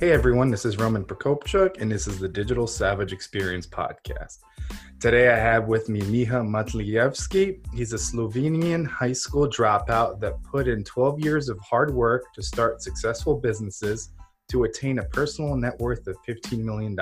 Hey 0.00 0.12
everyone, 0.12 0.48
this 0.48 0.64
is 0.64 0.78
Roman 0.78 1.04
Prokopchuk, 1.04 1.80
and 1.80 1.90
this 1.90 2.06
is 2.06 2.20
the 2.20 2.28
Digital 2.28 2.68
Savage 2.68 3.12
Experience 3.12 3.66
podcast. 3.66 4.38
Today 5.00 5.28
I 5.28 5.36
have 5.36 5.66
with 5.66 5.88
me 5.88 6.00
Miha 6.02 6.46
Matlevski. 6.46 7.58
He's 7.74 7.92
a 7.92 7.96
Slovenian 7.96 8.86
high 8.86 9.12
school 9.12 9.48
dropout 9.48 10.20
that 10.20 10.40
put 10.44 10.68
in 10.68 10.84
12 10.84 11.18
years 11.18 11.48
of 11.48 11.58
hard 11.58 11.92
work 11.92 12.32
to 12.34 12.42
start 12.44 12.80
successful 12.80 13.40
businesses 13.40 14.10
to 14.50 14.62
attain 14.62 15.00
a 15.00 15.04
personal 15.06 15.56
net 15.56 15.76
worth 15.80 16.06
of 16.06 16.16
$15 16.28 16.60
million. 16.60 16.96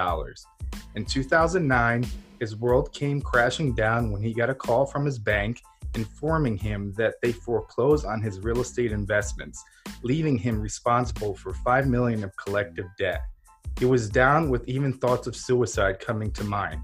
In 0.94 1.04
2009, 1.04 2.06
his 2.40 2.56
world 2.56 2.94
came 2.94 3.20
crashing 3.20 3.74
down 3.74 4.10
when 4.10 4.22
he 4.22 4.32
got 4.32 4.48
a 4.48 4.54
call 4.54 4.86
from 4.86 5.04
his 5.04 5.18
bank 5.18 5.60
informing 5.96 6.56
him 6.56 6.92
that 6.96 7.14
they 7.22 7.32
foreclosed 7.32 8.06
on 8.06 8.22
his 8.22 8.40
real 8.40 8.60
estate 8.60 8.92
investments, 8.92 9.64
leaving 10.02 10.38
him 10.38 10.60
responsible 10.60 11.34
for 11.34 11.52
5 11.52 11.88
million 11.88 12.22
of 12.22 12.36
collective 12.36 12.86
debt. 12.98 13.22
He 13.78 13.86
was 13.86 14.08
down 14.08 14.48
with 14.48 14.68
even 14.68 14.92
thoughts 14.92 15.26
of 15.26 15.34
suicide 15.34 15.98
coming 15.98 16.30
to 16.32 16.44
mind. 16.44 16.80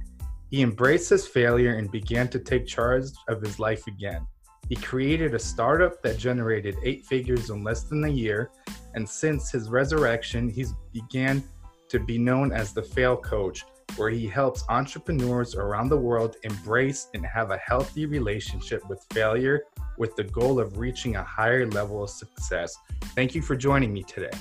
He 0.50 0.62
embraced 0.62 1.10
his 1.10 1.26
failure 1.26 1.76
and 1.76 1.90
began 1.90 2.28
to 2.28 2.38
take 2.38 2.66
charge 2.66 3.04
of 3.28 3.40
his 3.40 3.58
life 3.58 3.86
again. 3.86 4.26
He 4.68 4.76
created 4.76 5.34
a 5.34 5.38
startup 5.38 6.02
that 6.02 6.18
generated 6.18 6.76
eight 6.82 7.04
figures 7.04 7.50
in 7.50 7.62
less 7.62 7.84
than 7.84 8.04
a 8.04 8.08
year, 8.08 8.50
and 8.94 9.08
since 9.08 9.50
his 9.50 9.68
resurrection, 9.68 10.48
he's 10.48 10.72
began 10.92 11.42
to 11.88 12.00
be 12.00 12.18
known 12.18 12.52
as 12.52 12.72
the 12.72 12.82
fail 12.82 13.16
coach, 13.16 13.64
where 13.96 14.10
he 14.10 14.26
helps 14.26 14.64
entrepreneurs 14.68 15.54
around 15.54 15.88
the 15.88 15.96
world 15.96 16.36
embrace 16.42 17.08
and 17.14 17.24
have 17.24 17.50
a 17.50 17.58
healthy 17.58 18.06
relationship 18.06 18.82
with 18.88 19.04
failure 19.12 19.64
with 19.98 20.16
the 20.16 20.24
goal 20.24 20.58
of 20.58 20.78
reaching 20.78 21.16
a 21.16 21.22
higher 21.22 21.66
level 21.66 22.02
of 22.02 22.10
success. 22.10 22.76
Thank 23.14 23.34
you 23.34 23.42
for 23.42 23.56
joining 23.56 23.92
me 23.92 24.02
today. 24.02 24.36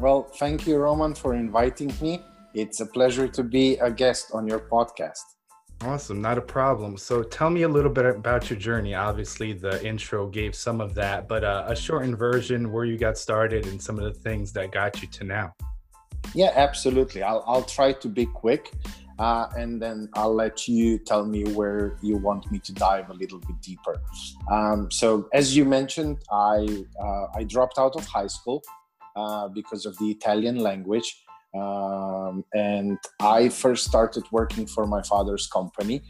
Well, 0.00 0.22
thank 0.22 0.66
you, 0.66 0.76
Roman, 0.76 1.14
for 1.14 1.34
inviting 1.34 1.92
me. 2.00 2.22
It's 2.54 2.80
a 2.80 2.86
pleasure 2.86 3.28
to 3.28 3.42
be 3.42 3.76
a 3.78 3.90
guest 3.90 4.30
on 4.32 4.46
your 4.46 4.60
podcast. 4.60 5.24
Awesome, 5.82 6.20
not 6.20 6.38
a 6.38 6.40
problem. 6.40 6.96
So 6.96 7.22
tell 7.22 7.50
me 7.50 7.62
a 7.62 7.68
little 7.68 7.90
bit 7.90 8.04
about 8.04 8.50
your 8.50 8.58
journey. 8.58 8.94
Obviously, 8.94 9.52
the 9.52 9.84
intro 9.86 10.26
gave 10.26 10.56
some 10.56 10.80
of 10.80 10.94
that, 10.94 11.28
but 11.28 11.44
uh, 11.44 11.66
a 11.68 11.76
shortened 11.76 12.18
version 12.18 12.72
where 12.72 12.84
you 12.84 12.98
got 12.98 13.16
started 13.16 13.66
and 13.66 13.80
some 13.80 13.96
of 13.98 14.04
the 14.04 14.18
things 14.18 14.52
that 14.54 14.72
got 14.72 15.00
you 15.00 15.08
to 15.08 15.24
now. 15.24 15.52
Yeah, 16.34 16.52
absolutely. 16.54 17.22
I'll, 17.22 17.42
I'll 17.46 17.64
try 17.64 17.92
to 17.92 18.08
be 18.08 18.26
quick 18.26 18.72
uh, 19.18 19.48
and 19.56 19.82
then 19.82 20.08
I'll 20.14 20.34
let 20.34 20.68
you 20.68 20.98
tell 20.98 21.26
me 21.26 21.42
where 21.44 21.98
you 22.02 22.16
want 22.16 22.50
me 22.52 22.60
to 22.60 22.72
dive 22.72 23.10
a 23.10 23.14
little 23.14 23.40
bit 23.40 23.60
deeper. 23.60 24.00
Um, 24.50 24.90
so, 24.90 25.28
as 25.32 25.56
you 25.56 25.64
mentioned, 25.64 26.18
I, 26.30 26.84
uh, 27.02 27.26
I 27.34 27.44
dropped 27.44 27.78
out 27.78 27.96
of 27.96 28.06
high 28.06 28.28
school 28.28 28.62
uh, 29.16 29.48
because 29.48 29.86
of 29.86 29.98
the 29.98 30.10
Italian 30.10 30.58
language. 30.58 31.24
Um, 31.54 32.44
and 32.54 32.98
I 33.20 33.48
first 33.48 33.86
started 33.86 34.24
working 34.30 34.66
for 34.66 34.86
my 34.86 35.02
father's 35.02 35.48
company. 35.48 36.02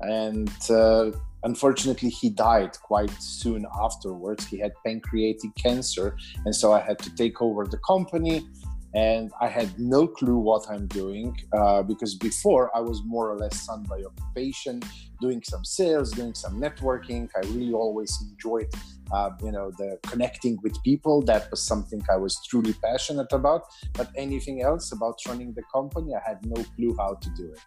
And 0.00 0.50
uh, 0.70 1.10
unfortunately, 1.42 2.10
he 2.10 2.30
died 2.30 2.72
quite 2.82 3.10
soon 3.20 3.66
afterwards. 3.82 4.46
He 4.46 4.58
had 4.58 4.72
pancreatic 4.86 5.50
cancer. 5.56 6.16
And 6.44 6.54
so 6.54 6.72
I 6.72 6.80
had 6.80 7.00
to 7.00 7.14
take 7.16 7.42
over 7.42 7.66
the 7.66 7.78
company 7.78 8.46
and 8.94 9.32
I 9.40 9.48
had 9.48 9.78
no 9.78 10.06
clue 10.06 10.38
what 10.38 10.66
I'm 10.70 10.86
doing 10.86 11.36
uh, 11.52 11.82
because 11.82 12.14
before 12.14 12.70
I 12.76 12.80
was 12.80 13.02
more 13.04 13.30
or 13.30 13.36
less 13.36 13.60
sun 13.60 13.82
by 13.88 14.00
occupation, 14.02 14.80
doing 15.20 15.42
some 15.42 15.64
sales, 15.64 16.12
doing 16.12 16.34
some 16.34 16.60
networking. 16.60 17.28
I 17.36 17.40
really 17.48 17.72
always 17.72 18.16
enjoyed, 18.30 18.68
uh, 19.12 19.30
you 19.42 19.52
know, 19.52 19.72
the 19.78 19.98
connecting 20.06 20.58
with 20.62 20.80
people. 20.82 21.22
That 21.22 21.50
was 21.50 21.62
something 21.62 22.02
I 22.10 22.16
was 22.16 22.38
truly 22.48 22.74
passionate 22.74 23.32
about. 23.32 23.62
But 23.94 24.10
anything 24.16 24.62
else 24.62 24.92
about 24.92 25.18
running 25.26 25.54
the 25.54 25.62
company, 25.72 26.12
I 26.14 26.22
had 26.28 26.44
no 26.44 26.62
clue 26.76 26.94
how 26.98 27.14
to 27.14 27.30
do 27.36 27.46
it. 27.52 27.60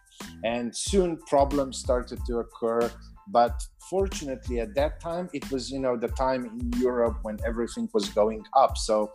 And 0.44 0.74
soon 0.74 1.18
problems 1.26 1.78
started 1.78 2.20
to 2.26 2.38
occur 2.38 2.90
but 3.30 3.62
fortunately 3.90 4.60
at 4.60 4.74
that 4.74 5.00
time 5.00 5.28
it 5.32 5.50
was 5.50 5.70
you 5.70 5.78
know 5.78 5.96
the 5.96 6.08
time 6.08 6.46
in 6.46 6.80
europe 6.80 7.18
when 7.22 7.36
everything 7.46 7.86
was 7.92 8.08
going 8.08 8.42
up 8.56 8.76
so 8.76 9.12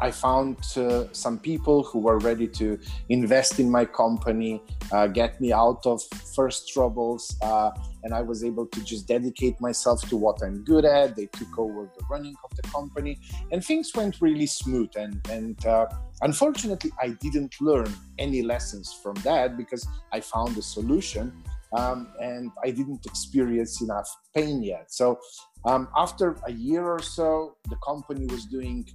I 0.00 0.10
found 0.10 0.58
uh, 0.76 1.04
some 1.12 1.38
people 1.38 1.82
who 1.82 2.00
were 2.00 2.18
ready 2.18 2.48
to 2.48 2.78
invest 3.08 3.60
in 3.60 3.70
my 3.70 3.84
company, 3.84 4.60
uh, 4.92 5.06
get 5.06 5.40
me 5.40 5.52
out 5.52 5.86
of 5.86 6.02
first 6.34 6.72
troubles, 6.72 7.36
uh, 7.42 7.70
and 8.02 8.12
I 8.12 8.22
was 8.22 8.44
able 8.44 8.66
to 8.66 8.84
just 8.84 9.06
dedicate 9.06 9.60
myself 9.60 10.06
to 10.08 10.16
what 10.16 10.42
I'm 10.42 10.64
good 10.64 10.84
at. 10.84 11.16
They 11.16 11.26
took 11.26 11.58
over 11.58 11.90
the 11.96 12.04
running 12.10 12.34
of 12.44 12.50
the 12.56 12.62
company, 12.68 13.18
and 13.52 13.64
things 13.64 13.92
went 13.94 14.20
really 14.20 14.46
smooth. 14.46 14.90
And 14.96 15.20
and 15.30 15.64
uh, 15.64 15.86
unfortunately, 16.22 16.90
I 17.00 17.10
didn't 17.20 17.54
learn 17.60 17.92
any 18.18 18.42
lessons 18.42 18.92
from 18.92 19.14
that 19.16 19.56
because 19.56 19.86
I 20.12 20.20
found 20.20 20.58
a 20.58 20.62
solution. 20.62 21.32
Um, 21.72 22.06
and 22.20 22.52
I 22.62 22.70
didn't 22.70 23.04
experience 23.04 23.80
enough 23.80 24.08
pain 24.32 24.62
yet. 24.62 24.92
So, 24.92 25.18
um, 25.64 25.88
after 25.96 26.36
a 26.46 26.52
year 26.52 26.84
or 26.84 27.02
so, 27.02 27.56
the 27.68 27.74
company 27.84 28.26
was 28.26 28.44
doing 28.44 28.86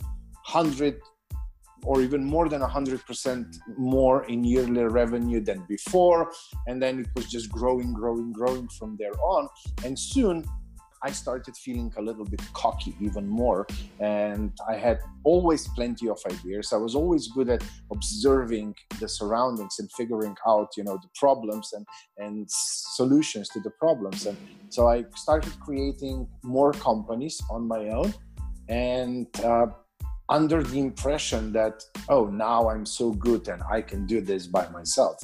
100 0.51 0.99
or 1.83 2.01
even 2.01 2.23
more 2.23 2.49
than 2.49 2.61
100% 2.61 3.55
more 3.77 4.25
in 4.25 4.43
yearly 4.43 4.83
revenue 4.83 5.39
than 5.39 5.65
before. 5.67 6.31
And 6.67 6.81
then 6.81 6.99
it 6.99 7.07
was 7.15 7.27
just 7.27 7.51
growing, 7.51 7.93
growing, 7.93 8.33
growing 8.33 8.67
from 8.67 8.97
there 8.99 9.17
on. 9.21 9.47
And 9.85 9.97
soon 9.97 10.45
I 11.01 11.11
started 11.11 11.55
feeling 11.55 11.93
a 11.97 12.01
little 12.01 12.25
bit 12.25 12.41
cocky 12.53 12.95
even 12.99 13.27
more. 13.27 13.65
And 13.99 14.51
I 14.67 14.75
had 14.75 14.99
always 15.23 15.67
plenty 15.69 16.09
of 16.09 16.19
ideas. 16.29 16.73
I 16.73 16.77
was 16.77 16.95
always 16.95 17.27
good 17.29 17.49
at 17.49 17.63
observing 17.91 18.75
the 18.99 19.07
surroundings 19.07 19.77
and 19.79 19.89
figuring 19.93 20.35
out, 20.45 20.69
you 20.75 20.83
know, 20.83 20.97
the 20.97 21.09
problems 21.15 21.71
and, 21.73 21.85
and 22.17 22.45
solutions 22.49 23.47
to 23.49 23.61
the 23.61 23.71
problems. 23.71 24.25
And 24.25 24.37
so 24.69 24.87
I 24.87 25.05
started 25.15 25.57
creating 25.61 26.27
more 26.43 26.73
companies 26.73 27.41
on 27.49 27.67
my 27.67 27.89
own. 27.89 28.13
And 28.67 29.27
uh, 29.43 29.67
under 30.29 30.63
the 30.63 30.79
impression 30.79 31.51
that, 31.53 31.83
oh, 32.07 32.25
now 32.25 32.69
I'm 32.69 32.85
so 32.85 33.11
good 33.11 33.47
and 33.47 33.61
I 33.69 33.81
can 33.81 34.05
do 34.05 34.21
this 34.21 34.47
by 34.47 34.67
myself. 34.69 35.17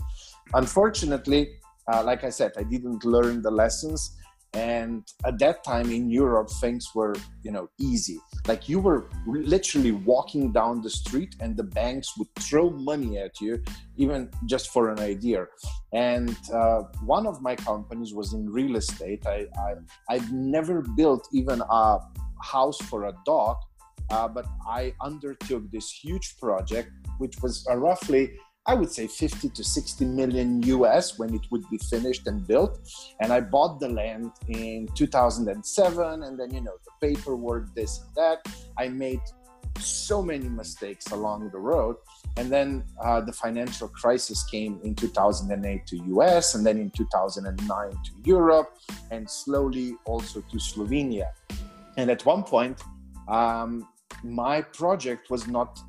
Unfortunately, 0.54 1.60
uh, 1.92 2.04
like 2.04 2.24
I 2.24 2.30
said, 2.30 2.54
I 2.58 2.64
didn't 2.64 3.06
learn 3.06 3.42
the 3.42 3.52
lessons. 3.52 4.18
And 4.54 5.04
at 5.26 5.38
that 5.40 5.66
time 5.66 5.92
in 5.92 6.10
Europe, 6.10 6.50
things 6.62 6.88
were, 6.96 7.14
you 7.44 7.52
know, 7.52 7.70
easy. 7.78 8.20
Like 8.48 8.70
you 8.70 8.80
were 8.80 9.10
literally 9.28 9.92
walking 9.92 10.54
down 10.54 10.82
the 10.82 10.90
street 10.90 11.36
and 11.42 11.58
the 11.58 11.64
banks 11.64 12.18
would 12.18 12.34
throw 12.40 12.70
money 12.70 13.18
at 13.18 13.42
you, 13.42 13.62
even 13.98 14.30
just 14.46 14.70
for 14.70 14.90
an 14.92 15.00
idea. 15.00 15.46
And 15.94 16.38
uh, 16.54 16.84
one 17.04 17.28
of 17.28 17.42
my 17.42 17.56
companies 17.58 18.14
was 18.14 18.34
in 18.34 18.50
real 18.50 18.78
estate. 18.78 19.28
I, 19.28 19.46
I, 19.58 19.74
I've 20.10 20.32
never 20.32 20.82
built 20.96 21.28
even 21.34 21.62
a 21.70 22.00
house 22.41 22.78
for 22.78 23.06
a 23.06 23.14
dog 23.26 23.58
uh, 24.09 24.28
but 24.28 24.46
I 24.67 24.93
undertook 25.02 25.69
this 25.72 25.91
huge 25.91 26.37
project, 26.40 26.90
which 27.17 27.35
was 27.41 27.66
uh, 27.69 27.75
roughly, 27.78 28.34
I 28.67 28.73
would 28.73 28.91
say, 28.91 29.07
50 29.07 29.49
to 29.49 29.63
60 29.63 30.05
million 30.05 30.61
US 30.63 31.17
when 31.19 31.34
it 31.34 31.41
would 31.52 31.63
be 31.69 31.78
finished 31.78 32.28
and 32.28 32.46
built. 32.46 32.79
And 33.22 33.31
I 33.31 33.41
bought 33.41 33.79
the 33.79 33.90
land 33.90 34.31
in 34.47 34.87
2007, 34.96 36.23
and 36.23 36.40
then, 36.40 36.53
you 36.53 36.61
know, 36.61 36.75
the 36.85 37.07
paperwork, 37.07 37.73
this 37.75 38.02
and 38.02 38.16
that. 38.16 38.46
I 38.78 38.87
made 38.90 39.22
so 39.79 40.22
many 40.22 40.47
mistakes 40.47 41.11
along 41.11 41.49
the 41.52 41.57
road. 41.57 41.97
And 42.37 42.52
then 42.52 42.84
uh, 43.03 43.22
the 43.22 43.34
financial 43.34 43.87
crisis 43.87 44.43
came 44.43 44.79
in 44.84 44.96
2008 44.96 45.87
to 45.87 45.97
US, 46.16 46.55
and 46.55 46.66
then 46.66 46.78
in 46.78 46.90
2009 46.91 47.91
to 47.91 47.97
Europe, 48.23 48.78
and 49.11 49.29
slowly 49.29 49.96
also 50.05 50.41
to 50.41 50.57
Slovenia. 50.57 51.29
And 51.97 52.11
at 52.11 52.25
one 52.25 52.43
point, 52.43 52.81
um, 53.28 53.87
my 54.23 54.62
project 54.62 55.29
was 55.29 55.47
not 55.47 55.79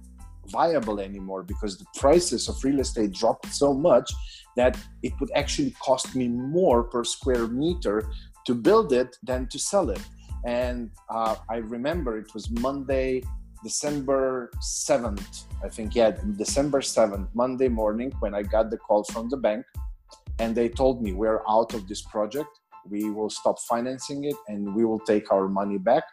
viable 0.48 1.00
anymore 1.00 1.42
because 1.42 1.78
the 1.78 1.86
prices 1.96 2.48
of 2.48 2.62
real 2.62 2.80
estate 2.80 3.12
dropped 3.12 3.52
so 3.52 3.74
much 3.74 4.12
that 4.56 4.78
it 5.02 5.12
would 5.20 5.30
actually 5.34 5.74
cost 5.82 6.14
me 6.14 6.28
more 6.28 6.84
per 6.84 7.04
square 7.04 7.46
meter 7.46 8.08
to 8.46 8.54
build 8.54 8.92
it 8.92 9.16
than 9.22 9.46
to 9.48 9.58
sell 9.58 9.90
it 9.90 10.00
And 10.46 10.90
uh, 11.10 11.34
I 11.50 11.56
remember 11.56 12.18
it 12.18 12.32
was 12.32 12.48
Monday, 12.50 13.24
December 13.64 14.50
7th, 14.62 15.44
I 15.64 15.68
think, 15.68 15.96
yeah, 15.96 16.12
December 16.36 16.80
7th, 16.80 17.26
Monday 17.34 17.68
morning, 17.68 18.12
when 18.20 18.32
I 18.32 18.42
got 18.42 18.70
the 18.70 18.78
call 18.78 19.02
from 19.04 19.28
the 19.28 19.36
bank. 19.36 19.66
And 20.38 20.54
they 20.54 20.68
told 20.68 21.02
me, 21.02 21.12
We're 21.12 21.42
out 21.48 21.74
of 21.74 21.88
this 21.88 22.02
project. 22.02 22.52
We 22.88 23.10
will 23.10 23.30
stop 23.30 23.58
financing 23.58 24.22
it 24.24 24.36
and 24.46 24.72
we 24.72 24.84
will 24.84 25.00
take 25.00 25.32
our 25.32 25.48
money 25.48 25.78
back. 25.78 26.04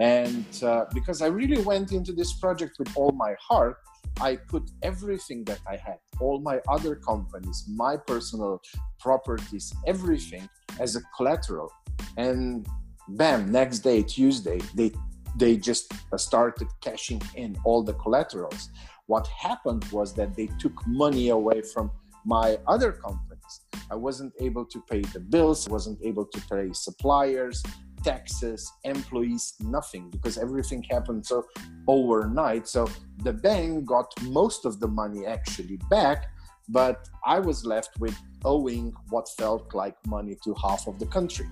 And 0.00 0.46
uh, 0.62 0.86
because 0.94 1.20
I 1.20 1.26
really 1.26 1.62
went 1.62 1.92
into 1.92 2.12
this 2.12 2.32
project 2.32 2.78
with 2.78 2.90
all 2.96 3.12
my 3.12 3.34
heart, 3.38 3.76
I 4.20 4.36
put 4.36 4.70
everything 4.82 5.44
that 5.44 5.60
I 5.68 5.76
had, 5.76 5.98
all 6.20 6.40
my 6.40 6.60
other 6.68 6.96
companies, 6.96 7.64
my 7.68 7.98
personal 7.98 8.62
properties, 8.98 9.72
everything 9.86 10.48
as 10.78 10.96
a 10.96 11.00
collateral. 11.16 11.70
And 12.16 12.66
bam, 13.08 13.52
next 13.52 13.80
day, 13.80 14.02
Tuesday, 14.02 14.60
they 14.74 14.90
they 15.36 15.56
just 15.56 15.92
started 16.16 16.66
cashing 16.80 17.22
in 17.36 17.56
all 17.64 17.82
the 17.82 17.94
collaterals. 17.94 18.70
What 19.06 19.26
happened 19.28 19.84
was 19.92 20.12
that 20.14 20.34
they 20.34 20.48
took 20.58 20.74
money 20.86 21.28
away 21.28 21.62
from 21.62 21.90
my 22.24 22.58
other 22.66 22.92
companies. 22.92 23.60
I 23.90 23.94
wasn't 23.94 24.32
able 24.40 24.64
to 24.66 24.82
pay 24.90 25.02
the 25.02 25.20
bills, 25.20 25.68
wasn't 25.68 25.98
able 26.02 26.26
to 26.26 26.40
pay 26.48 26.72
suppliers, 26.72 27.62
taxes, 28.02 28.72
employees, 28.84 29.54
nothing 29.60 30.10
because 30.10 30.38
everything 30.38 30.82
happened 30.90 31.24
so 31.24 31.46
overnight. 31.86 32.68
So 32.68 32.88
the 33.22 33.32
bank 33.32 33.86
got 33.86 34.12
most 34.22 34.64
of 34.64 34.80
the 34.80 34.88
money 34.88 35.26
actually 35.26 35.78
back, 35.88 36.30
but 36.68 37.08
I 37.24 37.38
was 37.38 37.64
left 37.64 37.98
with 37.98 38.16
owing 38.44 38.92
what 39.08 39.28
felt 39.28 39.74
like 39.74 39.96
money 40.06 40.36
to 40.44 40.54
half 40.54 40.86
of 40.86 40.98
the 40.98 41.06
country. 41.06 41.48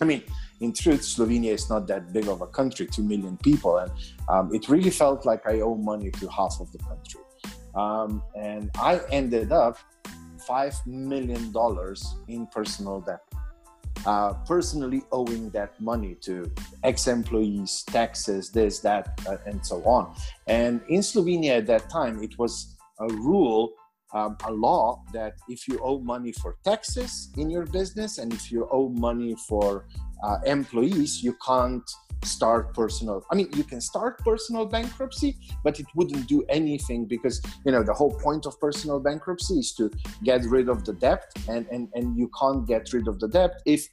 I 0.00 0.04
mean, 0.04 0.22
in 0.60 0.72
truth, 0.72 1.02
Slovenia 1.02 1.52
is 1.52 1.68
not 1.68 1.86
that 1.88 2.12
big 2.12 2.28
of 2.28 2.40
a 2.40 2.46
country, 2.46 2.86
2 2.86 3.02
million 3.02 3.36
people, 3.36 3.78
and 3.78 3.90
um, 4.28 4.54
it 4.54 4.68
really 4.68 4.90
felt 4.90 5.24
like 5.24 5.46
I 5.46 5.60
owe 5.60 5.76
money 5.76 6.10
to 6.10 6.28
half 6.28 6.58
of 6.60 6.72
the 6.72 6.78
country. 6.78 7.20
Um, 7.74 8.22
and 8.36 8.70
I 8.76 9.00
ended 9.10 9.52
up 9.52 9.78
$5 10.48 10.86
million 10.86 11.52
in 12.28 12.46
personal 12.48 13.00
debt 13.00 13.22
uh, 14.06 14.34
personally 14.46 15.02
owing 15.12 15.50
that 15.50 15.80
money 15.80 16.16
to 16.22 16.50
ex 16.82 17.06
employees, 17.06 17.84
taxes, 17.84 18.50
this, 18.50 18.80
that, 18.80 19.20
uh, 19.28 19.36
and 19.46 19.64
so 19.64 19.82
on. 19.84 20.14
And 20.46 20.80
in 20.88 21.00
Slovenia 21.00 21.58
at 21.58 21.66
that 21.66 21.88
time, 21.88 22.22
it 22.22 22.38
was 22.38 22.76
a 23.00 23.06
rule, 23.08 23.72
um, 24.12 24.36
a 24.44 24.52
law 24.52 25.02
that 25.12 25.34
if 25.48 25.68
you 25.68 25.78
owe 25.82 25.98
money 26.00 26.32
for 26.32 26.56
taxes 26.64 27.30
in 27.36 27.50
your 27.50 27.66
business 27.66 28.18
and 28.18 28.32
if 28.32 28.50
you 28.50 28.68
owe 28.70 28.88
money 28.88 29.36
for 29.48 29.86
uh, 30.22 30.38
employees, 30.46 31.22
you 31.22 31.36
can't 31.44 31.88
start 32.24 32.74
personal 32.74 33.24
i 33.30 33.34
mean 33.34 33.48
you 33.56 33.64
can 33.64 33.80
start 33.80 34.18
personal 34.20 34.64
bankruptcy 34.64 35.36
but 35.64 35.78
it 35.80 35.86
wouldn't 35.94 36.26
do 36.26 36.44
anything 36.48 37.04
because 37.04 37.42
you 37.64 37.72
know 37.72 37.82
the 37.82 37.92
whole 37.92 38.14
point 38.20 38.46
of 38.46 38.58
personal 38.60 39.00
bankruptcy 39.00 39.54
is 39.54 39.72
to 39.72 39.90
get 40.22 40.42
rid 40.44 40.68
of 40.68 40.84
the 40.84 40.92
debt 40.92 41.24
and 41.48 41.66
and, 41.70 41.88
and 41.94 42.16
you 42.16 42.30
can't 42.38 42.66
get 42.66 42.92
rid 42.92 43.08
of 43.08 43.18
the 43.20 43.28
debt 43.28 43.60
if 43.66 43.88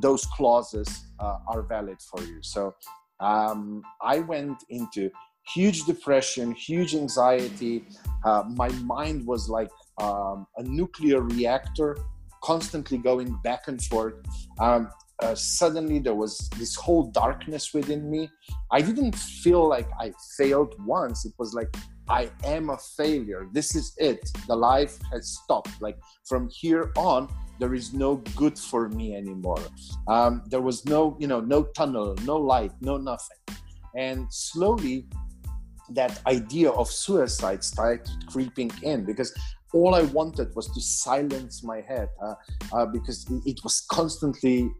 those 0.00 0.24
clauses 0.26 1.06
uh, 1.20 1.38
are 1.48 1.62
valid 1.62 1.98
for 2.00 2.22
you. 2.22 2.42
So 2.42 2.74
um, 3.20 3.82
i 4.00 4.20
went 4.20 4.64
into 4.70 5.10
huge 5.54 5.84
depression 5.84 6.52
huge 6.52 6.94
anxiety. 6.94 7.84
Uh, 8.24 8.44
my 8.48 8.68
mind 8.94 9.26
was 9.26 9.48
like 9.48 9.70
um, 9.98 10.46
a 10.56 10.62
nuclear 10.62 11.20
reactor 11.20 11.96
constantly 12.42 12.98
going 12.98 13.38
back 13.42 13.68
and 13.68 13.82
forth. 13.82 14.14
Um, 14.58 14.90
uh, 15.22 15.34
suddenly 15.34 15.98
there 15.98 16.14
was 16.14 16.48
this 16.58 16.74
whole 16.74 17.10
darkness 17.10 17.72
within 17.72 18.10
me. 18.10 18.28
I 18.70 18.82
didn't 18.82 19.14
feel 19.14 19.68
like 19.68 19.88
I 20.00 20.12
failed 20.36 20.74
once. 20.84 21.24
It 21.24 21.32
was 21.38 21.54
like, 21.54 21.74
I 22.08 22.30
am 22.44 22.70
a 22.70 22.78
failure. 22.96 23.46
This 23.52 23.76
is 23.76 23.94
it. 23.98 24.20
The 24.48 24.56
life 24.56 24.98
has 25.12 25.38
stopped. 25.42 25.80
Like 25.80 25.98
from 26.26 26.48
here 26.50 26.92
on, 26.96 27.28
there 27.60 27.74
is 27.74 27.94
no 27.94 28.16
good 28.36 28.58
for 28.58 28.88
me 28.88 29.14
anymore. 29.14 29.62
Um, 30.08 30.42
there 30.46 30.60
was 30.60 30.84
no, 30.84 31.16
you 31.20 31.28
know, 31.28 31.40
no 31.40 31.64
tunnel, 31.76 32.16
no 32.24 32.36
light, 32.36 32.72
no 32.80 32.96
nothing. 32.96 33.38
And 33.96 34.26
slowly, 34.30 35.06
that 35.90 36.20
idea 36.26 36.70
of 36.70 36.90
suicide 36.90 37.62
started 37.62 38.08
creeping 38.26 38.70
in 38.82 39.04
because 39.04 39.32
all 39.72 39.94
I 39.94 40.02
wanted 40.02 40.54
was 40.54 40.68
to 40.72 40.80
silence 40.80 41.62
my 41.62 41.80
head 41.80 42.08
uh, 42.22 42.34
uh, 42.72 42.86
because 42.86 43.26
it, 43.46 43.58
was 43.64 43.86
constantly 43.90 44.70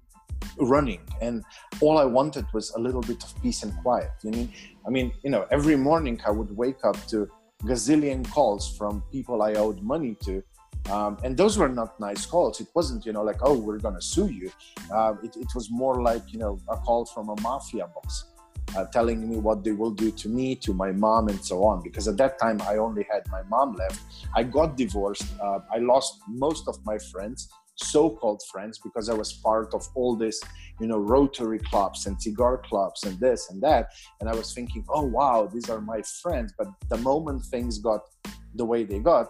running 0.58 1.00
and 1.20 1.44
all 1.80 1.98
i 1.98 2.04
wanted 2.04 2.44
was 2.52 2.70
a 2.72 2.78
little 2.78 3.00
bit 3.02 3.22
of 3.22 3.42
peace 3.42 3.62
and 3.62 3.72
quiet 3.82 4.10
you 4.22 4.30
mean? 4.30 4.52
I 4.86 4.90
mean 4.90 5.12
you 5.22 5.30
know 5.30 5.46
every 5.50 5.76
morning 5.76 6.20
i 6.26 6.30
would 6.30 6.56
wake 6.56 6.84
up 6.84 6.96
to 7.08 7.28
gazillion 7.62 8.28
calls 8.30 8.76
from 8.76 9.02
people 9.12 9.42
i 9.42 9.54
owed 9.54 9.82
money 9.82 10.16
to 10.24 10.42
um, 10.90 11.16
and 11.22 11.36
those 11.36 11.58
were 11.58 11.68
not 11.68 11.98
nice 12.00 12.26
calls. 12.26 12.60
It 12.60 12.66
wasn't 12.74 13.06
you 13.06 13.12
know 13.12 13.22
like 13.22 13.38
oh 13.42 13.56
we're 13.56 13.78
gonna 13.78 14.02
sue 14.02 14.26
you. 14.26 14.50
Uh, 14.92 15.14
it, 15.22 15.36
it, 15.36 15.46
was 15.54 15.70
more 15.70 16.02
like 16.02 16.32
you 16.32 16.40
know 16.40 16.58
a 16.68 16.76
call 16.76 17.04
from 17.04 17.28
a 17.28 17.40
mafia 17.40 17.86
boss 17.94 18.32
uh, 18.76 18.84
telling 18.86 19.28
me 19.28 19.36
what 19.36 19.64
they 19.64 19.72
will 19.72 19.90
do 19.90 20.10
to 20.10 20.28
me 20.28 20.54
to 20.56 20.72
my 20.72 20.92
mom 20.92 21.28
and 21.28 21.44
so 21.44 21.64
on 21.64 21.82
because 21.82 22.08
at 22.08 22.16
that 22.16 22.38
time 22.38 22.60
i 22.62 22.76
only 22.76 23.06
had 23.10 23.22
my 23.30 23.42
mom 23.44 23.74
left. 23.74 24.00
I 24.34 24.42
got 24.42 24.76
divorced 24.76 25.26
uh, 25.40 25.60
i 25.70 25.78
lost 25.78 26.20
most 26.28 26.68
of 26.68 26.78
my 26.84 26.98
friends 26.98 27.48
so-called 27.76 28.42
friends 28.50 28.78
because 28.82 29.08
I 29.08 29.14
was 29.14 29.32
part 29.32 29.74
of 29.74 29.86
all 29.94 30.16
this, 30.16 30.40
you 30.80 30.86
know, 30.86 30.98
Rotary 30.98 31.58
clubs 31.58 32.06
and 32.06 32.20
cigar 32.20 32.58
clubs 32.58 33.04
and 33.04 33.19
this 33.19 33.50
and 33.50 33.62
that. 33.62 33.88
And 34.20 34.28
I 34.28 34.34
was 34.34 34.52
thinking, 34.52 34.84
oh 34.88 35.04
wow, 35.04 35.48
these 35.52 35.69
are 35.70 35.80
my 35.80 36.02
friends. 36.22 36.54
But 36.56 36.69
the 36.88 36.98
moment 36.98 37.42
things 37.44 37.78
got 37.78 38.02
the 38.54 38.64
way 38.64 38.84
they 38.84 38.98
got, 38.98 39.28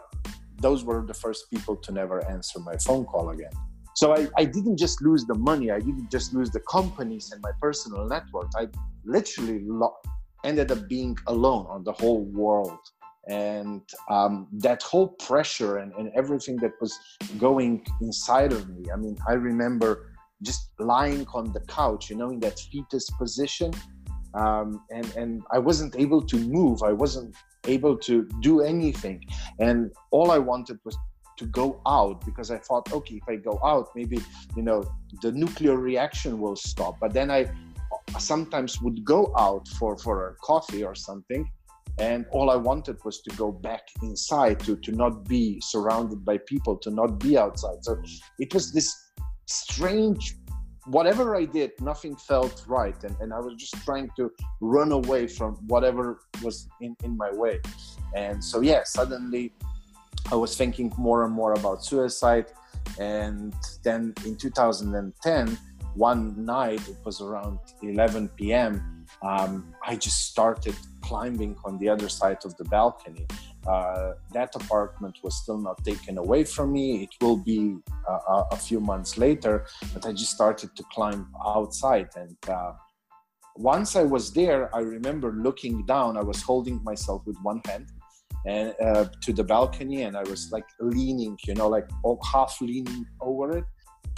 those 0.59 0.85
were 0.85 1.05
the 1.07 1.15
first 1.15 1.51
people 1.51 1.77
to 1.77 1.93
never 1.93 2.25
answer 2.31 2.61
my 2.61 2.77
phone 2.77 3.05
call 3.05 3.31
again. 3.31 3.53
So 3.95 4.15
I, 4.15 4.29
I 4.39 4.45
didn't 4.45 4.79
just 4.79 5.03
lose 5.03 5.25
the 5.27 5.35
money, 5.35 5.71
I 5.71 5.79
didn't 5.79 6.11
just 6.11 6.33
lose 6.33 6.51
the 6.51 6.61
companies 6.61 7.31
and 7.33 7.43
my 7.43 7.51
personal 7.61 8.07
network. 8.07 8.51
I 8.57 8.69
literally 9.05 9.61
lo- 9.65 9.97
ended 10.45 10.73
up 10.73 10.89
being 10.89 11.17
alone 11.27 11.67
on 11.69 11.85
the 11.85 11.93
whole 11.93 12.25
world 12.25 12.79
and 13.29 13.83
um, 14.11 14.49
that 14.53 14.83
whole 14.83 15.09
pressure 15.09 15.79
and, 15.79 15.93
and 15.95 16.11
everything 16.17 16.57
that 16.57 16.73
was 16.81 16.99
going 17.39 17.85
inside 18.01 18.53
of 18.53 18.69
me 18.69 18.85
i 18.93 18.97
mean 18.97 19.17
i 19.29 19.33
remember 19.33 20.13
just 20.43 20.71
lying 20.79 21.27
on 21.35 21.53
the 21.53 21.61
couch 21.61 22.11
you 22.11 22.17
know 22.17 22.31
in 22.31 22.41
that 22.41 22.59
fetus 22.59 23.09
position. 23.11 23.73
Um, 24.35 24.81
and 24.91 25.07
and 25.15 25.43
i 25.53 25.59
wasn't 25.59 25.95
able 25.97 26.23
to 26.23 26.37
move. 26.39 26.83
I 26.83 26.93
wasn't 26.93 27.35
able 27.67 27.97
to 27.99 28.27
do 28.41 28.63
anything. 28.63 29.23
And 29.59 29.93
all 30.11 30.31
i 30.31 30.39
wanted 30.39 30.79
was 30.85 30.97
to 31.37 31.45
go 31.47 31.83
out 31.87 32.25
because 32.25 32.51
i 32.51 32.59
thought 32.59 32.93
okay 32.93 33.17
if 33.17 33.29
i 33.29 33.37
go 33.37 33.59
out 33.65 33.89
maybe 33.95 34.19
you 34.57 34.63
know 34.63 34.85
the 35.23 35.33
nuclear 35.33 35.77
reaction 35.77 36.41
will 36.41 36.57
stop. 36.57 36.99
But 36.99 37.13
then 37.13 37.31
i 37.31 37.41
sometimes 38.19 38.81
would 38.81 39.05
go 39.05 39.33
out 39.37 39.69
for 39.69 39.99
for 39.99 40.31
a 40.31 40.35
coffee 40.37 40.83
or 40.83 40.95
something 40.95 41.47
and 41.99 42.27
all 42.31 42.51
i 42.51 42.57
wanted 42.57 42.97
was 43.05 43.21
to 43.23 43.31
go 43.37 43.53
back 43.53 43.83
inside 44.03 44.59
to 44.61 44.77
to 44.77 44.93
not 44.93 45.25
be 45.29 45.61
surrounded 45.61 46.25
by 46.25 46.39
people 46.39 46.77
to 46.77 46.91
not 46.91 47.19
be 47.19 47.37
outside. 47.37 47.79
So 47.83 48.03
it 48.39 48.53
was 48.55 48.73
this 48.73 49.11
strange 49.47 50.37
whatever 50.87 51.37
i 51.37 51.45
did 51.45 51.71
nothing 51.81 52.17
felt 52.17 52.65
right. 52.67 53.03
And, 53.05 53.17
and 53.21 53.33
i 53.33 53.39
was 53.39 53.55
just 53.57 53.77
trying 53.85 54.11
to 54.17 54.33
run 54.61 54.93
away 54.93 55.27
from 55.27 55.55
whatever 55.67 56.21
was 56.43 56.69
in, 56.81 56.97
in 57.05 57.17
my 57.17 57.31
way. 57.33 57.61
And 58.15 58.43
so 58.43 58.61
yeah 58.61 58.83
suddenly 58.85 59.53
i 60.31 60.35
was 60.35 60.57
thinking 60.57 60.93
more 60.97 61.25
and 61.25 61.33
more 61.33 61.53
about 61.55 61.85
suicide. 61.85 62.47
And 62.99 63.55
then 63.85 64.13
in 64.27 64.37
2010 64.37 65.59
one 65.95 66.45
night 66.45 66.89
it 66.89 66.97
was 67.05 67.21
around 67.21 67.59
11 67.83 68.29
p.m 68.31 69.05
um, 69.23 69.75
i 69.87 69.95
just 69.95 70.31
started 70.31 70.75
climbing 71.03 71.57
on 71.65 71.79
the 71.79 71.89
other 71.89 72.09
side 72.09 72.39
of 72.45 72.57
the 72.57 72.65
balcony. 72.65 73.27
Uh, 73.67 74.13
that 74.33 74.55
apartment 74.57 75.17
was 75.23 75.37
still 75.43 75.59
not 75.59 75.83
taken 75.85 76.19
away 76.19 76.43
from 76.45 76.73
me. 76.73 77.05
It 77.05 77.15
will 77.21 77.37
be 77.37 77.77
uh, 78.09 78.45
a 78.51 78.57
few 78.57 78.81
months 78.81 79.19
later, 79.19 79.67
but 79.93 80.05
I 80.07 80.13
just 80.13 80.33
started 80.33 80.75
to 80.77 80.85
climb 80.93 81.29
outside. 81.45 82.09
And 82.17 82.37
uh, 82.49 82.73
once 83.57 83.97
I 83.97 84.03
was 84.03 84.33
there, 84.33 84.75
I 84.75 84.81
remember 84.81 85.33
looking 85.33 85.85
down. 85.87 86.17
I 86.17 86.23
was 86.23 86.43
holding 86.43 86.83
myself 86.83 87.23
with 87.27 87.37
one 87.43 87.61
hand 87.67 87.87
and 88.45 88.75
uh, 88.85 89.07
to 89.23 89.33
the 89.33 89.45
balcony, 89.45 90.03
and 90.03 90.17
I 90.17 90.25
was 90.25 90.51
like 90.51 90.67
leaning, 90.81 91.39
you 91.47 91.55
know, 91.55 91.69
like 91.69 91.89
half 92.33 92.61
leaning 92.61 93.07
over 93.21 93.59
it 93.59 93.65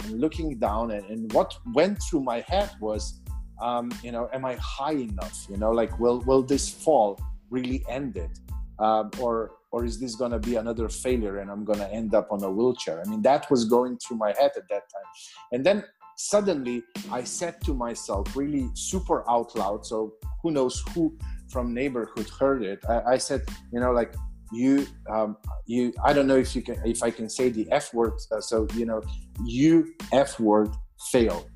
and 0.03 0.19
looking 0.19 0.57
down. 0.57 0.91
And, 0.91 1.05
and 1.09 1.31
what 1.33 1.55
went 1.73 1.99
through 2.01 2.21
my 2.21 2.39
head 2.41 2.71
was 2.79 3.21
um, 3.61 3.91
you 4.03 4.11
know 4.11 4.29
am 4.33 4.45
i 4.45 4.55
high 4.55 4.93
enough 4.93 5.45
you 5.49 5.57
know 5.57 5.71
like 5.71 5.97
will 5.99 6.19
will 6.21 6.43
this 6.43 6.69
fall 6.69 7.19
really 7.49 7.83
end 7.89 8.17
it 8.17 8.39
um, 8.79 9.09
or 9.19 9.51
or 9.71 9.83
is 9.83 9.99
this 9.99 10.15
going 10.15 10.31
to 10.31 10.39
be 10.39 10.55
another 10.55 10.89
failure 10.89 11.39
and 11.39 11.49
i'm 11.49 11.63
going 11.63 11.79
to 11.79 11.91
end 11.91 12.13
up 12.13 12.27
on 12.31 12.43
a 12.43 12.49
wheelchair 12.49 13.01
i 13.05 13.09
mean 13.09 13.21
that 13.21 13.49
was 13.49 13.65
going 13.65 13.97
through 13.97 14.17
my 14.17 14.33
head 14.39 14.51
at 14.55 14.67
that 14.69 14.83
time 14.93 15.09
and 15.51 15.65
then 15.65 15.83
suddenly 16.15 16.83
I 17.11 17.23
said 17.23 17.61
to 17.61 17.73
myself, 17.73 18.35
really 18.35 18.69
super 18.73 19.29
out 19.29 19.55
loud. 19.55 19.85
So 19.85 20.13
who 20.41 20.51
knows 20.51 20.83
who 20.93 21.17
from 21.49 21.73
neighborhood 21.73 22.29
heard 22.29 22.63
it? 22.63 22.83
I, 22.87 23.13
I 23.13 23.17
said, 23.17 23.43
you 23.71 23.79
know, 23.79 23.91
like 23.91 24.13
you, 24.51 24.87
um, 25.09 25.37
you. 25.65 25.93
I 26.03 26.13
don't 26.13 26.27
know 26.27 26.37
if 26.37 26.55
you 26.55 26.61
can, 26.61 26.81
if 26.85 27.03
I 27.03 27.11
can 27.11 27.29
say 27.29 27.49
the 27.49 27.69
F 27.71 27.93
word. 27.93 28.13
Uh, 28.31 28.41
so 28.41 28.67
you 28.75 28.85
know, 28.85 29.01
you 29.43 29.93
F 30.11 30.39
word 30.39 30.69
fail. 31.11 31.47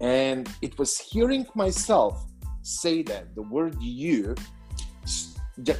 And 0.00 0.48
it 0.62 0.78
was 0.78 0.98
hearing 0.98 1.46
myself 1.54 2.24
say 2.62 3.02
that 3.04 3.34
the 3.34 3.42
word 3.42 3.76
you 3.80 4.34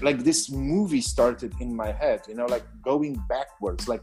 like 0.02 0.18
this 0.18 0.50
movie 0.50 1.00
started 1.00 1.54
in 1.60 1.74
my 1.74 1.90
head 1.90 2.20
you 2.28 2.34
know 2.34 2.44
like 2.46 2.64
going 2.82 3.14
backwards 3.28 3.88
like 3.88 4.02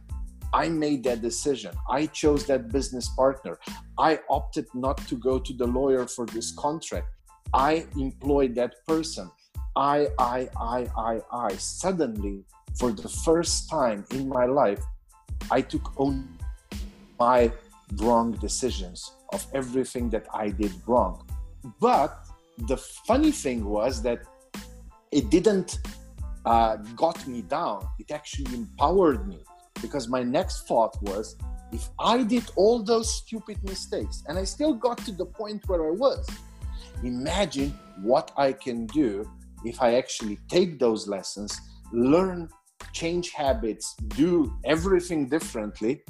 I 0.54 0.70
made 0.70 1.04
that 1.04 1.22
decision. 1.22 1.74
I 1.90 2.06
chose 2.08 2.46
that 2.46 2.72
business 2.72 3.10
partner. 3.10 3.60
I 3.98 4.20
opted 4.30 4.68
not 4.74 4.98
to 5.08 5.16
go 5.16 5.40
to 5.40 5.54
the 5.54 5.68
lawyer 5.68 6.08
for 6.08 6.26
this 6.26 6.52
contract. 6.52 7.08
I 7.54 7.86
employed 7.98 8.56
that 8.56 8.76
person. 8.88 9.30
I, 9.76 10.08
I, 10.18 10.50
I, 10.60 10.88
I, 10.98 11.22
I. 11.32 11.56
Suddenly, 11.58 12.44
for 12.80 12.92
the 12.92 13.10
first 13.10 13.70
time 13.70 14.06
in 14.12 14.30
my 14.30 14.46
life, 14.46 14.82
I 15.52 15.62
took 15.62 16.00
on 16.00 16.38
my 17.20 17.52
wrong 17.98 18.32
decisions 18.34 19.12
of 19.34 19.46
everything 19.54 20.10
that 20.12 20.28
I 20.34 20.50
did 20.50 20.74
wrong. 20.86 21.28
But 21.80 22.28
the 22.68 22.78
funny 22.78 23.32
thing 23.32 23.66
was 23.66 24.02
that 24.04 24.20
it 25.12 25.30
didn't 25.30 25.80
uh, 26.46 26.78
got 26.96 27.28
me 27.28 27.42
down. 27.42 27.88
It 28.00 28.12
actually 28.12 28.54
empowered 28.54 29.28
me 29.28 29.40
because 29.82 30.08
my 30.08 30.24
next 30.24 30.68
thought 30.68 30.96
was 31.02 31.36
if 31.72 31.90
I 32.00 32.24
did 32.24 32.46
all 32.56 32.82
those 32.82 33.14
stupid 33.14 33.62
mistakes 33.64 34.24
and 34.28 34.38
I 34.38 34.46
still 34.46 34.74
got 34.74 34.98
to 35.00 35.12
the 35.12 35.26
point 35.26 35.68
where 35.68 35.86
I 35.88 35.92
was, 35.92 36.26
imagine 37.04 37.78
what 38.02 38.32
I 38.38 38.54
can 38.54 38.86
do 38.88 39.30
if 39.66 39.82
I 39.82 39.96
actually 39.96 40.40
take 40.48 40.80
those 40.80 41.08
lessons, 41.08 41.60
learn, 41.92 42.50
change 42.94 43.32
habits, 43.32 43.96
do 44.16 44.54
everything 44.64 45.28
differently, 45.28 46.04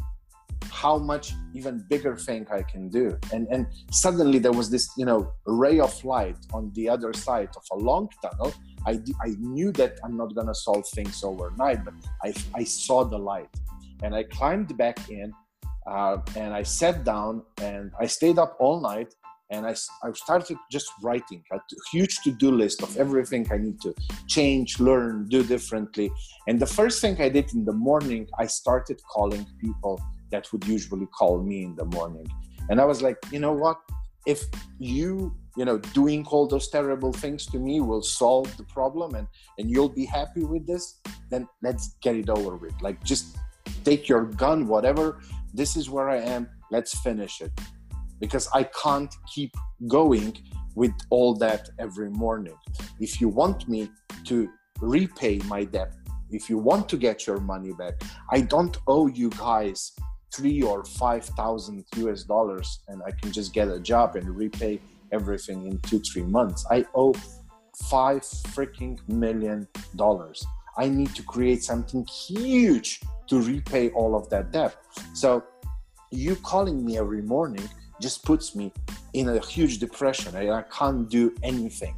how 0.71 0.97
much 0.97 1.33
even 1.53 1.83
bigger 1.89 2.15
thing 2.15 2.45
I 2.51 2.61
can 2.61 2.89
do. 2.89 3.17
And 3.33 3.47
and 3.51 3.67
suddenly 3.91 4.39
there 4.39 4.51
was 4.51 4.69
this, 4.69 4.89
you 4.97 5.05
know, 5.05 5.31
ray 5.45 5.79
of 5.79 5.93
light 6.03 6.37
on 6.53 6.71
the 6.75 6.89
other 6.89 7.13
side 7.13 7.49
of 7.55 7.63
a 7.71 7.77
long 7.83 8.09
tunnel 8.21 8.53
I, 8.87 8.99
I 9.21 9.35
knew 9.37 9.71
that 9.73 9.99
I'm 10.03 10.15
not 10.15 10.33
gonna 10.33 10.55
solve 10.55 10.87
things 10.87 11.21
overnight, 11.23 11.83
but 11.83 11.93
I, 12.23 12.33
I 12.55 12.63
saw 12.63 13.03
the 13.03 13.19
light, 13.19 13.49
and 14.01 14.15
I 14.15 14.23
climbed 14.23 14.77
back 14.77 15.09
in, 15.09 15.33
uh, 15.85 16.17
and 16.37 16.53
I 16.53 16.63
sat 16.63 17.03
down 17.03 17.43
and 17.61 17.91
I 17.99 18.05
stayed 18.07 18.39
up 18.39 18.55
all 18.59 18.79
night, 18.79 19.13
and 19.51 19.65
I, 19.65 19.75
I 20.03 20.11
started 20.13 20.57
just 20.71 20.89
writing 21.03 21.43
a 21.51 21.59
huge 21.91 22.17
to-do 22.23 22.51
list 22.51 22.81
of 22.81 22.95
everything 22.95 23.45
I 23.51 23.57
need 23.57 23.81
to 23.81 23.93
change, 24.27 24.79
learn, 24.79 25.27
do 25.27 25.43
differently. 25.43 26.09
And 26.47 26.57
the 26.57 26.65
first 26.65 27.01
thing 27.01 27.21
I 27.21 27.29
did 27.29 27.53
in 27.53 27.65
the 27.65 27.73
morning, 27.73 28.27
I 28.39 28.45
started 28.45 29.01
calling 29.09 29.45
people 29.59 30.01
that 30.31 30.51
would 30.51 30.65
usually 30.65 31.07
call 31.07 31.41
me 31.41 31.63
in 31.63 31.75
the 31.75 31.85
morning, 31.85 32.27
and 32.69 32.79
I 32.81 32.85
was 32.85 33.01
like, 33.01 33.17
you 33.31 33.39
know 33.39 33.53
what? 33.53 33.79
If 34.25 34.43
you 34.79 35.35
you 35.57 35.65
know 35.65 35.79
doing 35.79 36.25
all 36.27 36.47
those 36.47 36.69
terrible 36.69 37.11
things 37.11 37.45
to 37.47 37.57
me 37.57 37.81
will 37.81 38.03
solve 38.03 38.55
the 38.57 38.63
problem 38.65 39.15
and 39.15 39.27
and 39.57 39.69
you'll 39.71 39.95
be 40.01 40.05
happy 40.05 40.43
with 40.43 40.67
this 40.67 40.99
then 41.31 41.47
let's 41.63 41.95
get 42.01 42.15
it 42.15 42.29
over 42.29 42.55
with. 42.55 42.79
Like 42.81 43.03
just 43.03 43.37
take 43.83 44.07
your 44.07 44.25
gun 44.25 44.67
whatever 44.67 45.19
this 45.53 45.75
is 45.75 45.89
where 45.89 46.09
i 46.09 46.17
am 46.17 46.47
let's 46.71 46.99
finish 46.99 47.41
it. 47.41 47.51
Because 48.19 48.47
i 48.53 48.63
can't 48.63 49.13
keep 49.33 49.53
going 49.87 50.37
with 50.75 50.93
all 51.09 51.33
that 51.35 51.69
every 51.79 52.11
morning. 52.11 52.57
If 52.99 53.19
you 53.19 53.29
want 53.29 53.67
me 53.67 53.89
to 54.25 54.49
repay 54.79 55.39
my 55.45 55.63
debt 55.63 55.93
if 56.29 56.49
you 56.49 56.57
want 56.57 56.87
to 56.89 56.97
get 56.97 57.25
your 57.25 57.39
money 57.39 57.73
back 57.73 57.95
i 58.31 58.39
don't 58.39 58.77
owe 58.87 59.07
you 59.07 59.29
guys 59.31 59.93
three 60.33 60.61
or 60.61 60.83
five 60.83 61.23
thousand 61.23 61.85
us 61.95 62.23
dollars 62.23 62.79
and 62.89 63.01
i 63.03 63.11
can 63.11 63.31
just 63.31 63.53
get 63.53 63.67
a 63.67 63.79
job 63.79 64.15
and 64.15 64.29
repay 64.29 64.79
everything 65.11 65.65
in 65.65 65.79
two, 65.79 65.99
three 65.99 66.23
months. 66.23 66.65
I 66.69 66.85
owe 66.95 67.13
five 67.89 68.21
freaking 68.21 68.99
million 69.07 69.67
dollars. 69.95 70.45
I 70.77 70.89
need 70.89 71.15
to 71.15 71.23
create 71.23 71.63
something 71.63 72.05
huge 72.05 73.01
to 73.27 73.41
repay 73.41 73.89
all 73.89 74.15
of 74.15 74.29
that 74.29 74.51
debt. 74.51 74.75
So, 75.13 75.43
you 76.11 76.35
calling 76.37 76.85
me 76.85 76.97
every 76.97 77.21
morning 77.21 77.67
just 77.99 78.23
puts 78.23 78.55
me 78.55 78.71
in 79.13 79.29
a 79.29 79.39
huge 79.39 79.79
depression. 79.79 80.35
I, 80.35 80.49
I 80.49 80.61
can't 80.63 81.09
do 81.09 81.33
anything. 81.43 81.95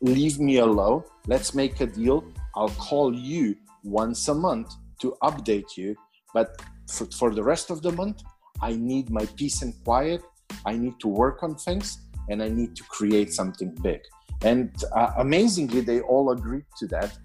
Leave 0.00 0.38
me 0.38 0.58
alone. 0.58 1.02
Let's 1.26 1.54
make 1.54 1.80
a 1.80 1.86
deal. 1.86 2.24
I'll 2.54 2.68
call 2.68 3.14
you 3.14 3.56
once 3.82 4.28
a 4.28 4.34
month 4.34 4.74
to 5.00 5.16
update 5.22 5.76
you. 5.76 5.96
But 6.34 6.62
for, 6.88 7.06
for 7.06 7.34
the 7.34 7.42
rest 7.42 7.70
of 7.70 7.82
the 7.82 7.92
month, 7.92 8.22
I 8.60 8.72
need 8.72 9.10
my 9.10 9.26
peace 9.36 9.62
and 9.62 9.74
quiet. 9.84 10.22
I 10.64 10.76
need 10.76 10.98
to 11.00 11.08
work 11.08 11.42
on 11.42 11.56
things 11.56 11.98
and 12.28 12.42
I 12.42 12.48
need 12.48 12.76
to 12.76 12.84
create 12.84 13.32
something 13.32 13.74
big. 13.82 14.00
And 14.42 14.72
uh, 14.94 15.12
amazingly, 15.18 15.80
they 15.80 16.00
all 16.00 16.30
agreed 16.30 16.66
to 16.78 16.86
that. 16.88 17.16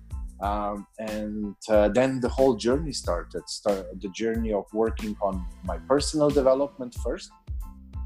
Um, 0.42 0.88
and 1.00 1.56
uh, 1.70 1.89
then 1.89 2.22
the 2.22 2.30
whole 2.30 2.56
journey 2.56 2.94
started. 2.94 3.48
Start, 3.50 3.86
the 4.01 4.10
journey 4.10 4.54
of 4.54 4.66
working 4.74 5.16
on 5.22 5.46
my 5.66 5.78
personal 5.78 6.30
development 6.30 6.96
first, 7.04 7.30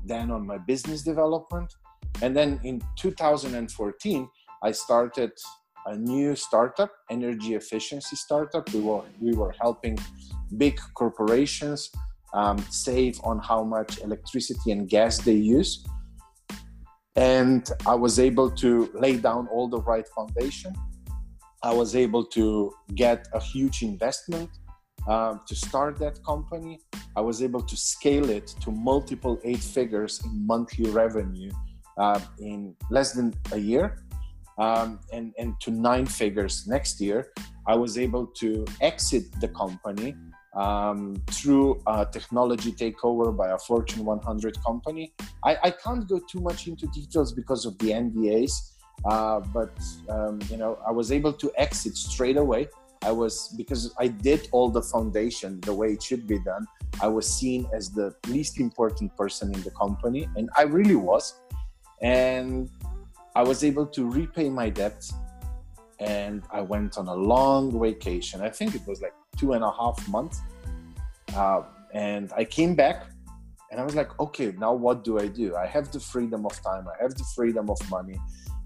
then 0.03 0.31
on 0.31 0.45
my 0.45 0.57
business 0.57 1.03
development, 1.03 1.71
and 2.21 2.35
then 2.35 2.59
in 2.63 2.81
2014, 2.97 4.29
I 4.61 4.71
started 4.71 5.31
a 5.85 5.95
new 5.95 6.35
startup, 6.35 6.91
energy 7.09 7.55
efficiency 7.55 8.15
startup. 8.15 8.71
We 8.73 8.81
were 8.81 9.03
we 9.19 9.33
were 9.33 9.53
helping 9.59 9.97
big 10.57 10.79
corporations 10.95 11.89
um, 12.33 12.57
save 12.69 13.19
on 13.23 13.39
how 13.39 13.63
much 13.63 13.99
electricity 13.99 14.71
and 14.71 14.89
gas 14.89 15.19
they 15.19 15.33
use 15.33 15.85
and 17.15 17.69
I 17.85 17.95
was 17.95 18.19
able 18.19 18.49
to 18.51 18.89
lay 18.93 19.17
down 19.17 19.47
all 19.47 19.67
the 19.67 19.81
right 19.81 20.07
foundation. 20.15 20.73
I 21.61 21.73
was 21.73 21.95
able 21.95 22.25
to 22.25 22.73
get 22.95 23.27
a 23.33 23.39
huge 23.39 23.83
investment 23.83 24.49
uh, 25.07 25.37
to 25.45 25.55
start 25.55 25.99
that 25.99 26.23
company. 26.25 26.79
I 27.15 27.21
was 27.21 27.43
able 27.43 27.61
to 27.61 27.77
scale 27.77 28.29
it 28.29 28.47
to 28.61 28.71
multiple 28.71 29.39
eight 29.43 29.59
figures 29.59 30.21
in 30.25 30.45
monthly 30.45 30.89
revenue 30.89 31.51
uh, 31.97 32.19
in 32.39 32.75
less 32.89 33.13
than 33.13 33.33
a 33.51 33.57
year. 33.57 33.99
Um, 34.57 34.99
and, 35.11 35.33
and 35.39 35.59
to 35.61 35.71
nine 35.71 36.05
figures 36.05 36.67
next 36.67 37.01
year. 37.01 37.31
I 37.65 37.75
was 37.75 37.97
able 37.97 38.27
to 38.41 38.65
exit 38.81 39.23
the 39.41 39.47
company 39.47 40.15
um, 40.55 41.15
through 41.31 41.81
a 41.87 42.05
technology 42.05 42.71
takeover 42.71 43.35
by 43.35 43.51
a 43.51 43.57
Fortune 43.57 44.05
100 44.05 44.61
company. 44.63 45.13
I, 45.43 45.57
I, 45.63 45.71
can't 45.71 46.07
go 46.07 46.19
too 46.19 46.41
much 46.41 46.67
into 46.67 46.85
details 46.87 47.33
because 47.33 47.65
of 47.65 47.77
the 47.79 47.89
NDAs, 47.89 48.51
uh, 49.05 49.39
but 49.39 49.73
um, 50.09 50.39
you 50.49 50.57
know 50.57 50.77
I 50.87 50.91
was 50.91 51.11
able 51.11 51.33
to 51.33 51.51
exit 51.57 51.97
straight 51.97 52.37
away. 52.37 52.67
I 53.03 53.11
was 53.11 53.49
because 53.57 53.93
I 53.99 54.07
did 54.07 54.47
all 54.51 54.69
the 54.69 54.81
foundation 54.81 55.59
the 55.61 55.73
way 55.73 55.87
it 55.93 56.03
should 56.03 56.27
be 56.27 56.39
done. 56.39 56.65
I 57.01 57.07
was 57.07 57.27
seen 57.27 57.67
as 57.73 57.89
the 57.89 58.15
least 58.27 58.59
important 58.59 59.15
person 59.17 59.53
in 59.53 59.61
the 59.63 59.71
company, 59.71 60.27
and 60.35 60.49
I 60.55 60.63
really 60.63 60.95
was. 60.95 61.41
And 62.01 62.69
I 63.35 63.43
was 63.43 63.63
able 63.63 63.87
to 63.87 64.09
repay 64.09 64.49
my 64.49 64.69
debt, 64.69 65.03
and 65.99 66.43
I 66.51 66.61
went 66.61 66.97
on 66.97 67.07
a 67.07 67.15
long 67.15 67.77
vacation. 67.81 68.41
I 68.41 68.49
think 68.49 68.75
it 68.75 68.81
was 68.85 69.01
like 69.01 69.13
two 69.37 69.53
and 69.53 69.63
a 69.63 69.71
half 69.71 70.07
months. 70.07 70.41
Uh, 71.35 71.63
and 71.93 72.31
I 72.35 72.43
came 72.43 72.75
back 72.75 73.05
and 73.71 73.79
I 73.79 73.83
was 73.83 73.95
like, 73.95 74.19
okay, 74.19 74.53
now 74.57 74.73
what 74.73 75.03
do 75.03 75.19
I 75.19 75.27
do? 75.27 75.55
I 75.55 75.65
have 75.65 75.91
the 75.91 75.99
freedom 75.99 76.45
of 76.45 76.53
time, 76.61 76.87
I 76.87 77.01
have 77.01 77.15
the 77.15 77.25
freedom 77.35 77.69
of 77.69 77.77
money, 77.89 78.19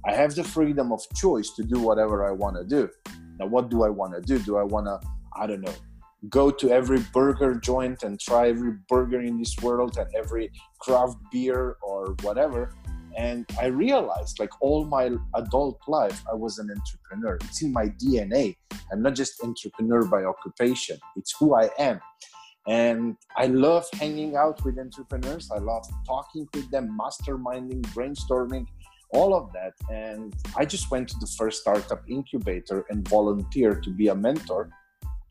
I 0.05 0.13
have 0.13 0.35
the 0.35 0.43
freedom 0.43 0.91
of 0.91 1.01
choice 1.15 1.51
to 1.51 1.63
do 1.63 1.79
whatever 1.79 2.27
I 2.27 2.31
want 2.31 2.57
to 2.57 2.63
do. 2.63 2.89
Now, 3.39 3.47
what 3.47 3.69
do 3.69 3.83
I 3.83 3.89
want 3.89 4.13
to 4.15 4.21
do? 4.21 4.39
Do 4.39 4.57
I 4.57 4.63
want 4.63 4.87
to, 4.87 4.99
I 5.35 5.47
don't 5.47 5.61
know, 5.61 5.73
go 6.29 6.49
to 6.49 6.71
every 6.71 6.99
burger 7.13 7.55
joint 7.55 8.03
and 8.03 8.19
try 8.19 8.49
every 8.49 8.73
burger 8.89 9.21
in 9.21 9.37
this 9.37 9.55
world 9.61 9.97
and 9.97 10.09
every 10.15 10.51
craft 10.79 11.17
beer 11.31 11.77
or 11.81 12.15
whatever? 12.21 12.73
And 13.17 13.45
I 13.59 13.65
realized, 13.65 14.39
like 14.39 14.51
all 14.61 14.85
my 14.85 15.09
adult 15.33 15.79
life, 15.87 16.23
I 16.31 16.35
was 16.35 16.59
an 16.59 16.69
entrepreneur. 16.69 17.37
It's 17.45 17.63
in 17.63 17.73
my 17.73 17.87
DNA. 17.87 18.55
I'm 18.91 19.01
not 19.01 19.15
just 19.15 19.43
entrepreneur 19.43 20.05
by 20.05 20.23
occupation. 20.23 20.99
It's 21.15 21.35
who 21.37 21.55
I 21.55 21.69
am. 21.79 21.99
And 22.67 23.15
I 23.35 23.47
love 23.47 23.87
hanging 23.93 24.35
out 24.35 24.63
with 24.63 24.77
entrepreneurs. 24.77 25.49
I 25.51 25.57
love 25.57 25.83
talking 26.05 26.47
with 26.53 26.69
them, 26.69 26.95
masterminding, 26.99 27.81
brainstorming, 27.95 28.67
all 29.11 29.33
of 29.33 29.51
that. 29.53 29.73
And 29.91 30.35
I 30.55 30.65
just 30.65 30.91
went 30.91 31.07
to 31.09 31.15
the 31.19 31.27
first 31.37 31.61
startup 31.61 32.03
incubator 32.07 32.85
and 32.89 33.07
volunteered 33.07 33.81
to 33.83 33.89
be 33.89 34.09
a 34.09 34.15
mentor. 34.15 34.69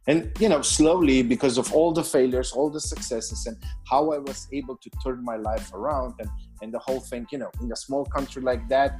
And 0.06 0.30
you 0.38 0.48
know 0.48 0.62
slowly 0.62 1.22
because 1.22 1.58
of 1.58 1.72
all 1.72 1.92
the 1.92 2.02
failures 2.02 2.52
all 2.52 2.70
the 2.70 2.80
successes 2.80 3.46
and 3.46 3.56
how 3.90 4.12
i 4.12 4.18
was 4.18 4.48
able 4.52 4.76
to 4.76 4.90
turn 5.02 5.24
my 5.24 5.36
life 5.36 5.72
around 5.74 6.14
and 6.20 6.30
and 6.62 6.72
the 6.72 6.78
whole 6.78 7.00
thing 7.00 7.26
you 7.30 7.38
know 7.38 7.50
in 7.60 7.70
a 7.72 7.76
small 7.76 8.04
country 8.04 8.42
like 8.42 8.68
that 8.68 8.98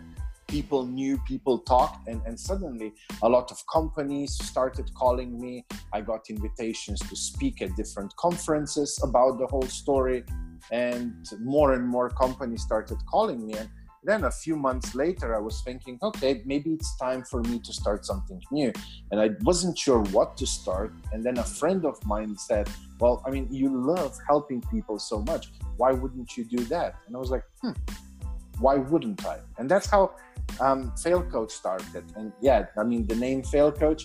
people 0.48 0.86
knew 0.86 1.18
people 1.26 1.58
talked 1.58 2.06
and, 2.08 2.22
and 2.26 2.38
suddenly 2.38 2.94
a 3.22 3.28
lot 3.28 3.50
of 3.50 3.58
companies 3.66 4.34
started 4.34 4.92
calling 4.94 5.40
me. 5.40 5.64
I 5.92 6.00
got 6.00 6.30
invitations 6.30 7.00
to 7.00 7.16
speak 7.16 7.62
at 7.62 7.74
different 7.76 8.14
conferences 8.16 9.00
about 9.02 9.38
the 9.38 9.46
whole 9.46 9.62
story 9.62 10.24
and 10.70 11.26
more 11.40 11.72
and 11.72 11.86
more 11.86 12.10
companies 12.10 12.62
started 12.62 12.98
calling 13.06 13.46
me 13.46 13.54
and 13.54 13.68
then 14.06 14.24
a 14.24 14.30
few 14.30 14.56
months 14.56 14.94
later 14.94 15.34
i 15.36 15.38
was 15.38 15.62
thinking 15.62 15.98
okay 16.02 16.42
maybe 16.44 16.70
it's 16.72 16.96
time 16.96 17.22
for 17.22 17.40
me 17.42 17.58
to 17.58 17.72
start 17.72 18.04
something 18.04 18.40
new. 18.50 18.72
And 19.10 19.20
i 19.20 19.30
wasn't 19.42 19.76
sure 19.78 20.00
what 20.16 20.36
to 20.38 20.46
start. 20.46 20.92
And 21.12 21.22
then 21.24 21.38
a 21.38 21.44
friend 21.44 21.84
of 21.84 21.96
mine 22.06 22.36
said 22.38 22.68
well 23.00 23.22
i 23.26 23.30
mean 23.30 23.46
you 23.50 23.68
love 23.94 24.16
helping 24.26 24.60
people 24.74 24.98
so 24.98 25.22
much. 25.22 25.44
Why 25.76 25.92
wouldn't 25.92 26.36
you 26.36 26.44
do 26.44 26.62
that? 26.74 26.96
And 27.06 27.16
i 27.16 27.18
was 27.18 27.30
like 27.30 27.44
hmm 27.62 27.72
why 28.58 28.76
wouldn't 28.76 29.26
i? 29.26 29.38
And 29.58 29.68
that's 29.70 29.86
how 29.86 30.14
um, 30.60 30.90
fail 30.96 31.22
coach 31.22 31.52
started. 31.52 32.04
And 32.16 32.32
yeah 32.40 32.66
i 32.78 32.84
mean 32.84 33.06
the 33.06 33.16
name 33.16 33.42
fail 33.42 33.70
coach 33.70 34.02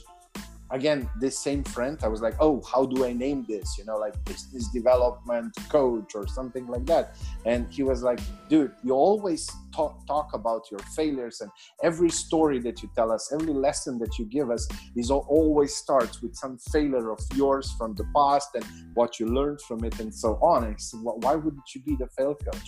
again 0.72 1.10
this 1.20 1.38
same 1.38 1.64
friend 1.64 2.00
i 2.04 2.08
was 2.08 2.22
like 2.22 2.36
oh 2.40 2.62
how 2.72 2.86
do 2.86 3.06
i 3.06 3.12
name 3.14 3.46
this? 3.48 3.78
You 3.78 3.86
know 3.86 3.98
like 3.98 4.16
business 4.26 4.68
development 4.70 5.52
coach 5.70 6.12
or 6.16 6.26
something 6.28 6.66
like 6.68 6.86
that. 6.86 7.06
And 7.46 7.62
he 7.76 7.84
was 7.84 8.00
like 8.10 8.20
dude 8.50 8.74
you 8.84 8.94
always 8.94 9.42
talk, 9.78 9.94
talk 10.08 10.30
about 10.34 10.64
your 10.72 10.84
failures 11.00 11.42
and 11.42 11.52
every 11.90 12.10
story 12.10 12.60
that 12.66 12.82
you 12.82 12.90
tell 12.96 13.10
us 13.12 13.32
every 13.38 13.56
lesson 13.68 13.94
that 14.00 14.14
you 14.18 14.26
give 14.26 14.50
us 14.50 14.64
is 14.96 15.10
always 15.12 15.76
starts 15.76 16.22
with 16.22 16.36
some 16.36 16.58
failure 16.74 17.08
of 17.16 17.20
yours 17.36 17.66
from 17.78 17.94
the 17.96 18.06
past 18.16 18.50
and 18.56 18.66
what 18.94 19.20
you 19.20 19.26
learned 19.28 19.62
from 19.68 19.84
it 19.84 19.96
and 20.00 20.14
so 20.24 20.30
on. 20.52 20.64
And 20.64 20.82
said, 20.82 21.00
why 21.02 21.36
wouldn't 21.36 21.70
you 21.74 21.82
be 21.82 21.96
the 21.96 22.08
fail 22.18 22.36
coach? 22.36 22.68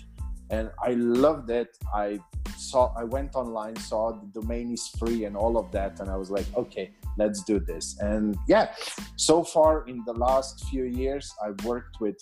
And 0.49 0.69
i 0.89 0.91
loved 1.23 1.49
it. 1.49 1.71
I 1.93 2.19
saw 2.57 2.93
i 2.97 3.03
went 3.03 3.35
online 3.35 3.75
saw 3.75 4.11
the 4.11 4.27
domain 4.39 4.71
is 4.71 4.87
free 4.99 5.25
and 5.25 5.35
all 5.35 5.57
of 5.57 5.71
that 5.71 5.99
and 5.99 6.09
i 6.09 6.15
was 6.15 6.29
like 6.29 6.45
okay 6.55 6.91
let's 7.17 7.43
do 7.43 7.59
this. 7.59 7.97
And 7.99 8.35
yeah 8.47 8.73
so 9.15 9.43
far 9.43 9.85
in 9.87 10.03
the 10.05 10.13
last 10.13 10.65
few 10.65 10.85
years 10.85 11.33
i've 11.43 11.63
worked 11.65 11.99
with 11.99 12.17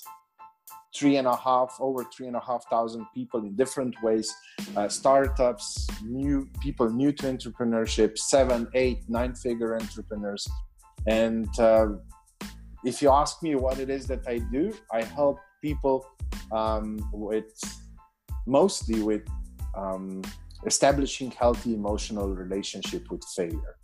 three 0.95 1.15
and 1.17 1.27
a 1.27 1.36
half 1.36 1.75
over 1.79 2.05
three 2.13 2.27
and 2.27 2.36
a 2.36 2.39
half 2.39 2.63
thousand 2.69 3.05
people 3.13 3.39
in 3.41 3.55
different 3.55 3.95
ways 4.03 4.33
uh, 4.75 4.88
startups 4.88 5.88
new 6.03 6.50
people 6.62 6.89
new 6.89 7.12
to 7.12 7.25
entrepreneurship 7.25 8.17
seven 8.17 8.67
eight 8.74 9.00
nine 9.07 9.33
figure 9.33 9.75
entrepreneurs. 9.75 10.48
And 11.07 11.48
uh, 11.60 11.88
if 12.83 13.01
you 13.01 13.10
ask 13.10 13.41
me 13.41 13.55
what 13.55 13.79
it 13.79 13.89
is 13.89 14.05
that 14.07 14.27
i 14.27 14.38
do 14.51 14.74
i 14.91 15.01
help 15.03 15.39
people 15.62 16.05
um, 16.51 17.00
with 17.13 17.51
mostly 18.45 19.01
with 19.01 19.25
um, 19.75 20.21
establishing 20.65 21.31
healthy 21.31 21.74
emotional 21.74 22.29
relationship 22.43 23.10
with 23.10 23.24
failure 23.36 23.75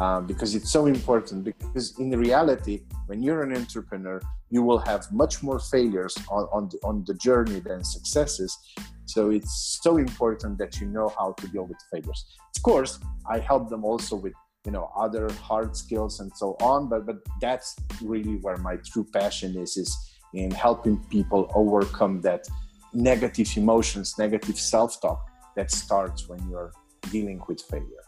um, 0.00 0.26
because 0.26 0.54
it's 0.54 0.72
so 0.72 0.86
important 0.86 1.44
because 1.44 1.98
in 1.98 2.10
reality 2.10 2.82
when 3.06 3.22
you're 3.22 3.42
an 3.42 3.54
entrepreneur 3.54 4.20
you 4.48 4.62
will 4.62 4.78
have 4.78 5.02
much 5.12 5.42
more 5.42 5.60
failures 5.60 6.16
on, 6.28 6.44
on, 6.52 6.68
the, 6.70 6.78
on 6.82 7.04
the 7.06 7.14
journey 7.14 7.60
than 7.60 7.84
successes. 7.84 8.58
So 9.04 9.30
it's 9.30 9.78
so 9.82 9.98
important 9.98 10.58
that 10.58 10.80
you 10.80 10.86
know 10.86 11.12
how 11.18 11.32
to 11.38 11.46
deal 11.48 11.66
with 11.66 11.78
failures. 11.92 12.24
Of 12.56 12.62
course 12.62 12.98
i 13.26 13.38
help 13.38 13.68
them 13.68 13.84
also 13.84 14.16
with 14.16 14.34
you 14.64 14.72
know 14.72 14.90
other 14.96 15.30
hard 15.34 15.76
skills 15.76 16.20
and 16.20 16.30
so 16.36 16.56
on 16.60 16.88
but 16.88 17.06
but 17.06 17.16
that's 17.40 17.76
really 18.02 18.36
where 18.44 18.56
my 18.58 18.76
true 18.90 19.06
passion 19.12 19.56
is 19.56 19.76
is 19.76 19.90
in 20.34 20.50
helping 20.50 20.96
people 21.04 21.50
overcome 21.54 22.20
that 22.20 22.46
negative 22.92 23.48
emotions 23.56 24.18
negative 24.18 24.58
self-talk 24.58 25.20
that 25.56 25.70
starts 25.70 26.28
when 26.28 26.40
you're 26.50 26.72
dealing 27.10 27.40
with 27.48 27.60
failure 27.62 28.04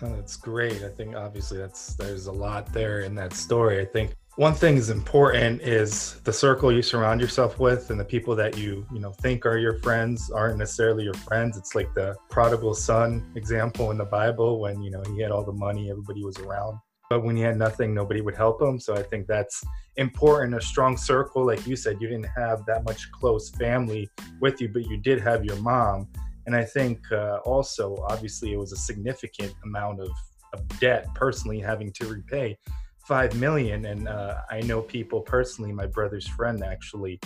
That's 0.00 0.36
great. 0.36 0.82
I 0.82 0.88
think 0.88 1.16
obviously 1.16 1.58
that's 1.58 1.94
there's 1.94 2.26
a 2.26 2.32
lot 2.32 2.72
there 2.72 3.00
in 3.00 3.14
that 3.14 3.32
story. 3.32 3.80
I 3.80 3.86
think 3.86 4.14
one 4.36 4.52
thing 4.52 4.76
is 4.76 4.90
important 4.90 5.62
is 5.62 6.20
the 6.24 6.32
circle 6.32 6.70
you 6.70 6.82
surround 6.82 7.22
yourself 7.22 7.58
with 7.58 7.90
and 7.90 7.98
the 7.98 8.04
people 8.04 8.36
that 8.36 8.58
you 8.58 8.86
you 8.92 9.00
know 9.00 9.12
think 9.12 9.46
are 9.46 9.56
your 9.56 9.78
friends 9.78 10.30
aren't 10.30 10.58
necessarily 10.58 11.04
your 11.04 11.14
friends. 11.14 11.56
It's 11.56 11.74
like 11.74 11.94
the 11.94 12.14
prodigal 12.28 12.74
son 12.74 13.32
example 13.34 13.90
in 13.90 13.96
the 13.96 14.04
Bible 14.04 14.60
when 14.60 14.82
you 14.82 14.90
know 14.90 15.02
he 15.14 15.22
had 15.22 15.30
all 15.30 15.44
the 15.44 15.52
money, 15.52 15.90
everybody 15.90 16.22
was 16.22 16.38
around, 16.38 16.78
but 17.08 17.24
when 17.24 17.34
he 17.34 17.42
had 17.42 17.56
nothing, 17.56 17.94
nobody 17.94 18.20
would 18.20 18.36
help 18.36 18.60
him. 18.60 18.78
So 18.78 18.94
I 18.94 19.02
think 19.02 19.26
that's 19.26 19.64
important. 19.96 20.54
A 20.54 20.60
strong 20.60 20.98
circle, 20.98 21.46
like 21.46 21.66
you 21.66 21.74
said, 21.74 21.96
you 22.02 22.08
didn't 22.08 22.28
have 22.36 22.66
that 22.66 22.84
much 22.84 23.10
close 23.12 23.48
family 23.48 24.10
with 24.42 24.60
you, 24.60 24.68
but 24.68 24.86
you 24.86 24.98
did 24.98 25.22
have 25.22 25.46
your 25.46 25.56
mom 25.56 26.08
and 26.46 26.54
I 26.54 26.64
think 26.64 27.00
uh, 27.12 27.38
also, 27.44 28.04
obviously, 28.08 28.52
it 28.52 28.56
was 28.56 28.72
a 28.72 28.76
significant 28.76 29.54
amount 29.64 30.00
of, 30.00 30.10
of 30.52 30.66
debt 30.78 31.12
personally 31.14 31.58
having 31.58 31.92
to 31.94 32.06
repay 32.06 32.56
five 33.04 33.34
million. 33.34 33.86
And 33.86 34.08
uh, 34.08 34.42
I 34.50 34.60
know 34.60 34.80
people 34.80 35.20
personally, 35.20 35.72
my 35.72 35.86
brother's 35.86 36.26
friend 36.26 36.62
actually 36.64 37.20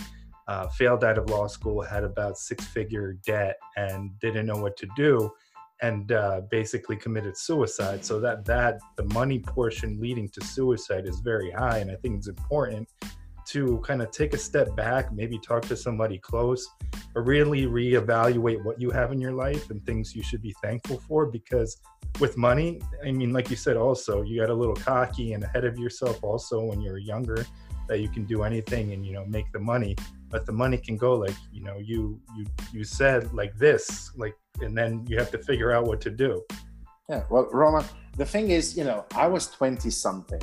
uh, 0.47 0.67
failed 0.69 1.03
out 1.03 1.17
of 1.17 1.29
law 1.29 1.47
school, 1.47 1.81
had 1.81 2.03
about 2.03 2.37
six 2.37 2.65
figure 2.65 3.13
debt, 3.25 3.57
and 3.77 4.11
didn't 4.19 4.47
know 4.47 4.57
what 4.57 4.75
to 4.77 4.87
do. 4.95 5.31
And 5.83 6.11
uh, 6.11 6.41
basically 6.51 6.95
committed 6.95 7.35
suicide. 7.35 8.05
So 8.05 8.19
that 8.19 8.45
that 8.45 8.79
the 8.97 9.05
money 9.15 9.39
portion 9.39 9.99
leading 9.99 10.29
to 10.29 10.45
suicide 10.45 11.07
is 11.07 11.21
very 11.21 11.49
high, 11.49 11.79
and 11.79 11.89
I 11.89 11.95
think 11.95 12.17
it's 12.17 12.27
important 12.27 12.87
to 13.51 13.79
kind 13.79 14.01
of 14.01 14.11
take 14.11 14.33
a 14.33 14.37
step 14.37 14.75
back, 14.75 15.11
maybe 15.11 15.37
talk 15.37 15.63
to 15.63 15.75
somebody 15.75 16.17
close, 16.17 16.67
or 17.15 17.23
really 17.23 17.65
reevaluate 17.65 18.63
what 18.63 18.79
you 18.79 18.89
have 18.91 19.11
in 19.11 19.19
your 19.19 19.33
life 19.33 19.69
and 19.69 19.85
things 19.85 20.15
you 20.15 20.23
should 20.23 20.41
be 20.41 20.55
thankful 20.61 20.99
for. 21.07 21.25
Because 21.25 21.77
with 22.19 22.37
money, 22.37 22.81
I 23.05 23.11
mean, 23.11 23.33
like 23.33 23.49
you 23.49 23.57
said, 23.57 23.75
also, 23.75 24.21
you 24.21 24.39
got 24.39 24.49
a 24.49 24.53
little 24.53 24.75
cocky 24.75 25.33
and 25.33 25.43
ahead 25.43 25.65
of 25.65 25.77
yourself 25.77 26.23
also 26.23 26.61
when 26.61 26.79
you're 26.81 26.97
younger 26.97 27.45
that 27.89 27.99
you 27.99 28.07
can 28.07 28.25
do 28.25 28.43
anything 28.43 28.93
and, 28.93 29.05
you 29.05 29.11
know, 29.11 29.25
make 29.25 29.51
the 29.51 29.59
money. 29.59 29.97
But 30.29 30.45
the 30.45 30.53
money 30.53 30.77
can 30.77 30.95
go 30.95 31.15
like, 31.15 31.35
you 31.51 31.61
know, 31.61 31.77
you 31.77 32.21
you 32.37 32.45
you 32.71 32.83
said 32.85 33.33
like 33.33 33.57
this, 33.57 34.11
like, 34.15 34.33
and 34.61 34.77
then 34.77 35.05
you 35.07 35.17
have 35.17 35.29
to 35.31 35.37
figure 35.37 35.73
out 35.73 35.85
what 35.85 35.99
to 36.01 36.09
do. 36.09 36.41
Yeah. 37.09 37.23
Well, 37.29 37.49
Roman, 37.51 37.83
the 38.15 38.25
thing 38.25 38.51
is, 38.51 38.77
you 38.77 38.85
know, 38.85 39.05
I 39.13 39.27
was 39.27 39.47
20 39.47 39.89
something 39.89 40.41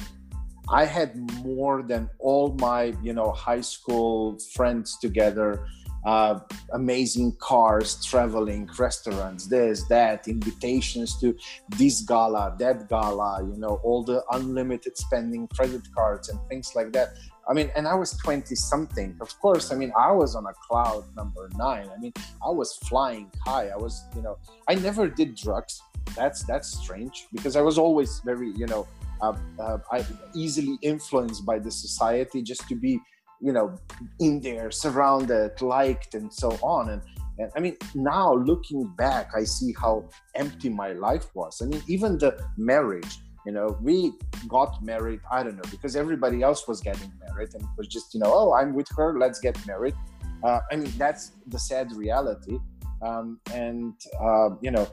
I 0.71 0.85
had 0.85 1.17
more 1.45 1.83
than 1.83 2.11
all 2.19 2.55
my, 2.61 2.95
you 3.03 3.13
know, 3.13 3.33
high 3.33 3.63
school 3.63 4.39
friends 4.55 4.99
together. 4.99 5.67
Uh, 6.07 6.39
amazing 6.73 7.35
cars, 7.39 8.03
traveling, 8.05 8.69
restaurants, 8.79 9.47
this, 9.47 9.83
that, 9.89 10.29
invitations 10.29 11.19
to 11.21 11.37
this 11.77 12.03
gala, 12.03 12.55
that 12.59 12.89
gala, 12.89 13.43
you 13.43 13.59
know, 13.59 13.81
all 13.83 14.05
the 14.05 14.23
unlimited 14.31 14.97
spending 14.97 15.49
credit 15.49 15.83
cards 15.95 16.29
and 16.29 16.39
things 16.49 16.75
like 16.77 16.93
that. 16.93 17.15
I 17.49 17.53
mean, 17.53 17.71
and 17.75 17.89
I 17.89 17.95
was 17.95 18.13
20 18.19 18.55
something. 18.55 19.17
Of 19.21 19.39
course, 19.41 19.73
I 19.73 19.75
mean, 19.75 19.93
I 19.99 20.13
was 20.13 20.37
on 20.37 20.47
a 20.47 20.53
cloud 20.69 21.05
number 21.17 21.51
nine. 21.57 21.89
I 21.95 21.99
mean, 21.99 22.13
I 22.47 22.51
was 22.51 22.77
flying 22.89 23.31
high. 23.45 23.69
I 23.69 23.77
was, 23.77 24.05
you 24.15 24.23
know, 24.23 24.39
I 24.69 24.75
never 24.77 25.09
did 25.09 25.35
drugs. 25.35 25.83
That's 26.15 26.43
that's 26.45 26.69
strange 26.79 27.27
because 27.33 27.57
I 27.57 27.61
was 27.61 27.77
always 27.77 28.21
very, 28.21 28.51
you 28.53 28.67
know, 28.67 28.87
uh, 29.21 29.33
uh, 29.59 30.03
easily 30.35 30.79
influenced 30.83 31.45
by 31.45 31.59
the 31.59 31.71
society 31.71 32.43
just 32.43 32.69
to 32.69 32.75
be 32.75 33.01
you 33.41 33.53
know 33.53 33.77
in 34.21 34.41
there 34.41 34.71
surrounded 34.71 35.61
liked 35.63 36.15
and 36.15 36.33
so 36.33 36.51
on. 36.63 36.91
And, 36.91 37.03
and 37.39 37.51
i 37.57 37.61
mean 37.61 37.77
now 37.95 38.35
looking 38.35 38.93
back 38.97 39.31
i 39.37 39.45
see 39.45 39.73
how 39.81 40.09
empty 40.35 40.69
my 40.69 40.93
life 40.93 41.27
was. 41.35 41.63
I 41.63 41.67
mean 41.67 41.83
even 41.87 42.19
the 42.19 42.39
marriage 42.57 43.19
you 43.47 43.53
know 43.53 43.79
we 43.81 44.13
got 44.49 44.83
married 44.83 45.21
i 45.31 45.43
don't 45.43 45.57
know 45.57 45.71
because 45.71 45.95
everybody 45.95 46.43
else 46.43 46.67
was 46.67 46.81
getting 46.81 47.13
married 47.25 47.51
and 47.55 47.63
it 47.63 47.75
was 47.79 47.87
just 47.87 48.13
you 48.13 48.21
know 48.21 48.33
oh 48.35 48.53
i'm 48.55 48.75
with 48.75 48.89
her 48.97 49.19
let's 49.19 49.39
get 49.39 49.55
married. 49.67 49.95
Uh, 50.43 50.61
i 50.71 50.77
mean 50.77 50.93
that's 50.99 51.33
the 51.47 51.59
sad 51.59 51.93
reality. 51.93 52.59
Um, 53.01 53.39
and 53.55 53.95
uh, 54.21 54.51
you 54.61 54.73
know 54.73 54.89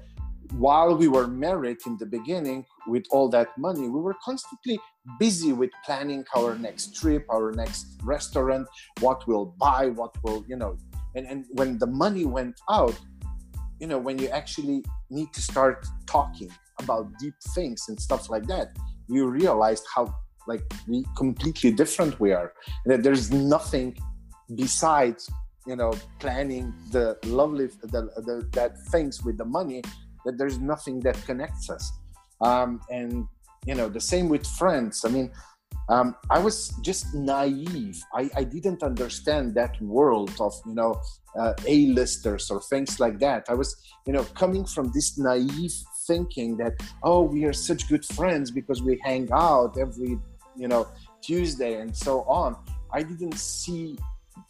while 0.53 0.95
we 0.95 1.07
were 1.07 1.27
married 1.27 1.77
in 1.85 1.97
the 1.97 2.05
beginning 2.05 2.65
with 2.87 3.05
all 3.11 3.29
that 3.29 3.57
money 3.57 3.87
we 3.89 3.99
were 3.99 4.15
constantly 4.23 4.79
busy 5.19 5.53
with 5.53 5.69
planning 5.85 6.23
our 6.35 6.57
next 6.57 6.95
trip 6.95 7.25
our 7.29 7.51
next 7.51 7.99
restaurant 8.03 8.67
what 8.99 9.25
we'll 9.27 9.53
buy 9.57 9.87
what 9.87 10.15
will 10.23 10.45
you 10.47 10.55
know. 10.55 10.77
And, 11.15 11.25
and 11.27 11.45
when 11.51 11.77
the 11.77 11.87
money 11.87 12.25
went 12.25 12.59
out 12.69 12.97
you 13.79 13.87
know 13.87 13.97
when 13.97 14.17
you 14.19 14.27
actually 14.29 14.83
need 15.09 15.33
to 15.33 15.41
start 15.41 15.85
talking 16.05 16.51
about 16.79 17.07
deep 17.19 17.35
things 17.53 17.85
and 17.87 17.99
stuff 17.99 18.29
like 18.29 18.45
that 18.47 18.75
you 19.07 19.27
realized 19.27 19.85
how 19.93 20.13
like 20.47 20.61
we 20.87 21.05
completely 21.15 21.71
different 21.71 22.19
we 22.19 22.31
are. 22.31 22.53
That 22.85 23.03
there's 23.03 23.31
nothing 23.31 23.97
besides 24.55 25.29
you 25.65 25.75
know 25.75 25.93
planning 26.19 26.73
the 26.91 27.17
lovely 27.25 27.67
the, 27.81 28.01
the 28.27 28.47
that 28.53 28.77
things 28.91 29.23
with 29.23 29.37
the 29.37 29.45
money 29.45 29.81
that 30.25 30.37
there's 30.37 30.59
nothing 30.59 30.99
that 30.99 31.15
connects 31.25 31.69
us 31.69 31.91
um, 32.41 32.81
and 32.89 33.27
you 33.65 33.75
know 33.75 33.89
the 33.89 34.01
same 34.01 34.29
with 34.29 34.45
friends 34.45 35.05
i 35.05 35.09
mean 35.09 35.31
um, 35.87 36.15
I 36.31 36.39
was 36.39 36.73
just 36.81 37.13
naive. 37.13 38.01
I, 38.13 38.29
I 38.35 38.43
didn't 38.43 38.81
understand 38.81 39.53
that 39.55 39.79
world 39.81 40.31
of 40.39 40.53
you 40.65 40.73
know 40.73 40.99
uh, 41.39 41.53
A-listers 41.67 42.49
or 42.49 42.61
things 42.61 42.99
like 42.99 43.19
that. 43.19 43.45
I 43.49 43.53
was 43.53 43.75
you 44.07 44.13
know 44.13 44.23
coming 44.35 44.65
from 44.65 44.91
this 44.93 45.17
naive 45.17 45.73
thinking 46.07 46.57
that 46.57 46.73
oh 47.03 47.21
we 47.21 47.45
are 47.45 47.53
such 47.53 47.87
good 47.87 48.05
friends 48.05 48.51
because 48.51 48.81
we 48.81 48.99
hang 49.03 49.29
out 49.31 49.77
every 49.79 50.17
you 50.55 50.67
know 50.67 50.87
Tuesday 51.21 51.79
and 51.79 51.95
so 51.95 52.21
on. 52.23 52.55
I 52.91 53.03
didn't 53.03 53.37
see 53.37 53.97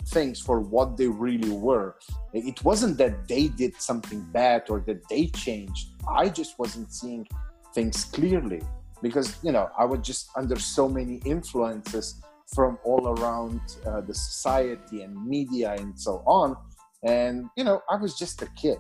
things 0.08 0.40
for 0.40 0.60
what 0.60 0.98
they 0.98 1.08
really 1.08 1.52
were. 1.52 1.96
It 2.34 2.64
wasn't 2.64 2.98
that 2.98 3.28
they 3.28 3.48
did 3.48 3.76
something 3.82 4.22
bad 4.32 4.64
or 4.70 4.82
that 4.82 5.08
they 5.10 5.28
changed. 5.28 5.90
I 6.08 6.30
just 6.30 6.60
wasn't 6.60 6.94
seeing 6.94 7.28
things 7.74 8.06
clearly 8.06 8.62
because 9.02 9.38
you 9.44 9.52
know 9.52 9.70
I 9.78 9.86
was 9.86 10.00
just 10.02 10.30
under 10.36 10.58
so 10.58 10.88
many 10.88 11.22
influences 11.26 12.22
from 12.54 12.78
all 12.84 13.08
around 13.08 13.60
uh, 13.86 14.02
the 14.02 14.14
society 14.14 15.02
and 15.02 15.14
media 15.26 15.76
and 15.78 16.00
so 16.00 16.24
on, 16.26 16.56
and 17.04 17.50
you 17.58 17.64
know 17.64 17.82
I 17.90 17.96
was 17.98 18.18
just 18.18 18.42
a 18.42 18.48
kid. 18.56 18.78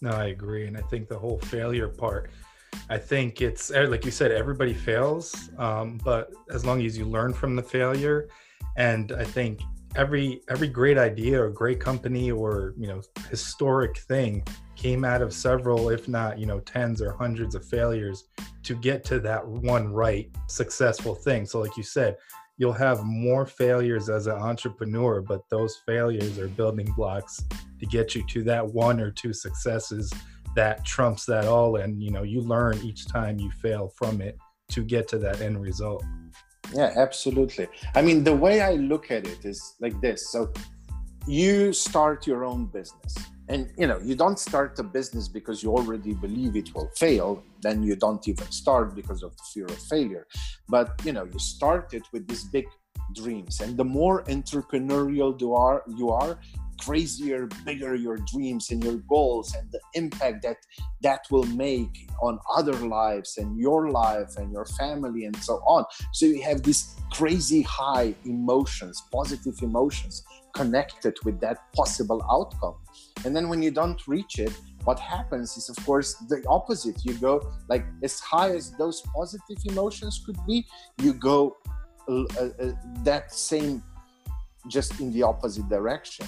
No, 0.00 0.10
I 0.10 0.26
agree, 0.26 0.66
and 0.66 0.76
I 0.76 0.82
think 0.82 1.08
the 1.08 1.18
whole 1.18 1.38
failure 1.38 1.88
part. 1.88 2.30
I 2.90 2.98
think 2.98 3.40
it's 3.42 3.70
eh, 3.70 3.86
like 3.86 4.04
you 4.04 4.10
said, 4.10 4.30
everybody 4.32 4.74
fails, 4.74 5.50
um, 5.58 5.98
but 6.04 6.30
as 6.50 6.64
long 6.64 6.82
as 6.82 6.96
you 6.96 7.04
learn 7.04 7.32
from 7.32 7.56
the 7.56 7.62
failure, 7.62 8.28
and 8.76 9.12
I 9.12 9.24
think 9.24 9.60
every 9.96 10.42
every 10.48 10.68
great 10.68 10.98
idea 10.98 11.42
or 11.42 11.50
great 11.50 11.80
company 11.80 12.30
or 12.30 12.74
you 12.76 12.86
know 12.86 13.00
historic 13.30 13.98
thing 14.00 14.42
came 14.76 15.04
out 15.04 15.22
of 15.22 15.32
several 15.32 15.88
if 15.88 16.08
not 16.08 16.38
you 16.38 16.46
know 16.46 16.60
tens 16.60 17.00
or 17.02 17.12
hundreds 17.12 17.54
of 17.54 17.64
failures 17.64 18.24
to 18.62 18.74
get 18.76 19.04
to 19.04 19.18
that 19.20 19.46
one 19.46 19.88
right 19.88 20.30
successful 20.46 21.14
thing. 21.14 21.46
So 21.46 21.60
like 21.60 21.76
you 21.76 21.82
said 21.82 22.16
you'll 22.58 22.72
have 22.72 23.04
more 23.04 23.46
failures 23.46 24.08
as 24.08 24.26
an 24.26 24.36
entrepreneur 24.36 25.20
but 25.20 25.42
those 25.48 25.80
failures 25.86 26.38
are 26.38 26.48
building 26.48 26.92
blocks 26.96 27.44
to 27.78 27.86
get 27.86 28.14
you 28.14 28.24
to 28.26 28.42
that 28.44 28.66
one 28.66 29.00
or 29.00 29.10
two 29.10 29.32
successes 29.32 30.12
that 30.54 30.84
trumps 30.84 31.24
that 31.26 31.44
all. 31.44 31.76
And 31.76 32.02
you 32.02 32.10
know 32.10 32.22
you 32.22 32.40
learn 32.40 32.78
each 32.82 33.06
time 33.06 33.38
you 33.38 33.50
fail 33.50 33.88
from 33.96 34.20
it 34.20 34.36
to 34.70 34.84
get 34.84 35.08
to 35.08 35.18
that 35.18 35.40
end 35.40 35.60
result 35.60 36.04
yeah 36.74 36.92
absolutely. 36.96 37.68
I 37.94 38.02
mean 38.02 38.24
the 38.24 38.34
way 38.34 38.60
i 38.60 38.74
look 38.74 39.10
at 39.10 39.26
it 39.26 39.44
is 39.44 39.74
like 39.80 40.00
this. 40.00 40.30
So 40.30 40.52
you 41.26 41.72
start 41.72 42.26
your 42.26 42.44
own 42.44 42.66
business. 42.66 43.16
And 43.50 43.70
you 43.78 43.86
know 43.86 43.98
you 44.02 44.14
don't 44.14 44.38
start 44.38 44.78
a 44.78 44.82
business 44.82 45.26
because 45.26 45.62
you 45.62 45.70
already 45.70 46.12
believe 46.12 46.54
it 46.54 46.74
will 46.74 46.90
fail 46.96 47.42
then 47.62 47.82
you 47.82 47.96
don't 47.96 48.26
even 48.28 48.50
start 48.50 48.94
because 48.94 49.22
of 49.22 49.36
the 49.36 49.42
fear 49.52 49.66
of 49.66 49.78
failure. 49.94 50.26
But 50.68 51.00
you 51.04 51.12
know 51.12 51.24
you 51.24 51.38
start 51.38 51.94
it 51.94 52.04
with 52.12 52.28
these 52.28 52.44
big 52.44 52.66
dreams. 53.14 53.60
And 53.60 53.76
the 53.76 53.84
more 53.84 54.22
entrepreneurial 54.24 55.40
you 55.40 55.54
are 55.54 55.82
you 55.96 56.10
are 56.10 56.38
crazier 56.78 57.48
bigger 57.64 57.94
your 57.94 58.18
dreams 58.32 58.70
and 58.70 58.82
your 58.82 58.96
goals 59.08 59.54
and 59.54 59.70
the 59.70 59.80
impact 59.94 60.42
that 60.42 60.56
that 61.02 61.20
will 61.30 61.44
make 61.44 62.08
on 62.22 62.38
other 62.56 62.74
lives 62.74 63.38
and 63.38 63.58
your 63.58 63.90
life 63.90 64.36
and 64.36 64.52
your 64.52 64.64
family 64.64 65.24
and 65.24 65.36
so 65.36 65.54
on. 65.66 65.84
So 66.12 66.26
you 66.26 66.42
have 66.42 66.62
these 66.62 66.96
crazy 67.12 67.62
high 67.62 68.14
emotions 68.24 69.02
positive 69.12 69.54
emotions 69.62 70.24
connected 70.54 71.14
with 71.24 71.40
that 71.40 71.72
possible 71.72 72.20
outcome. 72.30 72.76
And 73.24 73.34
then 73.34 73.48
when 73.48 73.62
you 73.62 73.70
don't 73.70 74.00
reach 74.06 74.38
it 74.38 74.52
what 74.84 74.98
happens 74.98 75.56
is 75.58 75.68
of 75.68 75.76
course 75.84 76.14
the 76.30 76.42
opposite. 76.48 77.04
You 77.04 77.14
go 77.14 77.52
like 77.68 77.84
as 78.02 78.20
high 78.20 78.50
as 78.50 78.72
those 78.72 79.02
positive 79.14 79.58
emotions 79.66 80.22
could 80.24 80.38
be 80.46 80.66
you 81.02 81.12
go 81.12 81.56
uh, 82.08 82.24
uh, 82.40 82.72
that 83.04 83.32
same 83.32 83.82
just 84.68 84.98
in 85.00 85.12
the 85.12 85.22
opposite 85.22 85.68
direction 85.68 86.26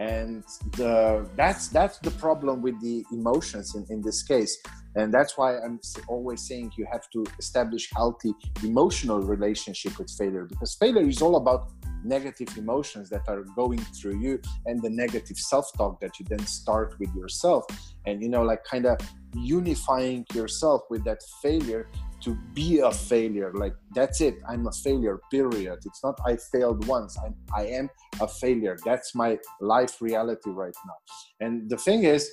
and 0.00 0.42
the, 0.78 1.28
that's 1.36 1.68
that's 1.68 1.98
the 1.98 2.10
problem 2.12 2.62
with 2.62 2.80
the 2.80 3.04
emotions 3.12 3.74
in, 3.74 3.84
in 3.90 4.00
this 4.00 4.22
case. 4.22 4.58
And 4.96 5.14
that's 5.14 5.36
why 5.38 5.58
i'm 5.58 5.78
always 6.08 6.40
saying 6.48 6.72
you 6.76 6.86
have 6.90 7.08
to 7.10 7.24
establish 7.38 7.88
healthy 7.94 8.32
emotional 8.64 9.20
relationship 9.20 9.98
with 9.98 10.10
failure 10.18 10.46
because 10.46 10.74
failure 10.74 11.06
is 11.06 11.22
all 11.22 11.36
about 11.36 11.70
negative 12.02 12.48
emotions 12.56 13.10
that 13.10 13.22
are 13.28 13.44
going 13.54 13.78
through 13.96 14.18
you 14.18 14.40
and 14.66 14.82
the 14.82 14.88
negative 14.88 15.36
self-talk 15.36 16.00
that 16.00 16.18
you 16.18 16.24
then 16.28 16.44
start 16.46 16.98
with 16.98 17.14
yourself. 17.14 17.64
And 18.06 18.22
you 18.22 18.30
know 18.30 18.42
like 18.42 18.64
kind 18.64 18.86
of 18.86 18.98
unifying 19.34 20.24
yourself 20.34 20.80
with 20.90 21.04
that 21.04 21.20
failure 21.42 21.88
to 22.22 22.36
be 22.54 22.78
a 22.78 22.90
failure. 22.90 23.52
Like 23.54 23.74
that's 23.94 24.20
it. 24.20 24.36
I'm 24.48 24.66
a 24.66 24.72
failure 24.72 25.18
period. 25.30 25.78
It's 25.84 26.02
not 26.02 26.18
i 26.26 26.36
failed 26.52 26.86
once. 26.86 27.16
I'm 27.24 27.34
i 27.56 27.66
am 27.66 27.88
a 28.20 28.28
failure. 28.28 28.76
That's 28.84 29.14
my 29.14 29.38
life 29.60 30.00
reality 30.00 30.50
right 30.50 30.78
now. 30.86 30.98
And 31.40 31.68
the 31.68 31.76
thing 31.76 32.04
is 32.04 32.30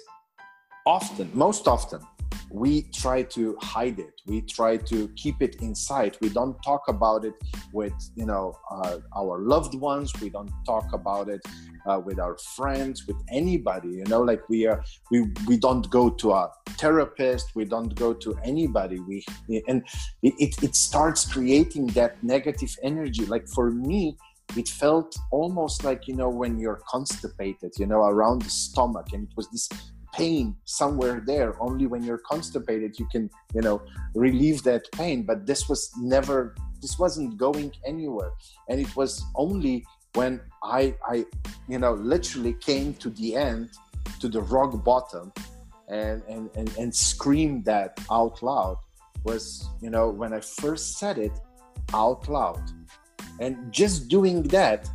often 0.86 1.30
most 1.34 1.67
often 1.67 2.02
we 2.50 2.84
try 2.94 3.24
to 3.24 3.58
hide 3.62 4.00
it. 4.00 4.13
We 4.26 4.42
try 4.42 4.78
to 4.78 5.08
keep 5.16 5.42
it 5.42 5.58
inside 5.62 6.18
we 6.22 6.30
don't 6.30 6.58
talk 6.63 6.88
about 6.88 7.26
it 7.26 7.34
with 7.74 7.94
you 8.16 8.26
know 8.26 8.54
uh, 8.72 8.98
our 9.16 9.40
loved 9.40 9.76
ones. 9.76 10.12
We 10.22 10.30
don't 10.30 10.52
talk 10.66 10.94
about 10.94 11.30
it 11.30 11.42
uh, 11.86 12.00
with 12.04 12.20
our 12.20 12.38
friends 12.56 13.08
with 13.08 13.18
anybody 13.32 13.90
you 13.90 14.04
know 14.06 14.22
like 14.22 14.48
we 14.50 14.68
are 14.68 14.84
we 15.12 15.28
we 15.48 15.58
don't 15.58 15.90
go 15.90 16.10
to 16.10 16.32
a 16.34 16.52
therapist. 16.78 17.56
We 17.56 17.66
don't 17.66 17.94
go 17.96 18.13
to 18.13 18.38
anybody. 18.44 19.00
We 19.00 19.24
and 19.68 19.84
it, 20.22 20.63
it 20.63 20.76
starts 20.76 21.26
creating 21.32 21.88
that 21.88 22.24
negative 22.24 22.76
energy. 22.84 23.26
Like 23.26 23.48
for 23.50 23.72
me 23.72 24.18
it 24.56 24.70
felt 24.70 25.18
almost 25.32 25.84
like 25.84 26.08
you 26.08 26.16
know 26.16 26.30
when 26.30 26.58
you're 26.58 26.82
constipated 26.90 27.74
you 27.78 27.86
know 27.86 28.04
around 28.04 28.42
the 28.42 28.50
stomach 28.50 29.08
and 29.12 29.28
it 29.28 29.34
was 29.36 29.50
this 29.50 29.68
pain 30.18 30.56
somewhere 30.66 31.22
there. 31.26 31.62
Only 31.62 31.86
when 31.88 32.04
you're 32.04 32.24
constipated 32.34 33.00
you 33.00 33.08
can 33.14 33.30
you 33.54 33.62
know 33.62 33.82
relieve 34.16 34.64
that 34.64 34.84
pain. 34.92 35.24
But 35.24 35.46
this 35.46 35.70
was 35.70 35.92
never 36.00 36.56
this 36.82 37.00
wasn't 37.00 37.38
going 37.38 37.72
anywhere. 37.86 38.32
And 38.70 38.80
it 38.80 38.96
was 38.96 39.24
only 39.36 39.86
when 40.14 40.42
i 40.64 40.96
i 41.08 41.26
you 41.68 41.78
know 41.78 41.94
literally 41.94 42.54
came 42.54 42.94
to 42.96 43.10
the 43.12 43.36
end 43.36 43.70
to 44.22 44.28
the 44.28 44.42
rock 44.42 44.72
bottom 44.84 45.32
and 45.90 46.24
and 46.28 46.50
and, 46.56 46.70
and 46.80 46.96
screamed 46.96 47.66
that 47.66 48.00
out 48.10 48.42
loud 48.42 48.78
was 49.24 49.68
you 49.82 49.92
know 49.92 50.10
when 50.10 50.34
i 50.34 50.40
first 50.40 50.98
said 50.98 51.18
it 51.18 51.36
out 51.94 52.28
loud. 52.28 52.64
And 53.40 53.72
just 53.72 54.08
doing 54.08 54.44
that 54.44 54.90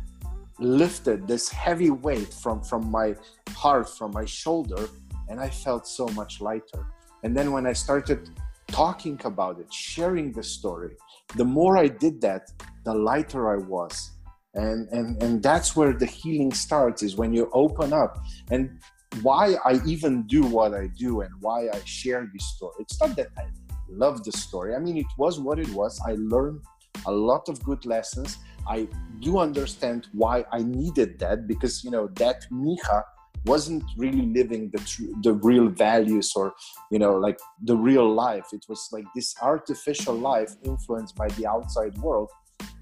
lifted 0.59 1.27
this 1.27 1.49
heavy 1.49 1.89
weight 1.89 2.33
from 2.33 2.61
from 2.61 2.89
my 2.91 3.15
heart 3.55 3.89
from 3.89 4.11
my 4.11 4.25
shoulder 4.25 4.87
and 5.29 5.39
I 5.39 5.49
felt 5.49 5.87
so 5.87 6.07
much 6.09 6.41
lighter. 6.41 6.87
And 7.23 7.35
then 7.35 7.51
when 7.51 7.65
I 7.65 7.73
started 7.73 8.29
talking 8.67 9.19
about 9.23 9.59
it, 9.59 9.71
sharing 9.73 10.31
the 10.31 10.43
story, 10.43 10.95
the 11.35 11.45
more 11.45 11.77
I 11.77 11.87
did 11.87 12.21
that, 12.21 12.51
the 12.85 12.93
lighter 12.93 13.51
I 13.51 13.57
was. 13.57 14.11
And, 14.55 14.87
and, 14.89 15.21
and 15.23 15.41
that's 15.41 15.75
where 15.75 15.93
the 15.93 16.05
healing 16.05 16.53
starts 16.53 17.01
is 17.01 17.15
when 17.15 17.33
you 17.33 17.49
open 17.53 17.93
up. 17.93 18.19
And 18.51 18.79
why 19.21 19.55
I 19.63 19.79
even 19.85 20.23
do 20.23 20.43
what 20.43 20.73
I 20.73 20.87
do 20.87 21.21
and 21.21 21.31
why 21.39 21.67
I 21.69 21.79
share 21.85 22.29
this 22.33 22.45
story. 22.55 22.73
It's 22.79 22.99
not 22.99 23.15
that 23.15 23.27
I 23.37 23.45
love 23.89 24.23
the 24.23 24.31
story. 24.31 24.75
I 24.75 24.79
mean, 24.79 24.97
it 24.97 25.05
was 25.17 25.39
what 25.39 25.59
it 25.59 25.69
was. 25.69 26.01
I 26.05 26.15
learned 26.17 26.61
a 27.05 27.11
lot 27.11 27.49
of 27.49 27.63
good 27.63 27.85
lessons. 27.85 28.37
I 28.67 28.87
do 29.19 29.39
understand 29.39 30.07
why 30.13 30.45
I 30.51 30.59
needed 30.59 31.19
that 31.19 31.47
because, 31.47 31.83
you 31.83 31.91
know, 31.91 32.07
that 32.15 32.45
Miha 32.51 33.03
wasn't 33.45 33.83
really 33.97 34.25
living 34.27 34.69
the 34.73 34.79
true, 34.79 35.13
the 35.21 35.33
real 35.33 35.67
values 35.67 36.31
or 36.35 36.53
you 36.91 36.99
know 36.99 37.15
like 37.15 37.39
the 37.63 37.75
real 37.75 38.13
life. 38.13 38.45
It 38.53 38.65
was 38.69 38.87
like 38.91 39.05
this 39.15 39.35
artificial 39.41 40.15
life 40.15 40.51
influenced 40.63 41.15
by 41.15 41.27
the 41.29 41.47
outside 41.47 41.97
world. 41.97 42.29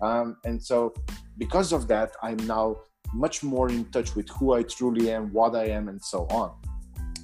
Um, 0.02 0.38
and 0.46 0.62
so 0.62 0.94
because 1.38 1.72
of 1.72 1.88
that 1.88 2.12
i'm 2.22 2.38
now 2.46 2.76
much 3.14 3.44
more 3.44 3.70
in 3.70 3.86
touch 3.86 4.16
with 4.16 4.30
who 4.30 4.54
i 4.54 4.62
truly 4.64 5.12
am 5.12 5.32
what 5.34 5.56
i 5.56 5.66
am 5.66 5.90
and 5.90 6.02
so 6.04 6.28
on. 6.42 6.52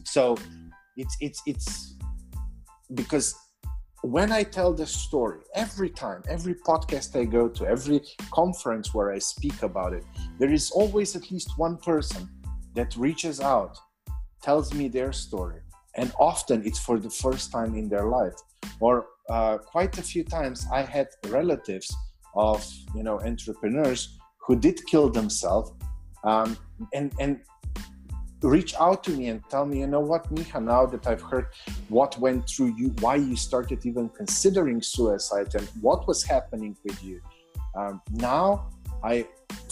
So 0.03 0.37
it's 0.95 1.15
it's 1.19 1.41
it's 1.45 1.95
because 2.93 3.35
when 4.03 4.31
I 4.31 4.43
tell 4.43 4.73
the 4.73 4.85
story, 4.85 5.41
every 5.55 5.89
time, 5.89 6.21
every 6.29 6.53
podcast 6.53 7.19
I 7.19 7.25
go 7.25 7.49
to, 7.49 7.65
every 7.65 7.99
conference 8.31 8.93
where 8.93 9.11
I 9.11 9.19
speak 9.19 9.63
about 9.63 9.93
it, 9.93 10.03
there 10.39 10.51
is 10.51 10.71
always 10.71 11.15
at 11.15 11.29
least 11.31 11.49
one 11.57 11.77
person 11.77 12.29
that 12.77 12.89
reaches 13.07 13.37
out, 13.53 13.73
tells 14.47 14.67
me 14.79 14.85
their 14.97 15.11
story, 15.25 15.61
and 15.99 16.07
often 16.31 16.57
it's 16.67 16.81
for 16.87 16.97
the 17.05 17.13
first 17.23 17.45
time 17.55 17.71
in 17.81 17.85
their 17.93 18.07
life. 18.19 18.37
Or 18.85 18.93
uh, 19.35 19.55
quite 19.73 19.93
a 19.97 20.05
few 20.11 20.23
times, 20.37 20.57
I 20.79 20.81
had 20.95 21.07
relatives 21.39 21.89
of 22.49 22.59
you 22.95 23.03
know 23.07 23.17
entrepreneurs 23.31 24.01
who 24.43 24.53
did 24.65 24.77
kill 24.91 25.07
themselves, 25.19 25.69
um, 26.23 26.49
and 26.97 27.07
and 27.23 27.33
reach 28.55 28.73
out 28.85 28.99
to 29.05 29.11
me 29.17 29.25
and 29.31 29.39
tell 29.53 29.65
me, 29.65 29.75
you 29.83 29.89
know 29.93 30.05
what, 30.11 30.23
Miha, 30.33 30.59
now 30.73 30.83
that 30.93 31.03
I've 31.11 31.25
heard 31.31 31.47
what 31.89 32.11
went 32.25 32.41
through 32.51 32.71
you, 32.79 32.87
why 33.03 33.15
you 33.29 33.35
started 33.49 33.79
even 33.89 34.05
considering 34.21 34.79
suicide, 34.95 35.49
and 35.57 35.67
what 35.85 35.99
was 36.09 36.19
happening 36.33 36.73
with 36.85 36.99
you, 37.09 37.17
Um, 37.81 38.01
now 38.29 38.47
I 39.03 39.27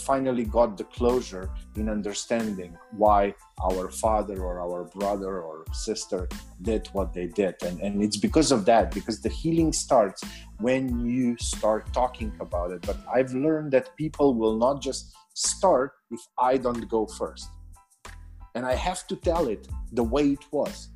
finally 0.06 0.44
got 0.44 0.76
the 0.76 0.84
closure 0.84 1.50
in 1.74 1.88
understanding 1.88 2.76
why 2.92 3.34
our 3.62 3.90
father 3.90 4.38
or 4.40 4.60
our 4.60 4.84
brother 4.84 5.42
or 5.42 5.64
sister 5.72 6.28
did 6.62 6.86
what 6.92 7.12
they 7.12 7.26
did. 7.26 7.54
And, 7.62 7.80
and 7.80 8.02
it's 8.02 8.16
because 8.16 8.52
of 8.52 8.64
that, 8.66 8.92
because 8.92 9.20
the 9.20 9.28
healing 9.28 9.72
starts 9.72 10.22
when 10.58 11.04
you 11.04 11.36
start 11.38 11.92
talking 11.92 12.32
about 12.40 12.70
it. 12.70 12.82
But 12.82 12.98
I've 13.12 13.32
learned 13.32 13.72
that 13.72 13.96
people 13.96 14.34
will 14.34 14.56
not 14.56 14.80
just 14.80 15.12
start 15.34 15.92
if 16.10 16.20
I 16.38 16.56
don't 16.56 16.88
go 16.88 17.06
first. 17.06 17.48
And 18.54 18.64
I 18.64 18.74
have 18.74 19.06
to 19.08 19.16
tell 19.16 19.48
it 19.48 19.66
the 19.92 20.04
way 20.04 20.30
it 20.30 20.44
was. 20.52 20.88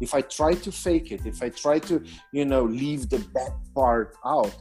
If 0.00 0.14
I 0.14 0.20
try 0.22 0.54
to 0.54 0.72
fake 0.72 1.12
it, 1.12 1.26
if 1.26 1.42
I 1.42 1.48
try 1.50 1.78
to, 1.80 2.02
you 2.32 2.44
know, 2.44 2.62
leave 2.62 3.08
the 3.08 3.18
bad 3.34 3.52
part 3.74 4.16
out, 4.24 4.56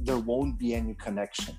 there 0.00 0.18
won't 0.18 0.58
be 0.58 0.74
any 0.74 0.94
connection 0.94 1.56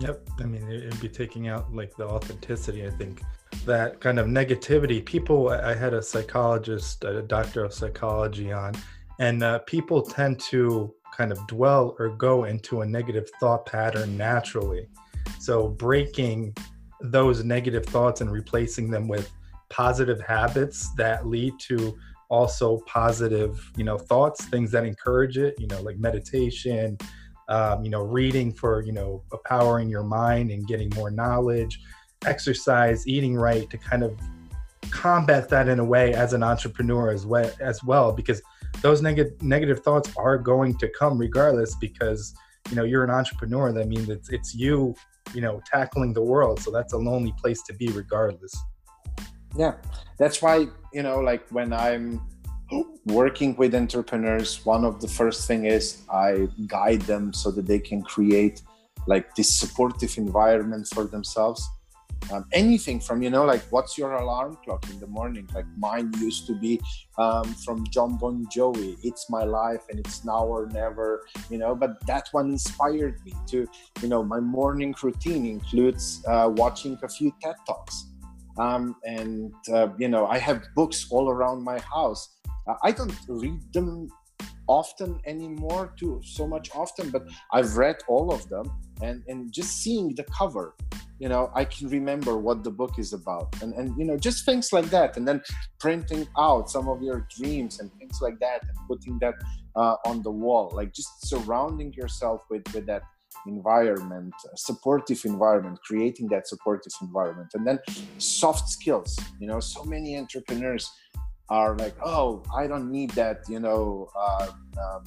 Yep. 0.00 0.28
I 0.40 0.44
mean, 0.44 0.70
it'd 0.70 1.00
be 1.00 1.08
taking 1.08 1.48
out 1.48 1.74
like 1.74 1.96
the 1.96 2.06
authenticity. 2.06 2.86
I 2.86 2.90
think 2.90 3.22
that 3.64 4.00
kind 4.00 4.18
of 4.18 4.26
negativity. 4.26 5.04
People, 5.04 5.48
I 5.48 5.74
had 5.74 5.94
a 5.94 6.02
psychologist, 6.02 7.04
a 7.04 7.22
doctor 7.22 7.64
of 7.64 7.74
psychology 7.74 8.52
on, 8.52 8.74
and 9.18 9.42
uh, 9.42 9.58
people 9.60 10.02
tend 10.02 10.38
to 10.40 10.94
kind 11.16 11.32
of 11.32 11.46
dwell 11.48 11.96
or 11.98 12.10
go 12.10 12.44
into 12.44 12.82
a 12.82 12.86
negative 12.86 13.28
thought 13.40 13.66
pattern 13.66 14.16
naturally. 14.16 14.88
So 15.40 15.68
breaking 15.68 16.54
those 17.00 17.44
negative 17.44 17.84
thoughts 17.84 18.20
and 18.20 18.30
replacing 18.30 18.90
them 18.90 19.08
with 19.08 19.30
positive 19.68 20.20
habits 20.20 20.92
that 20.94 21.26
lead 21.26 21.54
to 21.60 21.98
also 22.30 22.78
positive, 22.86 23.70
you 23.76 23.84
know, 23.84 23.98
thoughts, 23.98 24.44
things 24.44 24.70
that 24.72 24.84
encourage 24.84 25.38
it, 25.38 25.54
you 25.58 25.66
know, 25.66 25.80
like 25.82 25.98
meditation, 25.98 26.98
um, 27.48 27.84
you 27.84 27.90
know, 27.90 28.02
reading 28.02 28.52
for, 28.52 28.82
you 28.82 28.92
know, 28.92 29.22
empowering 29.32 29.88
your 29.88 30.02
mind 30.02 30.50
and 30.50 30.66
getting 30.66 30.90
more 30.94 31.10
knowledge, 31.10 31.80
exercise, 32.26 33.06
eating 33.06 33.34
right 33.34 33.68
to 33.70 33.78
kind 33.78 34.02
of 34.02 34.18
combat 34.90 35.48
that 35.48 35.68
in 35.68 35.78
a 35.78 35.84
way 35.84 36.14
as 36.14 36.32
an 36.32 36.42
entrepreneur 36.42 37.10
as 37.10 37.26
well, 37.26 37.50
as 37.60 37.82
well 37.84 38.12
because 38.12 38.40
those 38.82 39.02
negative 39.02 39.40
negative 39.42 39.80
thoughts 39.80 40.10
are 40.16 40.38
going 40.38 40.76
to 40.78 40.88
come 40.98 41.18
regardless 41.18 41.74
because 41.76 42.34
you 42.70 42.76
know 42.76 42.84
you're 42.84 43.04
an 43.04 43.10
entrepreneur. 43.10 43.72
That 43.72 43.88
means 43.88 44.08
it's 44.08 44.30
it's 44.30 44.54
you 44.54 44.94
you 45.34 45.40
know 45.40 45.60
tackling 45.66 46.12
the 46.12 46.22
world. 46.22 46.60
So 46.60 46.70
that's 46.70 46.92
a 46.92 46.98
lonely 46.98 47.34
place 47.38 47.62
to 47.64 47.74
be 47.74 47.88
regardless. 47.88 48.54
Yeah. 49.56 49.74
That's 50.18 50.42
why 50.42 50.66
you 50.92 51.02
know 51.02 51.20
like 51.20 51.48
when 51.50 51.72
i'm 51.72 52.20
working 53.06 53.56
with 53.56 53.74
entrepreneurs 53.74 54.64
one 54.66 54.84
of 54.84 55.00
the 55.00 55.08
first 55.08 55.46
thing 55.48 55.64
is 55.64 56.02
i 56.12 56.46
guide 56.66 57.00
them 57.02 57.32
so 57.32 57.50
that 57.50 57.66
they 57.66 57.78
can 57.78 58.02
create 58.02 58.62
like 59.08 59.34
this 59.34 59.58
supportive 59.58 60.16
environment 60.18 60.86
for 60.94 61.04
themselves. 61.04 61.68
Um, 62.32 62.44
anything 62.52 62.98
from 62.98 63.22
you 63.22 63.30
know 63.30 63.44
like 63.44 63.62
what's 63.70 63.96
your 63.96 64.12
alarm 64.14 64.58
clock 64.64 64.84
in 64.90 64.98
the 64.98 65.06
morning? 65.06 65.48
Like 65.54 65.66
mine 65.76 66.12
used 66.18 66.46
to 66.48 66.54
be 66.54 66.80
um, 67.16 67.54
from 67.64 67.86
Jon 67.90 68.18
Bon 68.18 68.44
Jovi 68.54 68.96
it's 69.02 69.30
my 69.30 69.44
life 69.44 69.82
and 69.88 69.98
it's 70.00 70.24
now 70.24 70.44
or 70.44 70.66
never 70.66 71.26
you 71.48 71.58
know 71.58 71.74
but 71.76 72.04
that 72.06 72.28
one 72.32 72.50
inspired 72.50 73.24
me 73.24 73.32
to 73.52 73.66
you 74.02 74.08
know 74.08 74.22
my 74.24 74.40
morning 74.40 74.94
routine 75.00 75.46
includes 75.46 76.22
uh, 76.26 76.50
watching 76.52 76.98
a 77.02 77.08
few 77.08 77.32
TED 77.40 77.56
talks. 77.66 78.06
Um, 78.58 78.96
and 79.04 79.54
uh, 79.72 79.88
you 79.96 80.08
know 80.08 80.26
I 80.26 80.38
have 80.38 80.64
books 80.74 81.06
all 81.10 81.30
around 81.30 81.62
my 81.62 81.78
house 81.78 82.37
I 82.82 82.92
don't 82.92 83.14
read 83.28 83.60
them 83.72 84.08
often 84.68 85.18
anymore 85.24 85.94
too 85.98 86.20
so 86.22 86.46
much 86.46 86.68
often 86.74 87.08
but 87.08 87.22
i've 87.54 87.74
read 87.78 87.96
all 88.06 88.30
of 88.30 88.46
them 88.50 88.70
and 89.00 89.22
and 89.26 89.50
just 89.50 89.78
seeing 89.82 90.14
the 90.14 90.24
cover 90.24 90.74
you 91.18 91.26
know 91.26 91.50
i 91.54 91.64
can 91.64 91.88
remember 91.88 92.36
what 92.36 92.62
the 92.64 92.70
book 92.70 92.98
is 92.98 93.12
about. 93.12 93.48
And 93.62 93.74
and 93.74 93.96
you 93.98 94.04
know 94.04 94.16
just 94.16 94.44
things 94.44 94.72
like 94.72 94.90
that. 94.90 95.16
And 95.16 95.26
then 95.26 95.42
printing 95.80 96.26
out 96.36 96.70
some 96.70 96.88
of 96.88 97.02
your 97.02 97.26
dreams 97.36 97.80
and 97.80 97.90
things 97.98 98.18
like 98.20 98.38
that 98.40 98.62
and 98.62 98.76
putting 98.88 99.18
that 99.20 99.34
uh, 99.76 99.96
on 100.06 100.22
the 100.22 100.30
wall 100.30 100.70
like 100.74 100.92
just 100.92 101.10
surrounding 101.26 101.92
yourself 101.92 102.42
with 102.50 102.62
with 102.74 102.86
that 102.86 103.02
environment 103.46 104.34
supportive 104.56 105.20
environment 105.24 105.78
creating 105.84 106.26
that 106.28 106.48
supportive 106.48 106.92
environment. 107.02 107.50
And 107.54 107.66
then 107.66 107.78
soft 108.18 108.68
skills 108.68 109.16
you 109.40 109.46
know 109.46 109.60
so 109.60 109.84
many 109.84 110.16
entrepreneurs 110.18 110.90
are 111.50 111.76
like, 111.76 111.94
oh, 112.04 112.42
I 112.56 112.66
don't 112.66 112.90
need 112.90 113.10
that, 113.10 113.42
you 113.48 113.60
know, 113.60 114.10
uh, 114.18 114.48
um, 114.80 115.04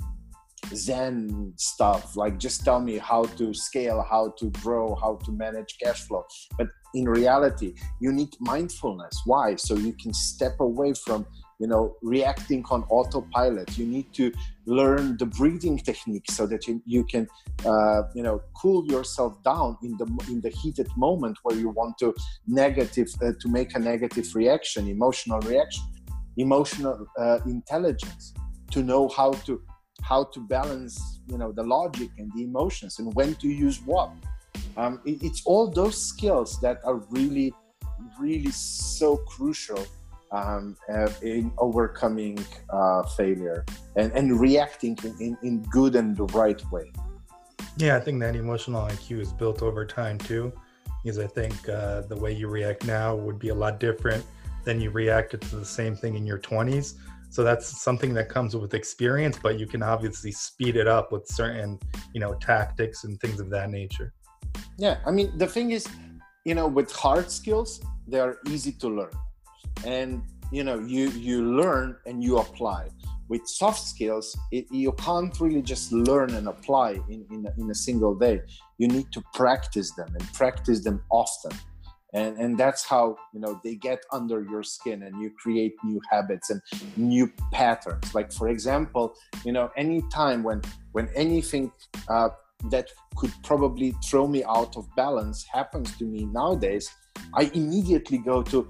Zen 0.73 1.53
stuff. 1.57 2.15
Like, 2.15 2.37
just 2.37 2.63
tell 2.63 2.79
me 2.79 2.97
how 2.97 3.23
to 3.23 3.53
scale, 3.53 4.05
how 4.09 4.33
to 4.39 4.49
grow, 4.61 4.95
how 4.95 5.17
to 5.25 5.31
manage 5.31 5.77
cash 5.81 6.01
flow. 6.07 6.25
But 6.57 6.67
in 6.93 7.07
reality, 7.07 7.75
you 7.99 8.11
need 8.11 8.35
mindfulness. 8.39 9.21
Why? 9.25 9.55
So 9.55 9.75
you 9.75 9.93
can 9.93 10.13
step 10.13 10.59
away 10.59 10.93
from 10.93 11.25
you 11.61 11.67
know 11.67 11.95
reacting 12.01 12.65
on 12.71 12.83
autopilot 12.89 13.77
you 13.77 13.85
need 13.85 14.11
to 14.13 14.33
learn 14.65 15.15
the 15.17 15.27
breathing 15.27 15.77
technique 15.77 16.25
so 16.29 16.47
that 16.47 16.67
you, 16.67 16.81
you 16.85 17.03
can 17.03 17.27
uh, 17.65 18.01
you 18.15 18.23
know 18.23 18.41
cool 18.59 18.83
yourself 18.87 19.41
down 19.43 19.77
in 19.83 19.95
the 19.97 20.07
in 20.27 20.41
the 20.41 20.49
heated 20.49 20.89
moment 20.97 21.37
where 21.43 21.55
you 21.55 21.69
want 21.69 21.95
to 21.99 22.13
negative 22.47 23.09
uh, 23.21 23.31
to 23.39 23.47
make 23.47 23.75
a 23.75 23.79
negative 23.79 24.27
reaction 24.33 24.87
emotional 24.87 25.39
reaction 25.41 25.83
emotional 26.37 27.05
uh, 27.17 27.39
intelligence 27.45 28.33
to 28.71 28.83
know 28.83 29.07
how 29.09 29.31
to 29.31 29.61
how 30.01 30.23
to 30.23 30.39
balance 30.39 31.19
you 31.27 31.37
know 31.37 31.51
the 31.51 31.63
logic 31.63 32.09
and 32.17 32.31
the 32.35 32.43
emotions 32.43 32.99
and 32.99 33.13
when 33.13 33.35
to 33.35 33.47
use 33.47 33.81
what. 33.85 34.11
Um, 34.77 35.01
it, 35.05 35.21
it's 35.21 35.41
all 35.45 35.69
those 35.69 35.97
skills 36.01 36.59
that 36.61 36.79
are 36.83 36.95
really 37.09 37.53
really 38.19 38.51
so 38.51 39.17
crucial 39.17 39.85
um, 40.31 40.77
uh, 40.89 41.09
in 41.21 41.51
overcoming 41.57 42.39
uh, 42.69 43.03
failure 43.03 43.65
and, 43.95 44.11
and 44.13 44.39
reacting 44.39 44.97
in, 45.03 45.15
in, 45.19 45.37
in, 45.43 45.61
good 45.63 45.95
and 45.95 46.15
the 46.15 46.23
right 46.25 46.63
way. 46.71 46.91
Yeah 47.77 47.95
i 47.97 47.99
think 47.99 48.19
that 48.21 48.35
emotional 48.35 48.81
iq 48.87 49.19
is 49.19 49.31
built 49.31 49.61
over 49.61 49.85
time 49.85 50.17
too 50.17 50.51
because 51.03 51.19
i 51.19 51.27
think 51.27 51.53
uh, 51.69 52.01
the 52.01 52.15
way 52.15 52.31
you 52.33 52.47
react 52.47 52.85
now 52.85 53.15
would 53.15 53.39
be 53.39 53.49
a 53.49 53.55
lot 53.55 53.79
different 53.79 54.25
then 54.63 54.79
you 54.79 54.89
reacted 54.89 55.41
to 55.41 55.55
the 55.55 55.65
same 55.65 55.95
thing 55.95 56.15
in 56.15 56.25
your 56.25 56.39
20s 56.39 56.95
so 57.29 57.43
that's 57.43 57.81
something 57.81 58.13
that 58.13 58.27
comes 58.27 58.55
with 58.55 58.73
experience 58.73 59.39
but 59.41 59.57
you 59.59 59.65
can 59.65 59.81
obviously 59.81 60.31
speed 60.31 60.75
it 60.75 60.87
up 60.87 61.11
with 61.11 61.27
certain 61.27 61.79
you 62.13 62.19
know 62.19 62.33
tactics 62.35 63.03
and 63.05 63.19
things 63.19 63.39
of 63.39 63.49
that 63.49 63.69
nature. 63.69 64.13
Yeah 64.77 64.97
i 65.05 65.11
mean 65.11 65.37
the 65.37 65.47
thing 65.47 65.71
is 65.71 65.87
you 66.45 66.55
know 66.55 66.67
with 66.67 66.91
hard 66.91 67.31
skills 67.31 67.81
they 68.11 68.19
are 68.19 68.37
easy 68.49 68.73
to 68.73 68.89
learn. 68.89 69.13
And 69.85 70.23
you 70.51 70.63
know 70.63 70.79
you 70.79 71.09
you 71.09 71.55
learn 71.55 71.95
and 72.05 72.23
you 72.23 72.37
apply. 72.37 72.89
With 73.29 73.47
soft 73.47 73.87
skills 73.87 74.37
it, 74.51 74.65
you 74.71 74.91
can't 74.91 75.39
really 75.39 75.61
just 75.61 75.93
learn 75.93 76.31
and 76.31 76.49
apply 76.49 76.99
in, 77.09 77.25
in, 77.31 77.47
in 77.57 77.71
a 77.71 77.75
single 77.75 78.13
day. 78.13 78.41
You 78.77 78.89
need 78.89 79.09
to 79.13 79.23
practice 79.33 79.91
them 79.91 80.09
and 80.13 80.33
practice 80.33 80.83
them 80.83 81.01
often 81.09 81.51
and 82.13 82.37
and 82.37 82.57
that's 82.57 82.83
how 82.83 83.15
you 83.33 83.39
know 83.39 83.59
they 83.63 83.75
get 83.75 84.03
under 84.11 84.43
your 84.43 84.63
skin 84.63 85.03
and 85.03 85.21
you 85.21 85.31
create 85.41 85.75
new 85.83 86.01
habits 86.09 86.49
and 86.49 86.61
new 86.97 87.31
patterns. 87.51 88.13
Like 88.13 88.31
for 88.31 88.49
example 88.49 89.15
you 89.45 89.51
know 89.51 89.71
any 89.77 90.01
time 90.13 90.43
when 90.43 90.61
when 90.91 91.09
anything 91.15 91.71
uh, 92.09 92.29
that 92.69 92.89
could 93.15 93.31
probably 93.43 93.95
throw 94.03 94.27
me 94.27 94.43
out 94.43 94.77
of 94.77 94.87
balance 94.95 95.45
happens 95.51 95.97
to 95.97 96.05
me 96.05 96.25
nowadays 96.25 96.89
i 97.35 97.49
immediately 97.53 98.17
go 98.17 98.43
to 98.43 98.69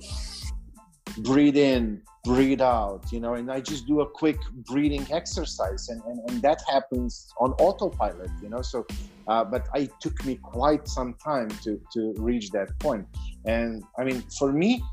breathe 1.20 1.58
in 1.58 2.02
breathe 2.24 2.62
out 2.62 3.04
you 3.12 3.20
know 3.20 3.34
and 3.34 3.52
i 3.52 3.60
just 3.60 3.88
do 3.88 4.02
a 4.02 4.10
quick 4.10 4.38
breathing 4.68 5.06
exercise 5.12 5.90
and, 5.90 6.04
and, 6.04 6.20
and 6.30 6.42
that 6.42 6.62
happens 6.70 7.34
on 7.40 7.52
autopilot 7.54 8.30
you 8.44 8.50
know 8.50 8.62
so 8.62 8.86
uh, 9.28 9.44
but 9.44 9.68
it 9.76 9.92
took 10.00 10.24
me 10.26 10.36
quite 10.36 10.88
some 10.88 11.14
time 11.16 11.50
to 11.64 11.80
to 11.94 12.14
reach 12.18 12.50
that 12.52 12.78
point. 12.80 13.06
And 13.46 13.84
i 13.98 14.04
mean 14.04 14.24
for 14.38 14.52
me 14.52 14.84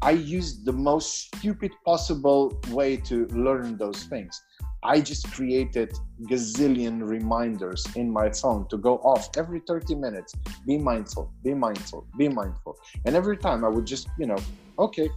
i 0.00 0.10
used 0.10 0.64
the 0.64 0.72
most 0.72 1.36
stupid 1.36 1.72
possible 1.84 2.58
way 2.70 2.96
to 2.96 3.26
learn 3.26 3.76
those 3.76 4.04
things. 4.04 4.42
I 4.84 5.00
just 5.00 5.30
created 5.32 5.92
gazillion 6.22 7.06
reminders 7.08 7.86
in 7.94 8.10
my 8.10 8.30
phone 8.30 8.66
to 8.70 8.76
go 8.76 8.98
off 8.98 9.28
every 9.36 9.60
30 9.60 9.94
minutes. 9.94 10.34
Be 10.66 10.78
mindful 10.78 11.30
be 11.44 11.54
mindful 11.54 12.06
be 12.18 12.28
mindful. 12.28 12.76
And 13.04 13.14
every 13.14 13.36
time 13.36 13.64
i 13.64 13.68
would 13.68 13.86
just 13.86 14.08
you 14.18 14.26
know 14.26 14.38
okay 14.78 15.08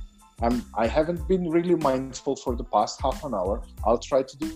I'm, 0.42 0.66
I 0.76 0.88
haven't 0.88 1.28
been 1.28 1.50
really 1.50 1.76
mindful 1.76 2.36
for 2.36 2.56
the 2.56 2.64
past 2.64 3.02
half 3.02 3.24
an 3.24 3.34
hour. 3.34 3.62
I'll 3.86 3.98
try 3.98 4.24
to 4.24 4.38
do 4.38 4.52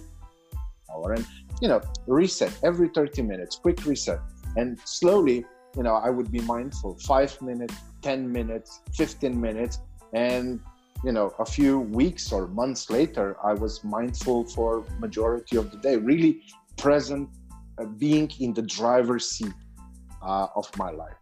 hour 0.91 1.13
and 1.13 1.25
you 1.61 1.67
know 1.67 1.81
reset 2.07 2.57
every 2.63 2.89
30 2.89 3.21
minutes, 3.21 3.55
quick 3.55 3.85
reset, 3.85 4.19
and 4.57 4.79
slowly 4.85 5.45
you 5.75 5.83
know 5.83 5.95
I 5.95 6.09
would 6.09 6.31
be 6.31 6.41
mindful. 6.41 6.97
Five 6.99 7.39
minutes, 7.41 7.75
10 8.01 8.31
minutes, 8.31 8.81
15 8.95 9.39
minutes, 9.39 9.79
and 10.13 10.59
you 11.03 11.11
know 11.11 11.33
a 11.39 11.45
few 11.45 11.79
weeks 11.79 12.31
or 12.31 12.47
months 12.47 12.89
later, 12.89 13.37
I 13.43 13.53
was 13.53 13.83
mindful 13.83 14.45
for 14.45 14.83
majority 14.99 15.57
of 15.57 15.71
the 15.71 15.77
day, 15.77 15.95
really 15.95 16.41
present 16.77 17.29
uh, 17.77 17.85
being 17.85 18.29
in 18.39 18.53
the 18.53 18.63
driver's 18.63 19.29
seat 19.29 19.53
uh, 20.21 20.47
of 20.55 20.65
my 20.77 20.91
life. 20.91 21.15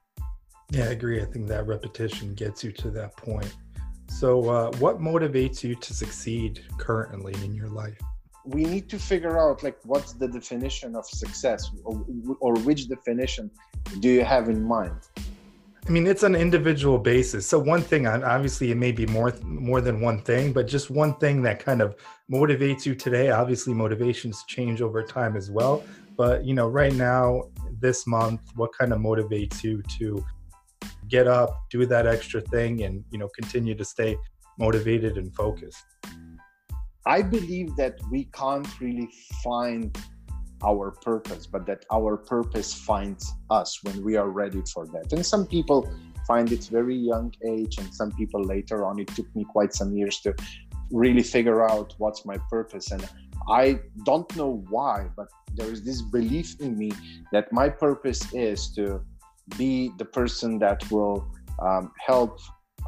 Yeah, 0.72 0.86
I 0.86 0.88
agree. 0.88 1.22
I 1.22 1.26
think 1.26 1.48
that 1.48 1.65
repetition 1.65 2.34
gets 2.34 2.63
you 2.63 2.72
to 2.74 2.89
that 2.91 3.15
point. 3.15 3.56
So, 4.08 4.50
uh, 4.50 4.72
what 4.78 5.00
motivates 5.00 5.63
you 5.63 5.76
to 5.76 5.93
succeed 5.93 6.65
currently 6.78 7.34
in 7.46 7.54
your 7.54 7.70
life? 7.70 8.00
We 8.46 8.63
need 8.63 8.89
to 8.89 9.00
figure 9.00 9.38
out 9.38 9.63
like 9.63 9.78
what's 9.84 10.13
the 10.13 10.28
definition 10.28 10.96
of 10.96 11.06
success, 11.06 11.70
or, 11.84 12.06
or 12.39 12.56
which 12.60 12.88
definition 12.88 13.52
do 14.00 14.10
you 14.10 14.24
have 14.24 14.50
in 14.50 14.63
mind? 14.63 14.96
I 15.88 15.89
mean, 15.89 16.06
it's 16.06 16.24
an 16.24 16.36
individual 16.36 16.98
basis. 16.98 17.48
So 17.48 17.58
one 17.58 17.82
thing, 17.82 18.08
obviously, 18.08 18.72
it 18.72 18.76
may 18.76 18.91
be 18.91 19.06
more 19.06 19.34
more 19.43 19.80
than 19.80 20.02
one 20.02 20.22
thing, 20.22 20.52
but 20.52 20.67
just 20.67 20.89
one 20.89 21.15
thing 21.15 21.41
that 21.43 21.60
kind 21.60 21.82
of 21.82 21.96
motivates 22.32 22.86
you 22.86 22.93
today. 22.93 23.30
Obviously, 23.30 23.74
motivations 23.74 24.43
change 24.48 24.82
over 24.82 25.02
time 25.02 25.38
as 25.38 25.50
well. 25.50 25.84
But 26.17 26.43
you 26.43 26.54
know, 26.54 26.67
right 26.67 26.93
now, 26.93 27.43
this 27.80 28.06
month, 28.06 28.41
what 28.56 28.72
kind 28.78 28.91
of 28.91 29.00
motivates 29.00 29.63
you 29.63 29.82
to 30.00 30.26
get 31.10 31.28
up, 31.28 31.50
do 31.70 31.86
that 31.86 32.06
extra 32.08 32.41
thing, 32.41 32.84
and 32.84 33.04
you 33.12 33.17
know 33.17 33.30
continue 33.39 33.76
to 33.76 33.86
stay 33.86 34.17
motivated 34.60 35.17
and 35.17 35.34
focused? 35.36 35.86
I 37.06 37.22
believe 37.22 37.76
that 37.78 38.00
we 38.12 38.26
can't 38.26 38.67
really 38.82 39.10
find 39.43 39.98
our 40.63 40.91
purpose, 40.91 41.46
but 41.48 41.65
that 41.67 41.86
our 41.91 42.17
purpose 42.17 42.74
finds 42.74 43.32
us 43.50 43.80
when 43.84 44.04
we 44.04 44.15
are 44.17 44.30
ready 44.30 44.62
for 44.74 44.86
that. 44.88 45.13
And 45.13 45.26
some 45.26 45.46
people 45.46 45.89
find 46.28 46.52
it 46.52 46.65
very 46.65 46.96
young 46.96 47.34
age, 47.48 47.78
and 47.78 47.93
some 47.93 48.12
people 48.12 48.43
later 48.43 48.86
on. 48.86 49.00
It 49.00 49.08
took 49.08 49.34
me 49.36 49.46
quite 49.50 49.74
some 49.74 49.96
years 49.96 50.20
to 50.22 50.36
really 50.91 51.24
figure 51.24 51.70
out 51.70 51.93
what's 51.98 52.26
my 52.26 52.38
purpose. 52.50 52.91
And 52.91 53.08
I 53.50 53.80
don't 54.06 54.34
know 54.36 54.63
why, 54.70 55.08
but 55.15 55.28
there 55.56 55.72
is 55.72 55.84
this 55.84 56.02
belief 56.02 56.60
in 56.60 56.78
me 56.78 56.91
that 57.32 57.52
my 57.54 57.70
purpose 57.70 58.22
is 58.34 58.70
to 58.74 59.02
be 59.58 59.92
the 59.98 60.06
person 60.06 60.60
that 60.60 60.90
will 60.92 61.28
um, 61.60 61.92
help 62.06 62.40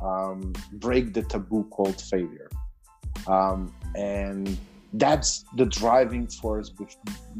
um, 0.01 0.53
break 0.73 1.13
the 1.13 1.23
taboo 1.23 1.63
called 1.71 1.99
failure. 2.01 2.49
Um, 3.27 3.73
and 3.95 4.57
that's 4.93 5.45
the 5.55 5.65
driving 5.65 6.27
force 6.27 6.69
be- 6.69 6.85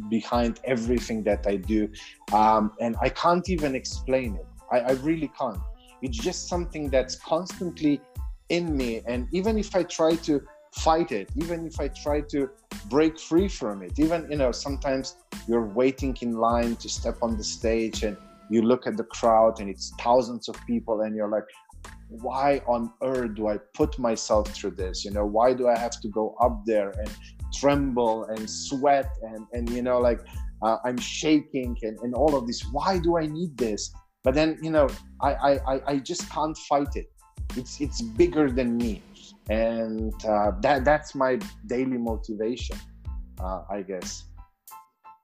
behind 0.09 0.59
everything 0.63 1.23
that 1.23 1.47
I 1.47 1.55
do. 1.57 1.89
Um, 2.31 2.73
and 2.79 2.95
I 3.01 3.09
can't 3.09 3.49
even 3.49 3.75
explain 3.75 4.35
it. 4.35 4.45
I, 4.71 4.79
I 4.79 4.91
really 4.93 5.31
can't. 5.39 5.59
It's 6.01 6.17
just 6.17 6.47
something 6.47 6.89
that's 6.89 7.15
constantly 7.15 8.01
in 8.49 8.75
me. 8.75 9.01
And 9.07 9.27
even 9.31 9.57
if 9.57 9.75
I 9.75 9.83
try 9.83 10.15
to 10.15 10.41
fight 10.71 11.11
it, 11.11 11.29
even 11.35 11.65
if 11.65 11.79
I 11.79 11.87
try 11.89 12.21
to 12.21 12.49
break 12.89 13.19
free 13.19 13.47
from 13.47 13.81
it, 13.81 13.97
even, 13.97 14.27
you 14.29 14.37
know, 14.37 14.51
sometimes 14.51 15.15
you're 15.47 15.65
waiting 15.65 16.15
in 16.21 16.33
line 16.33 16.75
to 16.77 16.89
step 16.89 17.17
on 17.21 17.37
the 17.37 17.43
stage 17.43 18.03
and 18.03 18.17
you 18.49 18.61
look 18.61 18.87
at 18.87 18.97
the 18.97 19.03
crowd 19.03 19.59
and 19.59 19.69
it's 19.69 19.93
thousands 19.99 20.49
of 20.49 20.55
people 20.65 21.01
and 21.01 21.15
you're 21.15 21.29
like 21.29 21.45
why 22.09 22.59
on 22.67 22.91
earth 23.03 23.35
do 23.35 23.47
i 23.47 23.57
put 23.73 23.97
myself 23.99 24.47
through 24.49 24.71
this? 24.71 25.05
You 25.05 25.11
know 25.11 25.25
why 25.25 25.53
do 25.53 25.67
i 25.67 25.77
have 25.77 26.01
to 26.01 26.07
go 26.07 26.35
up 26.41 26.65
there 26.65 26.89
and 26.97 27.09
tremble 27.53 28.25
and 28.25 28.49
sweat 28.49 29.09
and 29.21 29.45
and 29.53 29.69
you 29.69 29.81
know 29.81 29.99
like 29.99 30.19
uh, 30.61 30.77
i'm 30.85 30.97
shaking 30.97 31.77
and, 31.83 31.97
and 31.99 32.13
all 32.15 32.35
of 32.35 32.47
this. 32.47 32.65
Why 32.71 32.97
do 32.99 33.17
i 33.17 33.25
need 33.25 33.57
this? 33.57 33.91
But 34.23 34.33
then 34.33 34.57
you 34.61 34.71
know 34.71 34.87
I, 35.21 35.31
I 35.33 35.81
i 35.91 35.97
just 35.97 36.29
can't 36.29 36.57
fight 36.57 36.95
it. 36.95 37.11
It's 37.55 37.79
it's 37.79 38.01
bigger 38.01 38.49
than 38.51 38.77
me. 38.77 39.01
And 39.49 40.13
uh, 40.25 40.51
that 40.61 40.85
that's 40.85 41.15
my 41.15 41.39
daily 41.67 41.97
motivation 41.97 42.77
uh, 43.39 43.61
i 43.69 43.81
guess. 43.81 44.23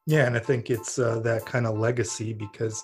Yeah 0.06 0.28
and 0.28 0.36
i 0.38 0.40
think 0.40 0.70
it's 0.70 1.00
uh, 1.00 1.20
that 1.22 1.46
kind 1.46 1.66
of 1.66 1.80
legacy 1.80 2.32
because 2.32 2.84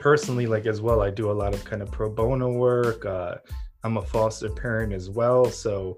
personally 0.00 0.46
like 0.46 0.66
as 0.66 0.80
well 0.80 1.02
i 1.02 1.10
do 1.10 1.30
a 1.30 1.32
lot 1.32 1.54
of 1.54 1.64
kind 1.64 1.82
of 1.82 1.90
pro 1.90 2.08
bono 2.08 2.50
work 2.50 3.04
uh, 3.06 3.34
i'm 3.84 3.96
a 3.96 4.02
foster 4.02 4.48
parent 4.48 4.92
as 4.92 5.10
well 5.10 5.44
so 5.46 5.96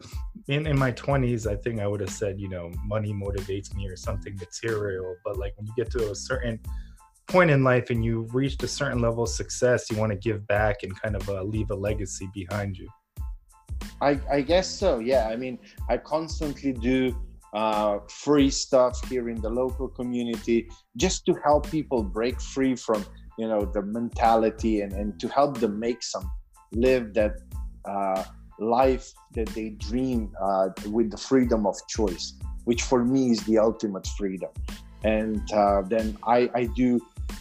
in, 0.49 0.67
in 0.67 0.79
my 0.79 0.93
20s 0.93 1.51
i 1.51 1.57
think 1.57 1.81
i 1.81 1.87
would 1.87 2.01
have 2.01 2.11
said 2.11 2.41
you 2.41 2.49
know 2.49 2.71
money 2.87 3.13
motivates 3.13 3.75
me 3.75 3.87
or 3.87 3.97
something 3.97 4.35
material 4.37 5.15
but 5.25 5.37
like 5.37 5.53
when 5.57 5.67
you 5.67 5.73
get 5.77 5.91
to 5.91 6.11
a 6.11 6.15
certain 6.15 6.59
point 7.31 7.51
in 7.51 7.63
life 7.63 7.91
and 7.91 8.05
you've 8.05 8.35
reached 8.35 8.63
a 8.65 8.69
certain 8.69 9.01
level 9.01 9.23
of 9.23 9.29
success 9.29 9.91
you 9.91 9.97
want 9.97 10.11
to 10.11 10.19
give 10.19 10.47
back 10.49 10.83
and 10.83 11.01
kind 11.01 11.15
of 11.15 11.29
uh, 11.29 11.43
leave 11.43 11.71
a 11.71 11.75
legacy 11.75 12.29
behind 12.35 12.77
you. 12.77 12.89
I, 14.03 14.19
I 14.31 14.41
guess 14.41 14.69
so 14.69 14.99
yeah. 14.99 15.29
I 15.29 15.37
mean 15.37 15.59
i 15.89 15.97
constantly 15.97 16.73
do 16.73 17.17
uh, 17.53 17.99
free 18.09 18.51
stuff 18.51 18.97
here 19.09 19.29
in 19.29 19.41
the 19.41 19.51
local 19.51 19.89
community 19.89 20.69
just 20.97 21.27
to 21.27 21.35
help 21.45 21.69
people 21.71 22.03
break 22.03 22.41
free 22.41 22.77
from 22.77 23.05
you 23.41 23.49
know 23.49 23.63
the 23.77 23.83
mentality 23.83 24.75
and, 24.83 24.93
and 25.01 25.09
to 25.23 25.27
help 25.29 25.53
them 25.63 25.75
make 25.79 26.03
some 26.03 26.27
live 26.73 27.05
that 27.15 27.35
uh, 27.93 28.23
life 28.59 29.07
that 29.37 29.49
they 29.57 29.69
dream 29.89 30.21
uh, 30.47 30.69
with 30.97 31.09
the 31.11 31.21
freedom 31.29 31.67
of 31.67 31.75
choice 31.89 32.27
which 32.65 32.83
for 32.83 33.05
me 33.05 33.31
is 33.31 33.41
the 33.45 33.59
ultimate 33.59 34.07
freedom. 34.19 34.51
And 35.03 35.43
uh, 35.53 35.83
then 35.83 36.17
I, 36.25 36.51
I 36.55 36.65
do 36.83 37.01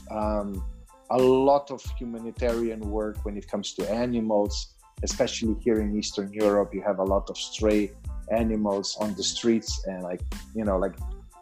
um, 0.10 0.64
a 1.12 1.18
lot 1.18 1.72
of 1.72 1.84
humanitarian 1.98 2.80
work 2.80 3.26
when 3.26 3.36
it 3.38 3.48
comes 3.48 3.74
to 3.76 3.90
animals 3.92 4.74
especially 5.02 5.56
here 5.64 5.80
in 5.80 5.98
eastern 5.98 6.30
europe. 6.34 6.74
You 6.74 6.82
have 6.82 7.00
a 7.00 7.04
lot 7.04 7.30
of 7.30 7.38
stray 7.38 7.92
animals 8.32 8.98
on 9.00 9.16
the 9.16 9.24
streets 9.24 9.72
and 9.88 10.04
like 10.04 10.22
you 10.54 10.66
know 10.66 10.78
like 10.78 10.96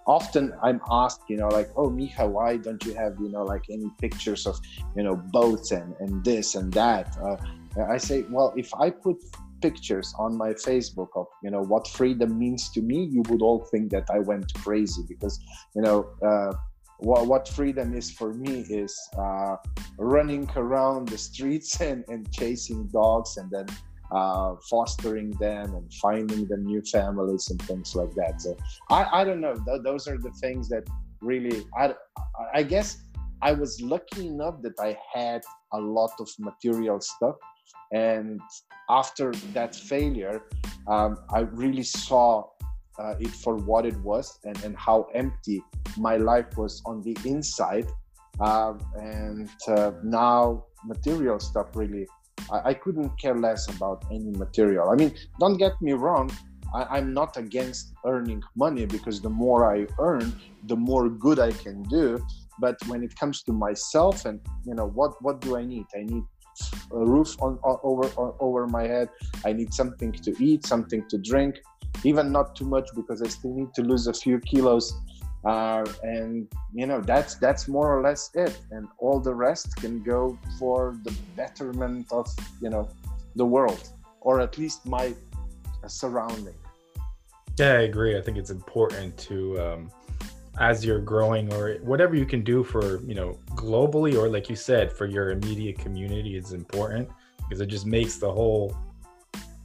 often 0.07 0.53
I'm 0.63 0.81
asked, 0.89 1.21
you 1.27 1.37
know, 1.37 1.49
like, 1.49 1.69
oh, 1.75 1.89
Miha, 1.89 2.27
why 2.27 2.57
don't 2.57 2.83
you 2.85 2.93
have, 2.93 3.17
you 3.19 3.29
know, 3.29 3.43
like 3.43 3.65
any 3.69 3.91
pictures 3.99 4.47
of, 4.47 4.59
you 4.95 5.03
know, 5.03 5.15
boats 5.15 5.71
and, 5.71 5.93
and 5.99 6.23
this 6.23 6.55
and 6.55 6.71
that? 6.73 7.17
Uh, 7.17 7.35
I 7.89 7.97
say, 7.97 8.23
well, 8.29 8.53
if 8.55 8.73
I 8.75 8.89
put 8.89 9.17
pictures 9.61 10.13
on 10.17 10.37
my 10.37 10.53
Facebook 10.53 11.09
of, 11.15 11.27
you 11.43 11.51
know, 11.51 11.61
what 11.61 11.87
freedom 11.87 12.39
means 12.39 12.69
to 12.71 12.81
me, 12.81 13.03
you 13.03 13.21
would 13.29 13.41
all 13.41 13.65
think 13.65 13.91
that 13.91 14.07
I 14.09 14.19
went 14.19 14.53
crazy 14.55 15.03
because, 15.07 15.39
you 15.75 15.81
know, 15.81 16.09
uh, 16.21 16.53
what, 16.99 17.27
what 17.27 17.47
freedom 17.47 17.93
is 17.93 18.09
for 18.09 18.33
me 18.33 18.61
is 18.69 18.97
uh, 19.17 19.57
running 19.97 20.49
around 20.55 21.09
the 21.09 21.17
streets 21.17 21.79
and, 21.81 22.05
and 22.07 22.31
chasing 22.31 22.87
dogs 22.87 23.37
and 23.37 23.51
then 23.51 23.67
uh, 24.11 24.55
fostering 24.69 25.31
them 25.31 25.73
and 25.75 25.93
finding 25.95 26.47
them 26.47 26.63
new 26.63 26.81
families 26.81 27.49
and 27.49 27.61
things 27.63 27.95
like 27.95 28.13
that. 28.15 28.41
So 28.41 28.55
I, 28.89 29.21
I 29.21 29.23
don't 29.23 29.41
know. 29.41 29.53
Th- 29.53 29.81
those 29.83 30.07
are 30.07 30.17
the 30.17 30.31
things 30.41 30.69
that 30.69 30.87
really, 31.21 31.65
I, 31.77 31.93
I 32.53 32.63
guess 32.63 32.97
I 33.41 33.53
was 33.53 33.81
lucky 33.81 34.27
enough 34.27 34.61
that 34.61 34.79
I 34.79 34.97
had 35.13 35.43
a 35.73 35.79
lot 35.79 36.11
of 36.19 36.29
material 36.39 36.99
stuff. 36.99 37.35
And 37.91 38.41
after 38.89 39.31
that 39.53 39.75
failure, 39.75 40.43
um, 40.87 41.17
I 41.29 41.41
really 41.41 41.83
saw 41.83 42.45
uh, 42.99 43.15
it 43.19 43.29
for 43.29 43.57
what 43.57 43.85
it 43.85 43.97
was 44.01 44.39
and, 44.43 44.61
and 44.63 44.75
how 44.77 45.07
empty 45.13 45.61
my 45.97 46.17
life 46.17 46.57
was 46.57 46.81
on 46.85 47.01
the 47.01 47.15
inside. 47.25 47.87
Um, 48.39 48.79
and 48.99 49.49
uh, 49.67 49.91
now 50.03 50.65
material 50.85 51.39
stuff 51.39 51.75
really 51.75 52.07
I, 52.51 52.69
I 52.69 52.73
couldn't 52.73 53.19
care 53.19 53.35
less 53.35 53.67
about 53.69 54.05
any 54.11 54.31
material. 54.31 54.89
I 54.89 54.95
mean, 54.95 55.13
don't 55.39 55.57
get 55.57 55.73
me 55.81 55.93
wrong. 55.93 56.31
I, 56.73 56.97
am 56.97 57.13
not 57.13 57.37
against 57.37 57.93
earning 58.05 58.43
money 58.55 58.85
because 58.85 59.21
the 59.21 59.29
more 59.29 59.73
I 59.73 59.87
earn, 59.99 60.33
the 60.65 60.75
more 60.75 61.09
good 61.09 61.39
I 61.39 61.51
can 61.51 61.81
do. 61.83 62.19
But 62.59 62.75
when 62.87 63.03
it 63.03 63.15
comes 63.15 63.43
to 63.43 63.53
myself 63.53 64.25
and 64.25 64.39
you 64.65 64.73
know 64.73 64.87
what 64.87 65.21
what 65.21 65.41
do 65.41 65.57
I 65.57 65.63
need? 65.63 65.85
I 65.95 66.03
need 66.03 66.23
a 66.91 67.05
roof 67.05 67.35
on, 67.39 67.59
on 67.63 67.79
over 67.83 68.07
on, 68.17 68.33
over 68.39 68.67
my 68.67 68.83
head. 68.83 69.09
I 69.45 69.53
need 69.53 69.73
something 69.73 70.11
to 70.11 70.35
eat, 70.43 70.65
something 70.65 71.07
to 71.09 71.17
drink, 71.17 71.55
even 72.03 72.31
not 72.31 72.55
too 72.55 72.65
much 72.65 72.89
because 72.95 73.21
I 73.21 73.27
still 73.27 73.53
need 73.53 73.73
to 73.75 73.83
lose 73.83 74.07
a 74.07 74.13
few 74.13 74.39
kilos 74.39 74.93
uh, 75.45 75.85
and 76.03 76.47
you 76.73 76.85
know 76.85 77.01
that's 77.01 77.35
that's 77.35 77.67
more 77.67 77.97
or 77.97 78.01
less 78.01 78.31
it. 78.33 78.59
And 78.71 78.87
all 78.97 79.19
the 79.19 79.33
rest 79.33 79.75
can 79.77 80.03
go 80.03 80.37
for 80.59 80.97
the 81.03 81.13
betterment 81.35 82.07
of 82.11 82.27
you 82.61 82.69
know 82.69 82.89
the 83.35 83.45
world 83.45 83.89
or 84.21 84.41
at 84.41 84.57
least 84.57 84.85
my 84.85 85.13
surrounding. 85.87 86.55
Yeah 87.57 87.73
i 87.73 87.81
agree. 87.81 88.17
I 88.17 88.21
think 88.21 88.37
it's 88.37 88.51
important 88.51 89.17
to 89.29 89.59
um, 89.59 89.91
as 90.59 90.83
you're 90.83 90.99
growing 90.99 91.53
or 91.53 91.75
whatever 91.75 92.15
you 92.15 92.25
can 92.25 92.43
do 92.43 92.63
for 92.63 93.01
you 93.03 93.15
know 93.15 93.37
globally 93.55 94.19
or 94.19 94.27
like 94.29 94.49
you 94.49 94.55
said 94.55 94.91
for 94.91 95.05
your 95.05 95.31
immediate 95.31 95.77
community 95.77 96.35
is 96.35 96.51
important 96.51 97.09
because 97.37 97.61
it 97.61 97.67
just 97.67 97.85
makes 97.85 98.17
the 98.17 98.31
whole 98.31 98.75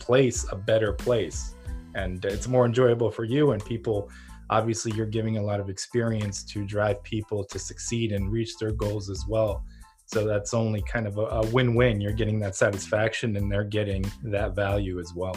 place 0.02 0.46
a 0.50 0.56
better 0.56 0.92
place. 0.92 1.54
And 1.94 2.24
it's 2.24 2.48
more 2.48 2.64
enjoyable 2.66 3.10
for 3.10 3.24
you 3.24 3.52
and 3.52 3.64
people 3.64 4.10
obviously 4.58 4.92
you're 4.96 5.12
giving 5.18 5.36
a 5.38 5.42
lot 5.50 5.60
of 5.60 5.68
experience 5.76 6.36
to 6.52 6.58
drive 6.64 7.02
people 7.14 7.40
to 7.52 7.58
succeed 7.58 8.12
and 8.12 8.30
reach 8.30 8.52
their 8.60 8.72
goals 8.84 9.08
as 9.08 9.24
well. 9.34 9.64
So 10.04 10.26
that's 10.26 10.52
only 10.52 10.82
kind 10.94 11.06
of 11.06 11.14
a, 11.16 11.26
a 11.40 11.46
win-win. 11.56 12.00
You're 12.02 12.18
getting 12.22 12.38
that 12.40 12.54
satisfaction 12.54 13.36
and 13.36 13.50
they're 13.50 13.70
getting 13.80 14.04
that 14.24 14.54
value 14.54 14.96
as 15.04 15.10
well. 15.14 15.36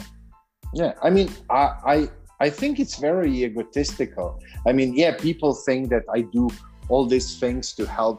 Yeah 0.81 0.93
i 1.07 1.09
mean 1.09 1.29
I, 1.49 1.63
I 1.93 1.97
i 2.45 2.49
think 2.59 2.79
it's 2.83 2.97
very 3.09 3.31
egotistical. 3.47 4.27
I 4.69 4.71
mean 4.77 4.89
yeah 5.01 5.11
people 5.27 5.51
think 5.67 5.81
that 5.93 6.03
i 6.17 6.19
do 6.37 6.43
all 6.89 7.05
these 7.15 7.29
things 7.41 7.73
to 7.77 7.83
help 7.99 8.17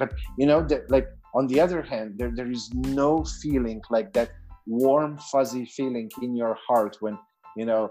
but 0.00 0.10
you 0.38 0.46
know 0.50 0.60
that 0.70 0.82
like 0.96 1.08
on 1.38 1.44
the 1.52 1.58
other 1.64 1.82
hand 1.92 2.08
there, 2.18 2.32
there 2.38 2.50
is 2.58 2.64
no 2.74 3.10
feeling 3.42 3.80
like 3.96 4.08
that 4.18 4.30
warm 4.66 5.12
fuzzy 5.32 5.64
feeling 5.76 6.08
in 6.24 6.30
your 6.42 6.54
heart 6.66 6.94
when 7.00 7.16
you 7.56 7.66
know 7.70 7.82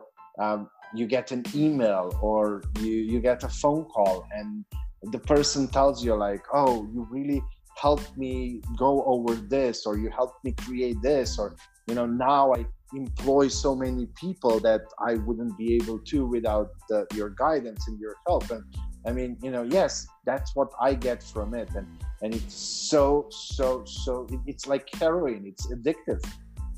um, 0.43 0.69
you 0.93 1.05
get 1.05 1.31
an 1.31 1.43
email 1.53 2.17
or 2.21 2.63
you 2.79 2.91
you 2.91 3.19
get 3.19 3.43
a 3.43 3.49
phone 3.49 3.85
call 3.85 4.27
and 4.31 4.63
the 5.11 5.19
person 5.19 5.67
tells 5.67 6.03
you 6.03 6.15
like 6.15 6.43
oh 6.53 6.87
you 6.93 7.07
really 7.09 7.41
helped 7.77 8.17
me 8.17 8.61
go 8.75 9.03
over 9.03 9.35
this 9.35 9.85
or 9.85 9.97
you 9.97 10.09
helped 10.09 10.43
me 10.43 10.51
create 10.65 10.99
this 11.01 11.37
or 11.37 11.55
you 11.87 11.95
know 11.95 12.05
now 12.05 12.53
i 12.53 12.65
employ 12.95 13.47
so 13.47 13.75
many 13.75 14.07
people 14.15 14.59
that 14.59 14.81
i 14.99 15.15
wouldn't 15.15 15.55
be 15.57 15.75
able 15.75 15.99
to 15.99 16.25
without 16.25 16.69
the, 16.89 17.05
your 17.13 17.29
guidance 17.31 17.87
and 17.87 17.99
your 17.99 18.15
help. 18.25 18.49
And 18.49 18.63
i 19.05 19.11
mean 19.11 19.37
you 19.43 19.51
know 19.51 19.63
yes 19.63 20.07
that's 20.25 20.55
what 20.55 20.69
i 20.81 20.93
get 20.93 21.21
from 21.21 21.53
it. 21.53 21.69
And 21.75 21.87
and 22.21 22.33
it's 22.33 22.55
so 22.55 23.27
so 23.29 23.83
so 23.85 24.25
it, 24.31 24.39
it's 24.47 24.67
like 24.67 24.87
heroin 24.95 25.45
it's 25.45 25.67
addictive. 25.67 26.23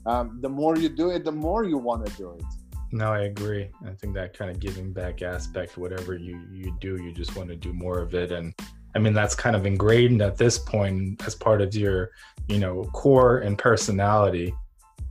Um, 0.06 0.40
the 0.42 0.50
more 0.50 0.76
you 0.78 0.90
do 0.90 1.12
it 1.12 1.24
the 1.24 1.32
more 1.32 1.64
you 1.64 1.78
want 1.78 2.06
to 2.06 2.12
do 2.14 2.32
it 2.32 2.46
no, 2.92 3.12
I 3.12 3.22
agree. 3.22 3.70
I 3.86 3.92
think 3.92 4.14
that 4.16 4.38
kind 4.38 4.50
of 4.50 4.60
giving 4.60 4.92
back 4.92 5.22
aspect, 5.22 5.78
whatever 5.78 6.16
you 6.16 6.42
you 6.52 6.76
do, 6.80 7.02
you 7.02 7.12
just 7.12 7.36
want 7.36 7.50
to 7.50 7.56
do 7.56 7.72
more 7.74 8.00
of 8.00 8.16
it. 8.16 8.32
And 8.32 8.54
I 8.96 9.00
mean, 9.00 9.14
that's 9.14 9.36
kind 9.36 9.56
of 9.56 9.66
ingrained 9.66 10.22
at 10.22 10.38
this 10.38 10.58
point 10.58 11.26
as 11.26 11.36
part 11.36 11.62
of 11.62 11.76
your, 11.76 12.12
you 12.48 12.60
know, 12.60 12.86
core 12.94 13.40
and 13.40 13.58
personality. 13.58 14.54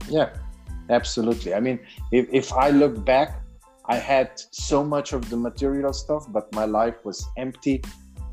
Yeah, 0.09 0.29
absolutely. 0.89 1.53
I 1.53 1.59
mean, 1.61 1.79
if, 2.11 2.27
if 2.31 2.51
I 2.53 2.71
look 2.71 3.05
back, 3.05 3.41
I 3.85 3.95
had 3.95 4.31
so 4.51 4.83
much 4.83 5.13
of 5.13 5.29
the 5.29 5.37
material 5.37 5.93
stuff, 5.93 6.25
but 6.29 6.53
my 6.53 6.65
life 6.65 7.05
was 7.05 7.25
empty. 7.37 7.81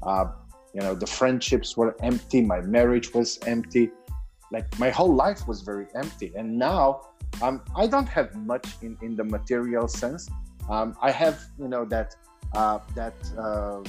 Uh, 0.03 0.27
you 0.75 0.81
know, 0.81 0.95
the 0.95 1.07
friendships 1.07 1.77
were 1.77 1.97
empty. 2.03 2.43
My 2.43 2.61
marriage 2.61 3.15
was 3.15 3.39
empty. 3.47 3.91
Like 4.53 4.67
my 4.79 4.91
whole 4.91 5.15
life 5.15 5.47
was 5.49 5.63
very 5.63 5.87
empty. 5.95 6.33
And 6.37 6.59
now 6.59 7.03
um, 7.43 7.63
I 7.77 7.87
don't 7.87 8.09
have 8.09 8.35
much 8.35 8.67
in, 8.83 8.97
in 9.03 9.17
the 9.17 9.25
material 9.25 9.89
sense. 9.89 10.29
Um, 10.69 10.97
I 11.03 11.11
have, 11.11 11.41
you 11.59 11.69
know, 11.69 11.85
that 11.87 12.15
uh, 12.55 12.79
that 12.95 13.15
uh, 13.39 13.83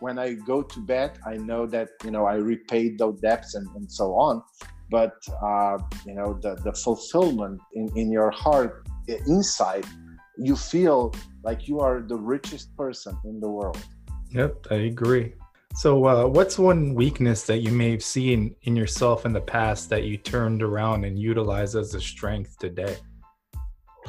when 0.00 0.18
I 0.18 0.32
go 0.34 0.62
to 0.62 0.80
bed, 0.80 1.18
I 1.26 1.36
know 1.36 1.66
that 1.66 1.88
you 2.04 2.10
know 2.10 2.26
I 2.26 2.34
repaid 2.34 2.98
those 2.98 3.20
debts 3.20 3.54
and, 3.54 3.68
and 3.76 3.90
so 3.90 4.14
on. 4.14 4.42
But 4.90 5.14
uh, 5.42 5.78
you 6.06 6.14
know, 6.14 6.38
the 6.42 6.56
the 6.56 6.72
fulfillment 6.72 7.60
in 7.74 7.88
in 7.96 8.10
your 8.10 8.30
heart 8.30 8.86
inside, 9.06 9.86
you 10.36 10.56
feel 10.56 11.14
like 11.44 11.68
you 11.68 11.80
are 11.80 12.00
the 12.00 12.16
richest 12.16 12.76
person 12.76 13.16
in 13.24 13.40
the 13.40 13.48
world. 13.48 13.84
Yep, 14.30 14.66
I 14.70 14.76
agree. 14.92 15.34
So, 15.76 16.04
uh, 16.04 16.26
what's 16.26 16.58
one 16.58 16.94
weakness 16.94 17.44
that 17.44 17.58
you 17.58 17.70
may 17.70 17.90
have 17.92 18.02
seen 18.02 18.56
in 18.62 18.74
yourself 18.74 19.24
in 19.24 19.32
the 19.32 19.40
past 19.40 19.88
that 19.90 20.04
you 20.04 20.16
turned 20.16 20.62
around 20.62 21.04
and 21.04 21.18
utilize 21.18 21.76
as 21.76 21.94
a 21.94 22.00
strength 22.00 22.58
today? 22.58 22.96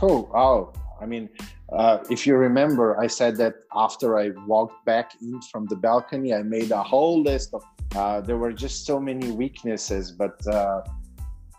Oh, 0.01 0.29
oh, 0.33 0.73
I 0.99 1.05
mean, 1.05 1.29
uh, 1.71 1.99
if 2.09 2.27
you 2.27 2.35
remember, 2.35 2.99
I 2.99 3.07
said 3.07 3.37
that 3.37 3.55
after 3.75 4.17
I 4.17 4.29
walked 4.47 4.85
back 4.85 5.13
in 5.21 5.39
from 5.51 5.65
the 5.67 5.75
balcony, 5.75 6.33
I 6.33 6.43
made 6.43 6.71
a 6.71 6.83
whole 6.83 7.21
list 7.21 7.53
of. 7.53 7.63
Uh, 7.95 8.21
there 8.21 8.37
were 8.37 8.53
just 8.53 8.85
so 8.85 8.99
many 8.99 9.31
weaknesses, 9.31 10.11
but 10.11 10.45
uh, 10.47 10.81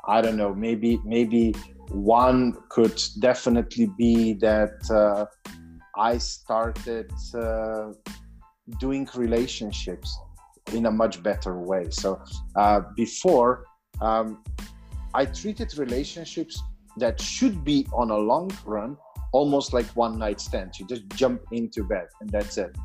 I 0.09 0.23
don't 0.23 0.37
know. 0.37 0.55
Maybe, 0.55 0.99
maybe 1.05 1.55
one 1.91 2.57
could 2.71 3.01
definitely 3.21 3.91
be 3.99 4.33
that 4.35 4.91
uh, 4.91 5.27
I 5.97 6.19
started 6.19 7.13
uh, 7.35 7.93
doing 8.79 9.09
relationships 9.15 10.17
in 10.73 10.87
a 10.87 10.91
much 10.91 11.23
better 11.23 11.59
way. 11.59 11.89
So 11.91 12.23
uh, 12.57 12.81
before, 12.97 13.65
um, 14.01 14.43
I 15.15 15.27
treated 15.27 15.77
relationships 15.77 16.63
that 16.97 17.21
should 17.21 17.65
be 17.65 17.87
on 17.93 18.11
a 18.11 18.17
long 18.17 18.51
run 18.65 18.97
almost 19.33 19.73
like 19.73 19.87
one 19.97 20.19
night 20.19 20.41
stands. 20.41 20.79
You 20.79 20.87
just 20.87 21.09
jump 21.15 21.43
into 21.53 21.85
bed 21.85 22.07
and 22.21 22.31
that's 22.31 22.59
it. 22.59 22.77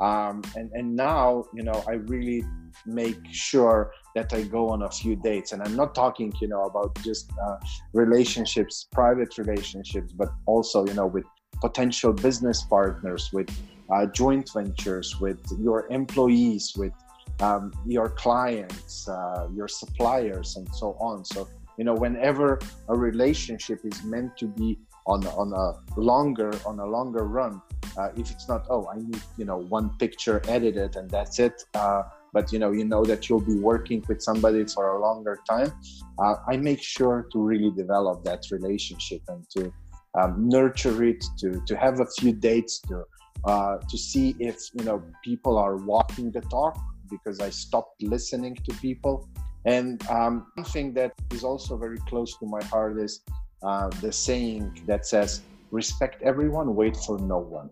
Um, 0.00 0.42
and 0.56 0.70
and 0.72 0.96
now 0.96 1.44
you 1.54 1.62
know 1.62 1.84
I 1.86 1.92
really 1.92 2.44
make 2.84 3.20
sure 3.30 3.92
that 4.16 4.32
I 4.32 4.42
go 4.42 4.68
on 4.68 4.82
a 4.82 4.90
few 4.90 5.14
dates, 5.14 5.52
and 5.52 5.62
I'm 5.62 5.76
not 5.76 5.94
talking 5.94 6.32
you 6.40 6.48
know 6.48 6.64
about 6.64 6.96
just 7.04 7.30
uh, 7.40 7.56
relationships, 7.92 8.88
private 8.90 9.38
relationships, 9.38 10.12
but 10.12 10.30
also 10.46 10.84
you 10.84 10.94
know 10.94 11.06
with 11.06 11.24
potential 11.60 12.12
business 12.12 12.62
partners, 12.62 13.30
with 13.32 13.48
uh, 13.90 14.06
joint 14.06 14.50
ventures 14.52 15.20
with 15.20 15.40
your 15.60 15.86
employees, 15.90 16.74
with 16.76 16.92
um, 17.40 17.72
your 17.86 18.08
clients, 18.08 19.08
uh, 19.08 19.48
your 19.54 19.68
suppliers, 19.68 20.56
and 20.56 20.68
so 20.74 20.96
on. 21.00 21.24
So, 21.24 21.48
you 21.76 21.84
know, 21.84 21.94
whenever 21.94 22.58
a 22.88 22.96
relationship 22.96 23.80
is 23.84 24.02
meant 24.04 24.36
to 24.38 24.46
be 24.46 24.78
on 25.06 25.26
on 25.26 25.52
a 25.52 26.00
longer 26.00 26.50
on 26.64 26.78
a 26.78 26.86
longer 26.86 27.24
run, 27.24 27.60
uh, 27.96 28.10
if 28.16 28.30
it's 28.30 28.48
not, 28.48 28.66
oh, 28.70 28.88
I 28.92 28.96
need 28.96 29.20
you 29.36 29.44
know 29.44 29.58
one 29.58 29.90
picture 29.98 30.40
edited 30.48 30.96
and 30.96 31.10
that's 31.10 31.38
it. 31.38 31.64
Uh, 31.74 32.02
but 32.32 32.52
you 32.52 32.58
know, 32.58 32.72
you 32.72 32.84
know 32.84 33.04
that 33.04 33.28
you'll 33.28 33.40
be 33.40 33.58
working 33.58 34.04
with 34.08 34.20
somebody 34.20 34.64
for 34.64 34.96
a 34.96 35.00
longer 35.00 35.38
time. 35.48 35.72
Uh, 36.18 36.34
I 36.48 36.56
make 36.56 36.82
sure 36.82 37.28
to 37.32 37.38
really 37.38 37.70
develop 37.70 38.24
that 38.24 38.42
relationship 38.50 39.22
and 39.28 39.48
to 39.50 39.72
um, 40.20 40.48
nurture 40.48 41.02
it, 41.04 41.24
to 41.38 41.62
to 41.66 41.76
have 41.76 42.00
a 42.00 42.06
few 42.18 42.32
dates, 42.32 42.80
to 42.88 43.04
uh, 43.46 43.76
to 43.76 43.98
see 43.98 44.34
if 44.38 44.56
you 44.72 44.84
know 44.84 45.02
people 45.22 45.58
are 45.58 45.76
walking 45.76 46.30
the 46.30 46.40
talk 46.42 46.78
because 47.10 47.40
I 47.40 47.50
stopped 47.50 48.02
listening 48.02 48.54
to 48.56 48.74
people. 48.76 49.28
And 49.66 50.06
um, 50.08 50.46
one 50.54 50.64
thing 50.64 50.94
that 50.94 51.12
is 51.32 51.44
also 51.44 51.76
very 51.76 51.98
close 52.08 52.36
to 52.38 52.46
my 52.46 52.62
heart 52.64 52.98
is 52.98 53.20
uh, 53.62 53.88
the 54.00 54.12
saying 54.12 54.82
that 54.86 55.06
says, 55.06 55.42
"Respect 55.70 56.22
everyone, 56.22 56.74
wait 56.74 56.96
for 56.96 57.18
no 57.18 57.38
one." 57.38 57.70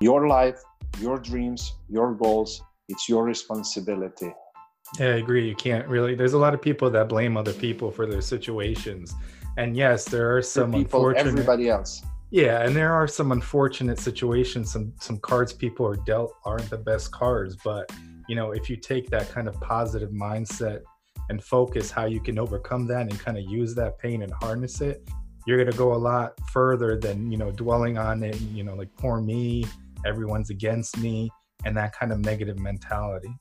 Your 0.00 0.28
life, 0.28 0.60
your 1.00 1.18
dreams, 1.18 1.74
your 1.88 2.14
goals. 2.14 2.62
It's 2.88 3.08
your 3.08 3.24
responsibility. 3.24 4.32
Yeah, 4.98 5.06
I 5.06 5.16
agree. 5.16 5.48
You 5.48 5.56
can't 5.56 5.88
really. 5.88 6.14
There's 6.14 6.34
a 6.34 6.38
lot 6.38 6.54
of 6.54 6.60
people 6.60 6.90
that 6.90 7.08
blame 7.08 7.36
other 7.36 7.54
people 7.54 7.90
for 7.90 8.06
their 8.06 8.20
situations, 8.20 9.14
and 9.56 9.76
yes, 9.76 10.04
there 10.04 10.36
are 10.36 10.42
some 10.42 10.72
people, 10.72 11.00
unfortunate. 11.00 11.30
Everybody 11.30 11.68
else 11.70 12.02
yeah, 12.34 12.66
and 12.66 12.74
there 12.74 12.92
are 12.92 13.06
some 13.06 13.30
unfortunate 13.30 14.00
situations. 14.00 14.72
Some 14.72 14.92
some 14.98 15.18
cards 15.18 15.52
people 15.52 15.86
are 15.86 15.94
dealt 15.94 16.34
aren't 16.44 16.68
the 16.68 16.76
best 16.76 17.12
cards, 17.12 17.56
but 17.62 17.92
you 18.28 18.34
know 18.34 18.50
if 18.50 18.68
you 18.68 18.74
take 18.76 19.08
that 19.10 19.28
kind 19.30 19.46
of 19.46 19.54
positive 19.60 20.10
mindset 20.10 20.80
and 21.28 21.40
focus 21.44 21.92
how 21.92 22.06
you 22.06 22.18
can 22.18 22.40
overcome 22.40 22.88
that 22.88 23.02
and 23.02 23.20
kind 23.20 23.38
of 23.38 23.44
use 23.44 23.72
that 23.76 24.00
pain 24.00 24.22
and 24.22 24.32
harness 24.32 24.80
it, 24.80 25.08
you're 25.46 25.64
gonna 25.64 25.76
go 25.76 25.94
a 25.94 26.02
lot 26.10 26.32
further 26.50 26.98
than 26.98 27.30
you 27.30 27.38
know 27.38 27.52
dwelling 27.52 27.98
on 27.98 28.24
it. 28.24 28.40
You 28.40 28.64
know, 28.64 28.74
like 28.74 28.90
poor 28.96 29.20
me, 29.20 29.64
everyone's 30.04 30.50
against 30.50 30.98
me, 30.98 31.30
and 31.64 31.76
that 31.76 31.94
kind 31.94 32.10
of 32.10 32.18
negative 32.18 32.58
mentality. 32.58 33.32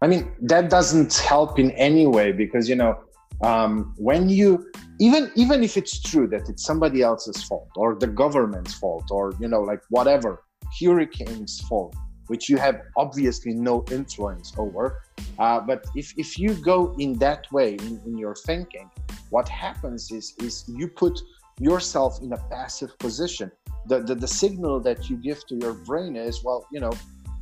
I 0.00 0.06
mean, 0.06 0.32
that 0.40 0.70
doesn't 0.70 1.12
help 1.18 1.58
in 1.58 1.70
any 1.72 2.06
way 2.06 2.32
because 2.32 2.66
you 2.66 2.76
know 2.76 2.98
um, 3.42 3.94
when 3.96 4.28
you 4.28 4.70
even 5.00 5.30
even 5.34 5.62
if 5.62 5.76
it's 5.76 6.00
true 6.00 6.26
that 6.28 6.48
it's 6.48 6.64
somebody 6.64 7.02
else's 7.02 7.42
fault 7.44 7.70
or 7.76 7.94
the 7.94 8.06
government's 8.06 8.74
fault 8.74 9.06
or 9.10 9.34
you 9.40 9.48
know 9.48 9.60
like 9.60 9.80
whatever 9.90 10.42
hurricane's 10.80 11.60
fault 11.62 11.94
which 12.28 12.48
you 12.48 12.56
have 12.56 12.80
obviously 12.96 13.52
no 13.52 13.84
influence 13.90 14.52
over 14.56 15.02
uh, 15.38 15.60
but 15.60 15.84
if, 15.96 16.14
if 16.16 16.38
you 16.38 16.54
go 16.54 16.94
in 16.98 17.18
that 17.18 17.50
way 17.52 17.74
in, 17.74 18.00
in 18.06 18.16
your 18.16 18.34
thinking 18.34 18.88
what 19.30 19.48
happens 19.48 20.10
is 20.12 20.34
is 20.38 20.64
you 20.68 20.86
put 20.86 21.18
yourself 21.58 22.20
in 22.22 22.32
a 22.32 22.36
passive 22.50 22.96
position. 22.98 23.50
The, 23.86 24.00
the 24.00 24.14
the 24.14 24.28
signal 24.28 24.80
that 24.80 25.10
you 25.10 25.16
give 25.16 25.44
to 25.48 25.56
your 25.56 25.72
brain 25.72 26.14
is 26.14 26.44
well 26.44 26.66
you 26.70 26.80
know 26.80 26.92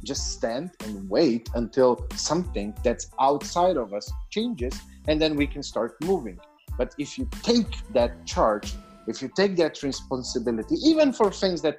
just 0.05 0.33
stand 0.33 0.71
and 0.85 1.09
wait 1.09 1.49
until 1.55 2.07
something 2.15 2.75
that's 2.83 3.11
outside 3.21 3.77
of 3.77 3.93
us 3.93 4.11
changes 4.31 4.79
and 5.09 5.21
then 5.21 5.37
we 5.37 5.47
can 5.47 5.63
start 5.63 5.97
moving. 6.03 6.39
But 6.79 6.95
if 6.99 7.19
you 7.19 7.29
take 7.43 7.73
that 7.93 8.27
charge 8.27 8.75
if 9.07 9.21
you 9.23 9.31
take 9.35 9.57
that 9.57 9.83
responsibility 9.83 10.77
even 10.85 11.13
for 11.13 11.31
things 11.31 11.61
that 11.63 11.79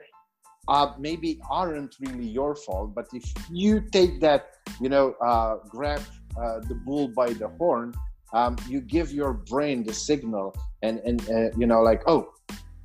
uh, 0.67 0.93
maybe 0.99 1.39
aren't 1.49 1.95
really 1.99 2.27
your 2.27 2.55
fault 2.55 2.93
but 2.93 3.07
if 3.13 3.23
you 3.49 3.81
take 3.91 4.19
that 4.19 4.41
you 4.79 4.89
know 4.89 5.13
uh, 5.21 5.55
grab 5.69 6.01
uh, 6.41 6.59
the 6.69 6.75
bull 6.85 7.07
by 7.07 7.33
the 7.33 7.47
horn 7.59 7.93
um, 8.33 8.55
you 8.67 8.79
give 8.79 9.11
your 9.11 9.33
brain 9.33 9.83
the 9.83 9.93
signal 9.93 10.55
and 10.83 10.99
and 10.99 11.29
uh, 11.29 11.49
you 11.57 11.65
know 11.65 11.81
like 11.81 12.01
oh 12.07 12.31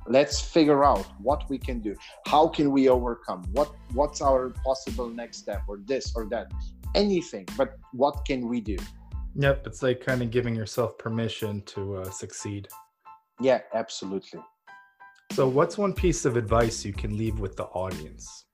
let's 0.07 0.39
figure 0.39 0.83
out 0.83 1.05
what 1.21 1.43
we 1.49 1.57
can 1.57 1.79
do 1.79 1.95
how 2.25 2.47
can 2.47 2.71
we 2.71 2.89
overcome 2.89 3.43
what 3.51 3.71
what's 3.93 4.21
our 4.21 4.49
possible 4.63 5.09
next 5.09 5.37
step 5.37 5.61
or 5.67 5.79
this 5.85 6.13
or 6.15 6.25
that 6.25 6.51
anything 6.95 7.45
but 7.57 7.77
what 7.93 8.25
can 8.25 8.47
we 8.47 8.61
do 8.61 8.77
Yep, 9.39 9.67
it's 9.67 9.83
like 9.83 10.03
kind 10.03 10.23
of 10.23 10.31
giving 10.31 10.55
yourself 10.55 10.97
permission 10.97 11.61
to 11.67 11.97
uh, 11.97 12.09
succeed. 12.09 12.67
Yeah, 13.39 13.59
absolutely. 13.75 14.39
So, 15.33 15.47
what's 15.47 15.77
one 15.77 15.93
piece 15.93 16.25
of 16.25 16.37
advice 16.37 16.83
you 16.83 16.91
can 16.91 17.15
leave 17.15 17.39
with 17.39 17.55
the 17.55 17.65
audience? 17.65 18.47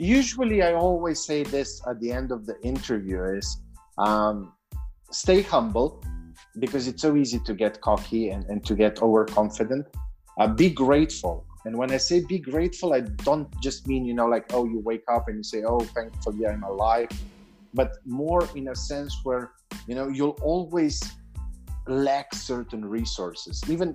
usually 0.00 0.62
I 0.62 0.72
always 0.72 1.22
say 1.22 1.42
this 1.42 1.82
at 1.86 2.00
the 2.00 2.10
end 2.10 2.32
of 2.32 2.46
the 2.46 2.58
interview 2.62 3.22
is 3.22 3.62
um, 3.98 4.54
stay 5.10 5.42
humble 5.42 6.02
because 6.58 6.88
it's 6.88 7.02
so 7.02 7.16
easy 7.16 7.38
to 7.40 7.52
get 7.52 7.80
cocky 7.82 8.30
and, 8.30 8.44
and 8.46 8.64
to 8.64 8.74
get 8.74 9.02
overconfident. 9.02 9.86
Uh, 10.40 10.48
be 10.48 10.70
grateful. 10.70 11.44
And 11.66 11.76
when 11.76 11.90
I 11.92 11.98
say 11.98 12.24
be 12.24 12.38
grateful, 12.38 12.94
I 12.94 13.00
don't 13.00 13.48
just 13.60 13.86
mean, 13.86 14.06
you 14.06 14.14
know, 14.14 14.24
like, 14.24 14.46
oh, 14.54 14.64
you 14.64 14.80
wake 14.80 15.04
up 15.12 15.28
and 15.28 15.36
you 15.36 15.42
say, 15.42 15.62
oh, 15.64 15.80
thankfully 15.80 16.46
I'm 16.46 16.62
alive, 16.62 17.10
but 17.74 17.98
more 18.06 18.48
in 18.54 18.68
a 18.68 18.74
sense 18.74 19.14
where, 19.22 19.52
you 19.86 19.94
know, 19.94 20.08
you'll 20.08 20.38
always 20.40 20.98
lack 21.86 22.34
certain 22.34 22.82
resources. 22.82 23.62
Even, 23.68 23.94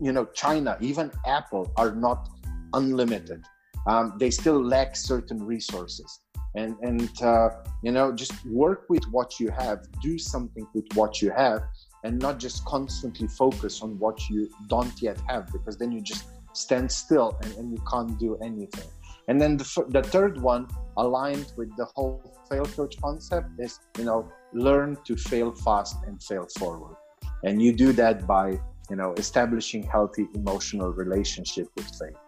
you 0.00 0.10
know, 0.10 0.24
China, 0.34 0.76
even 0.80 1.12
Apple 1.26 1.72
are 1.76 1.94
not 1.94 2.28
unlimited. 2.72 3.44
Um, 3.86 4.14
they 4.18 4.30
still 4.30 4.60
lack 4.60 4.96
certain 4.96 5.40
resources 5.40 6.24
and 6.54 6.76
and 6.82 7.22
uh, 7.22 7.50
you 7.82 7.92
know 7.92 8.12
just 8.12 8.32
work 8.46 8.84
with 8.88 9.04
what 9.10 9.40
you 9.40 9.50
have 9.50 9.78
do 10.00 10.18
something 10.18 10.66
with 10.74 10.84
what 10.94 11.20
you 11.20 11.30
have 11.30 11.62
and 12.04 12.18
not 12.18 12.38
just 12.38 12.64
constantly 12.66 13.26
focus 13.26 13.82
on 13.82 13.98
what 13.98 14.28
you 14.28 14.48
don't 14.68 15.00
yet 15.02 15.18
have 15.26 15.50
because 15.50 15.76
then 15.76 15.90
you 15.90 16.00
just 16.00 16.26
stand 16.52 16.90
still 16.90 17.36
and, 17.42 17.52
and 17.56 17.72
you 17.72 17.82
can't 17.90 18.18
do 18.18 18.36
anything. 18.36 18.88
And 19.26 19.40
then 19.40 19.56
the, 19.56 19.84
the 19.88 20.02
third 20.02 20.40
one 20.40 20.68
aligned 20.98 21.52
with 21.56 21.74
the 21.76 21.86
whole 21.86 22.22
fail 22.48 22.66
coach 22.66 23.00
concept 23.00 23.48
is 23.58 23.80
you 23.98 24.04
know 24.04 24.30
learn 24.52 24.98
to 25.04 25.16
fail 25.16 25.52
fast 25.52 25.96
and 26.06 26.22
fail 26.22 26.46
forward. 26.58 26.96
And 27.42 27.60
you 27.60 27.72
do 27.72 27.92
that 27.94 28.26
by 28.26 28.60
you 28.90 28.96
know 28.96 29.14
establishing 29.14 29.82
healthy 29.82 30.28
emotional 30.34 30.92
relationship 30.92 31.68
with 31.76 31.86
faith. 31.86 32.18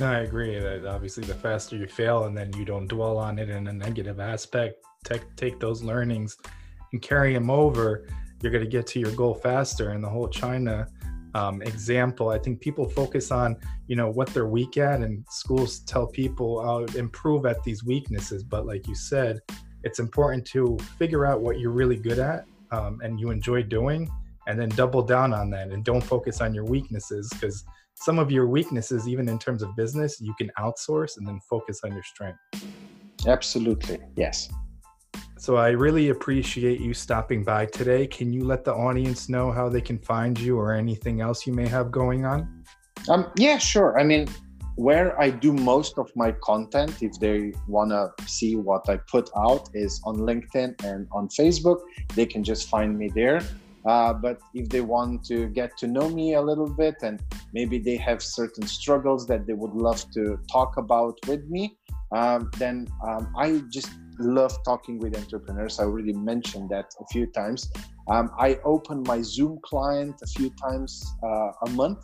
No, 0.00 0.06
I 0.06 0.20
agree. 0.20 0.58
That 0.58 0.86
obviously 0.86 1.24
the 1.24 1.34
faster 1.34 1.76
you 1.76 1.86
fail 1.86 2.24
and 2.24 2.36
then 2.36 2.52
you 2.56 2.64
don't 2.64 2.86
dwell 2.86 3.18
on 3.18 3.38
it 3.38 3.50
in 3.50 3.66
a 3.66 3.72
negative 3.72 4.20
aspect, 4.20 4.76
take, 5.04 5.24
take 5.34 5.58
those 5.58 5.82
learnings 5.82 6.36
and 6.92 7.02
carry 7.02 7.34
them 7.34 7.50
over, 7.50 8.06
you're 8.42 8.52
going 8.52 8.64
to 8.64 8.70
get 8.70 8.86
to 8.88 9.00
your 9.00 9.12
goal 9.12 9.34
faster. 9.34 9.90
And 9.90 10.02
the 10.02 10.08
whole 10.08 10.28
China 10.28 10.86
um, 11.34 11.62
example, 11.62 12.30
I 12.30 12.38
think 12.38 12.60
people 12.60 12.88
focus 12.88 13.30
on, 13.30 13.56
you 13.86 13.96
know, 13.96 14.10
what 14.10 14.28
they're 14.28 14.46
weak 14.46 14.76
at 14.76 15.00
and 15.00 15.24
schools 15.28 15.80
tell 15.80 16.06
people 16.06 16.60
uh, 16.60 16.98
improve 16.98 17.46
at 17.46 17.62
these 17.62 17.84
weaknesses. 17.84 18.42
But 18.42 18.66
like 18.66 18.86
you 18.86 18.94
said, 18.94 19.40
it's 19.84 19.98
important 19.98 20.44
to 20.46 20.76
figure 20.98 21.26
out 21.26 21.40
what 21.40 21.58
you're 21.58 21.70
really 21.72 21.96
good 21.96 22.18
at 22.18 22.44
um, 22.70 23.00
and 23.02 23.20
you 23.20 23.30
enjoy 23.30 23.62
doing 23.62 24.10
and 24.46 24.58
then 24.58 24.70
double 24.70 25.02
down 25.02 25.32
on 25.32 25.50
that 25.50 25.68
and 25.68 25.84
don't 25.84 26.02
focus 26.02 26.40
on 26.40 26.54
your 26.54 26.64
weaknesses 26.64 27.28
because 27.34 27.64
some 27.94 28.18
of 28.18 28.30
your 28.30 28.46
weaknesses, 28.46 29.08
even 29.08 29.28
in 29.28 29.38
terms 29.38 29.62
of 29.62 29.74
business, 29.76 30.20
you 30.20 30.34
can 30.34 30.50
outsource 30.58 31.18
and 31.18 31.26
then 31.26 31.38
focus 31.48 31.80
on 31.84 31.92
your 31.92 32.02
strength. 32.02 32.38
Absolutely. 33.26 33.98
Yes. 34.16 34.48
So 35.38 35.56
I 35.56 35.68
really 35.68 36.08
appreciate 36.08 36.80
you 36.80 36.92
stopping 36.92 37.44
by 37.44 37.66
today. 37.66 38.08
Can 38.08 38.32
you 38.32 38.42
let 38.42 38.64
the 38.64 38.74
audience 38.74 39.28
know 39.28 39.52
how 39.52 39.68
they 39.68 39.80
can 39.80 39.96
find 39.96 40.38
you 40.38 40.58
or 40.58 40.74
anything 40.74 41.20
else 41.20 41.46
you 41.46 41.52
may 41.52 41.68
have 41.68 41.92
going 41.92 42.24
on? 42.24 42.64
Um, 43.08 43.30
yeah, 43.36 43.56
sure. 43.56 43.96
I 44.00 44.02
mean, 44.02 44.26
where 44.74 45.18
I 45.20 45.30
do 45.30 45.52
most 45.52 45.96
of 45.96 46.10
my 46.16 46.32
content, 46.32 47.02
if 47.02 47.20
they 47.20 47.52
want 47.68 47.90
to 47.90 48.10
see 48.26 48.56
what 48.56 48.88
I 48.88 48.96
put 48.96 49.30
out, 49.36 49.70
is 49.74 50.00
on 50.04 50.16
LinkedIn 50.16 50.84
and 50.84 51.06
on 51.12 51.28
Facebook. 51.28 51.82
They 52.16 52.26
can 52.26 52.42
just 52.42 52.68
find 52.68 52.98
me 52.98 53.08
there. 53.08 53.40
Uh, 53.86 54.12
but 54.12 54.40
if 54.54 54.68
they 54.68 54.80
want 54.80 55.24
to 55.26 55.46
get 55.50 55.76
to 55.78 55.86
know 55.86 56.08
me 56.08 56.34
a 56.34 56.42
little 56.42 56.68
bit 56.68 56.96
and 57.02 57.22
maybe 57.52 57.78
they 57.78 57.96
have 57.96 58.20
certain 58.22 58.66
struggles 58.66 59.24
that 59.28 59.46
they 59.46 59.52
would 59.52 59.72
love 59.72 60.04
to 60.10 60.36
talk 60.50 60.78
about 60.78 61.16
with 61.28 61.48
me, 61.48 61.78
um, 62.10 62.50
then 62.58 62.88
um, 63.06 63.32
I 63.36 63.62
just 63.70 63.90
love 64.18 64.52
talking 64.64 64.98
with 64.98 65.16
entrepreneurs. 65.16 65.78
I 65.78 65.84
already 65.84 66.12
mentioned 66.12 66.70
that 66.70 66.94
a 67.00 67.06
few 67.06 67.26
times. 67.26 67.70
Um, 68.08 68.30
I 68.38 68.58
open 68.64 69.02
my 69.06 69.22
Zoom 69.22 69.58
client 69.62 70.16
a 70.22 70.26
few 70.26 70.50
times 70.50 71.04
uh, 71.22 71.50
a 71.66 71.70
month 71.70 72.02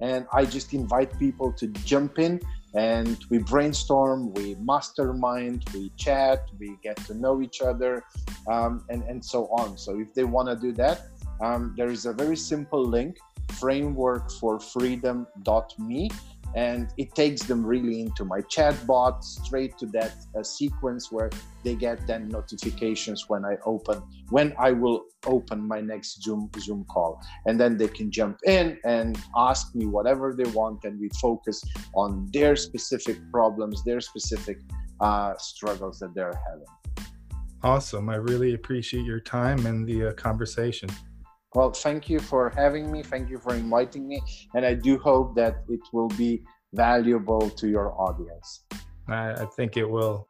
and 0.00 0.26
I 0.32 0.44
just 0.44 0.74
invite 0.74 1.18
people 1.18 1.52
to 1.54 1.68
jump 1.68 2.18
in 2.18 2.40
and 2.74 3.18
we 3.30 3.38
brainstorm, 3.38 4.34
we 4.34 4.54
mastermind, 4.56 5.64
we 5.72 5.90
chat, 5.96 6.46
we 6.58 6.76
get 6.82 6.96
to 7.06 7.14
know 7.14 7.40
each 7.40 7.62
other, 7.62 8.04
um, 8.50 8.84
and, 8.90 9.02
and 9.04 9.24
so 9.24 9.46
on. 9.46 9.78
So 9.78 9.98
if 9.98 10.12
they 10.12 10.24
want 10.24 10.48
to 10.48 10.56
do 10.56 10.72
that, 10.72 11.06
um, 11.40 11.74
there 11.76 11.88
is 11.88 12.04
a 12.04 12.12
very 12.12 12.36
simple 12.36 12.84
link 12.84 13.16
framework 13.52 14.30
for 14.32 14.60
freedom.me 14.60 16.10
and 16.56 16.88
it 16.96 17.14
takes 17.14 17.42
them 17.42 17.64
really 17.64 18.00
into 18.00 18.24
my 18.24 18.40
chatbot 18.40 19.22
straight 19.22 19.76
to 19.78 19.86
that 19.86 20.12
uh, 20.36 20.42
sequence 20.42 21.12
where 21.12 21.30
they 21.62 21.74
get 21.74 22.06
then 22.06 22.28
notifications 22.28 23.24
when 23.28 23.44
i 23.44 23.54
open 23.64 24.02
when 24.30 24.54
i 24.58 24.72
will 24.72 25.04
open 25.26 25.66
my 25.66 25.80
next 25.80 26.22
zoom 26.22 26.50
zoom 26.58 26.84
call. 26.84 27.20
And 27.46 27.60
then 27.60 27.76
they 27.76 27.88
can 27.88 28.10
jump 28.10 28.38
in 28.46 28.78
and 28.84 29.18
ask 29.36 29.74
me 29.74 29.86
whatever 29.86 30.34
they 30.34 30.48
want 30.50 30.84
and 30.84 30.98
we 31.00 31.08
focus 31.20 31.62
on 31.94 32.28
their 32.32 32.56
specific 32.56 33.18
problems 33.30 33.84
their 33.84 34.00
specific 34.00 34.58
uh, 35.00 35.34
struggles 35.38 35.98
that 35.98 36.14
they're 36.14 36.40
having. 36.48 37.06
Awesome. 37.62 38.08
I 38.08 38.16
really 38.16 38.54
appreciate 38.54 39.04
your 39.04 39.20
time 39.20 39.66
and 39.66 39.86
the 39.86 40.08
uh, 40.08 40.12
conversation 40.12 40.88
well, 41.54 41.70
thank 41.70 42.10
you 42.10 42.20
for 42.20 42.50
having 42.50 42.90
me. 42.90 43.02
Thank 43.02 43.30
you 43.30 43.38
for 43.38 43.54
inviting 43.54 44.06
me. 44.06 44.20
And 44.54 44.64
I 44.64 44.74
do 44.74 44.98
hope 44.98 45.34
that 45.36 45.64
it 45.68 45.80
will 45.92 46.08
be 46.08 46.42
valuable 46.72 47.50
to 47.50 47.68
your 47.68 47.92
audience. 48.00 48.64
I, 49.08 49.32
I 49.32 49.46
think 49.56 49.76
it 49.76 49.88
will. 49.88 50.28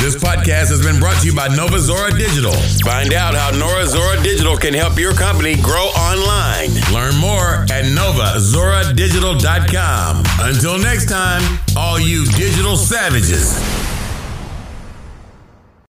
This 0.00 0.16
podcast 0.16 0.72
has 0.72 0.80
been 0.82 0.98
brought 0.98 1.20
to 1.20 1.26
you 1.26 1.36
by 1.36 1.48
Nova 1.48 1.78
Zora 1.78 2.10
Digital. 2.10 2.54
Find 2.82 3.12
out 3.12 3.34
how 3.34 3.50
Nova 3.50 3.86
Zora 3.86 4.18
Digital 4.22 4.56
can 4.56 4.72
help 4.72 4.98
your 4.98 5.12
company 5.12 5.56
grow 5.56 5.88
online. 5.92 6.70
Learn 6.90 7.14
more 7.16 7.66
at 7.70 7.84
novazoradigital.com. 7.84 10.24
Until 10.40 10.78
next 10.78 11.06
time, 11.08 11.42
all 11.76 12.00
you 12.00 12.24
digital 12.32 12.78
savages. 12.78 13.79